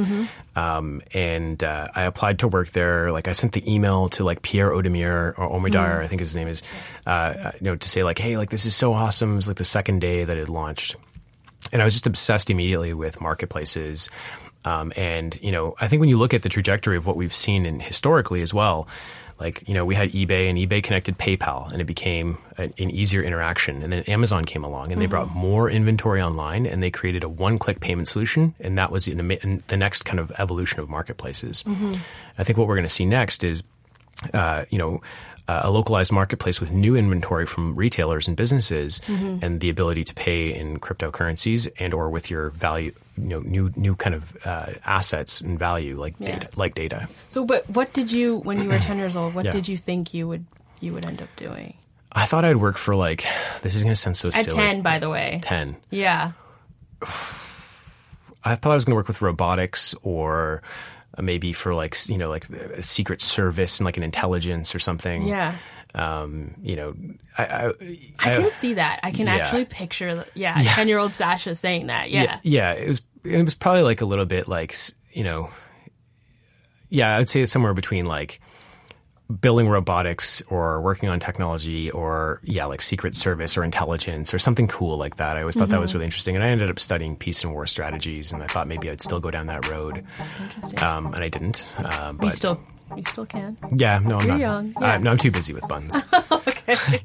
um, 0.55 1.01
and 1.13 1.61
uh, 1.63 1.89
I 1.93 2.03
applied 2.03 2.39
to 2.39 2.47
work 2.47 2.69
there. 2.69 3.11
Like 3.11 3.27
I 3.27 3.33
sent 3.33 3.53
the 3.53 3.71
email 3.71 4.09
to 4.09 4.23
like 4.23 4.41
Pierre 4.41 4.71
Odemir 4.71 5.33
or 5.37 5.49
Omidyar 5.49 6.01
I 6.01 6.07
think 6.07 6.19
his 6.19 6.35
name 6.35 6.47
is, 6.47 6.63
uh, 7.05 7.51
you 7.59 7.65
know 7.65 7.75
to 7.75 7.89
say 7.89 8.03
like 8.03 8.19
hey 8.19 8.37
like 8.37 8.49
this 8.49 8.65
is 8.65 8.75
so 8.75 8.93
awesome. 8.93 9.33
It 9.33 9.35
was 9.35 9.47
like 9.47 9.57
the 9.57 9.65
second 9.65 9.99
day 9.99 10.23
that 10.23 10.37
it 10.37 10.49
launched 10.49 10.95
and 11.71 11.81
I 11.81 11.85
was 11.85 11.93
just 11.93 12.07
obsessed 12.07 12.49
immediately 12.49 12.93
with 12.93 13.19
marketplaces. 13.19 14.09
Um, 14.67 14.91
and 14.97 15.39
you 15.41 15.51
know, 15.51 15.75
I 15.79 15.87
think 15.87 16.01
when 16.01 16.09
you 16.09 16.17
look 16.17 16.33
at 16.33 16.41
the 16.41 16.49
trajectory 16.49 16.97
of 16.97 17.07
what 17.07 17.15
we've 17.15 17.33
seen 17.33 17.65
in 17.65 17.79
historically 17.79 18.41
as 18.41 18.53
well, 18.53 18.87
like 19.39 19.67
you 19.67 19.73
know, 19.73 19.85
we 19.85 19.95
had 19.95 20.11
eBay 20.11 20.49
and 20.49 20.57
eBay 20.57 20.83
connected 20.83 21.17
PayPal, 21.17 21.71
and 21.71 21.79
it 21.79 21.85
became 21.85 22.37
an, 22.57 22.73
an 22.77 22.89
easier 22.89 23.21
interaction. 23.21 23.81
And 23.83 23.93
then 23.93 24.03
Amazon 24.03 24.43
came 24.45 24.63
along, 24.63 24.91
and 24.91 25.01
they 25.01 25.05
brought 25.05 25.29
more 25.33 25.69
inventory 25.69 26.21
online, 26.21 26.65
and 26.65 26.83
they 26.83 26.91
created 26.91 27.23
a 27.23 27.29
one-click 27.29 27.79
payment 27.79 28.07
solution, 28.07 28.55
and 28.59 28.77
that 28.77 28.91
was 28.91 29.05
the, 29.05 29.61
the 29.67 29.77
next 29.77 30.03
kind 30.03 30.19
of 30.19 30.31
evolution 30.37 30.79
of 30.79 30.89
marketplaces. 30.89 31.63
I 32.37 32.43
think 32.43 32.57
what 32.57 32.67
we're 32.67 32.75
going 32.75 32.87
to 32.87 32.93
see 32.93 33.05
next 33.05 33.43
is 33.43 33.63
uh, 34.33 34.65
you 34.69 34.77
know, 34.77 35.01
uh, 35.47 35.61
a 35.63 35.71
localized 35.71 36.11
marketplace 36.11 36.59
with 36.59 36.71
new 36.71 36.95
inventory 36.95 37.45
from 37.45 37.75
retailers 37.75 38.27
and 38.27 38.35
businesses, 38.35 38.99
and 39.07 39.59
the 39.61 39.69
ability 39.69 40.03
to 40.03 40.13
pay 40.13 40.53
in 40.53 40.79
cryptocurrencies 40.79 41.69
and 41.79 41.93
or 41.93 42.09
with 42.09 42.29
your 42.29 42.49
value, 42.49 42.91
you 43.17 43.27
know, 43.29 43.39
new 43.39 43.71
new 43.75 43.95
kind 43.95 44.13
of 44.15 44.35
uh, 44.45 44.67
assets 44.85 45.39
and 45.41 45.57
value 45.57 45.95
like 45.95 46.15
Yeah. 46.19 46.39
data, 46.39 46.49
like 46.57 46.75
data. 46.75 47.07
So, 47.29 47.45
but 47.45 47.69
what 47.69 47.93
did 47.93 48.11
you 48.11 48.37
when 48.39 48.61
you 48.61 48.69
were 48.69 48.79
ten 48.79 48.97
years 48.97 49.15
old? 49.15 49.33
What 49.33 49.45
Yeah. 49.45 49.51
did 49.51 49.67
you 49.67 49.77
think 49.77 50.13
you 50.13 50.27
would 50.27 50.45
you 50.79 50.91
would 50.93 51.05
end 51.05 51.21
up 51.21 51.29
doing 51.37 51.73
I 52.11 52.25
thought 52.25 52.45
I'd 52.45 52.57
work 52.57 52.77
for 52.77 52.95
like 52.95 53.23
this 53.61 53.75
is 53.75 53.83
going 53.83 53.91
to 53.91 53.95
sound 53.95 54.17
so 54.17 54.27
at 54.29 54.33
silly. 54.35 54.55
ten? 54.55 54.81
By 54.81 54.99
the 54.99 55.09
way, 55.09 55.39
Ten. 55.41 55.75
yeah. 55.89 56.31
I 58.43 58.55
thought 58.55 58.71
I 58.71 58.75
was 58.75 58.85
going 58.85 58.91
to 58.93 58.95
work 58.95 59.07
with 59.07 59.21
robotics 59.21 59.93
or 60.03 60.61
maybe 61.21 61.53
for 61.53 61.73
like 61.73 61.95
you 62.07 62.17
know 62.17 62.29
like 62.29 62.49
a 62.49 62.81
secret 62.81 63.21
service 63.21 63.79
and 63.79 63.85
like 63.85 63.97
an 63.97 64.03
intelligence 64.03 64.75
or 64.75 64.79
something. 64.79 65.27
Yeah. 65.27 65.55
Um, 65.95 66.55
you 66.61 66.75
know, 66.75 66.93
I, 67.37 67.43
I, 67.45 67.73
I 68.19 68.35
can 68.35 68.51
see 68.51 68.75
that. 68.75 68.99
I 69.01 69.11
can 69.11 69.25
yeah. 69.25 69.35
actually 69.37 69.65
picture, 69.65 70.25
yeah, 70.35 70.61
ten 70.61 70.87
year 70.87 70.99
old 70.99 71.11
Sascha 71.11 71.57
saying 71.57 71.87
that. 71.87 72.11
Yeah. 72.11 72.39
yeah, 72.43 72.73
it 72.73 72.87
was 72.87 73.01
it 73.23 73.43
was 73.43 73.55
probably 73.55 73.81
like 73.81 74.01
a 74.01 74.05
little 74.05 74.25
bit 74.25 74.47
like 74.47 74.75
you 75.11 75.23
know, 75.23 75.49
yeah, 76.89 77.15
I 77.15 77.19
would 77.19 77.29
say 77.29 77.41
it's 77.41 77.51
somewhere 77.51 77.73
between 77.73 78.05
like 78.05 78.39
building 79.41 79.67
robotics 79.67 80.41
or 80.49 80.81
working 80.81 81.09
on 81.09 81.19
technology 81.19 81.91
or 81.91 82.39
yeah, 82.43 82.65
like 82.65 82.81
secret 82.81 83.13
service 83.15 83.57
or 83.57 83.63
intelligence 83.63 84.33
or 84.33 84.39
something 84.39 84.67
cool 84.67 84.97
like 84.97 85.17
that. 85.17 85.35
I 85.37 85.41
always 85.41 85.55
thought 85.57 85.69
that 85.69 85.73
Mm-hmm. 85.75 85.81
was 85.81 85.93
really 85.93 86.05
interesting, 86.05 86.35
and 86.35 86.43
I 86.45 86.47
ended 86.49 86.69
up 86.69 86.79
studying 86.79 87.15
peace 87.15 87.43
and 87.43 87.51
war 87.53 87.65
strategies, 87.67 88.31
and 88.33 88.41
I 88.41 88.47
thought 88.47 88.67
maybe 88.67 88.89
I'd 88.89 89.01
still 89.01 89.19
go 89.19 89.29
down 89.31 89.47
that 89.47 89.67
road, 89.69 90.03
Interesting. 90.43 90.81
um, 90.83 91.07
and 91.13 91.23
I 91.23 91.29
didn't. 91.29 91.67
Um, 91.83 92.17
but 92.17 92.25
you 92.27 92.29
still, 92.31 92.63
you 92.95 93.03
still 93.03 93.25
can. 93.25 93.57
yeah, 93.75 93.99
no, 93.99 94.17
I'm 94.17 94.25
You're 94.27 94.37
not. 94.37 94.39
young, 94.39 94.73
Uh, 94.77 94.81
yeah. 94.81 94.97
no, 94.99 95.11
I'm 95.11 95.17
too 95.17 95.31
busy 95.31 95.53
with 95.53 95.67
Bunz. 95.67 96.03
Okay 96.31 96.99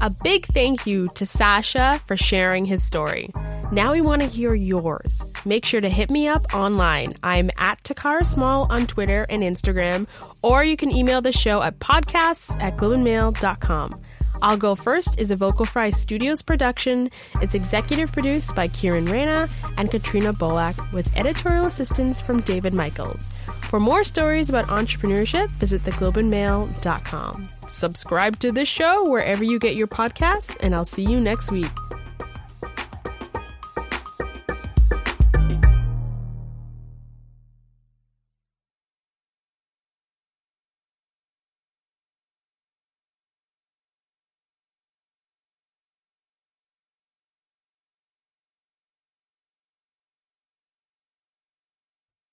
a 0.00 0.10
big 0.10 0.46
thank 0.46 0.86
you 0.86 1.08
to 1.14 1.24
Sascha 1.24 1.98
for 2.06 2.16
sharing 2.16 2.64
his 2.64 2.84
story. 2.84 3.30
Now 3.72 3.90
we 3.92 4.00
want 4.00 4.22
to 4.22 4.28
hear 4.28 4.54
yours. 4.54 5.26
Make 5.48 5.64
sure 5.64 5.80
to 5.80 5.88
hit 5.88 6.10
me 6.10 6.28
up 6.28 6.52
online. 6.52 7.14
I'm 7.22 7.50
at 7.56 7.82
Takara 7.82 8.26
Small 8.26 8.70
on 8.70 8.86
Twitter 8.86 9.24
and 9.30 9.42
Instagram, 9.42 10.06
or 10.42 10.62
you 10.62 10.76
can 10.76 10.90
email 10.90 11.22
the 11.22 11.32
show 11.32 11.62
at 11.62 11.78
podcasts 11.78 12.60
at 12.60 12.76
globeandmail.com. 12.76 13.98
I'll 14.42 14.58
Go 14.58 14.74
First 14.74 15.18
is 15.18 15.30
a 15.30 15.36
Vocal 15.36 15.64
Fry 15.64 15.88
Studios 15.88 16.42
production. 16.42 17.10
It's 17.40 17.54
executive 17.54 18.12
produced 18.12 18.54
by 18.54 18.68
Kieran 18.68 19.06
Rana 19.06 19.48
and 19.78 19.90
Katrina 19.90 20.34
Bolak 20.34 20.92
with 20.92 21.10
editorial 21.16 21.64
assistance 21.64 22.20
from 22.20 22.42
David 22.42 22.74
Michaels. 22.74 23.26
For 23.62 23.80
more 23.80 24.04
stories 24.04 24.50
about 24.50 24.66
entrepreneurship, 24.66 25.48
visit 25.52 25.82
theglobeandmail.com. 25.82 27.48
Subscribe 27.66 28.38
to 28.40 28.52
this 28.52 28.68
show 28.68 29.08
wherever 29.08 29.42
you 29.42 29.58
get 29.58 29.76
your 29.76 29.88
podcasts, 29.88 30.58
and 30.60 30.74
I'll 30.74 30.84
see 30.84 31.04
you 31.04 31.18
next 31.22 31.50
week. 31.50 31.72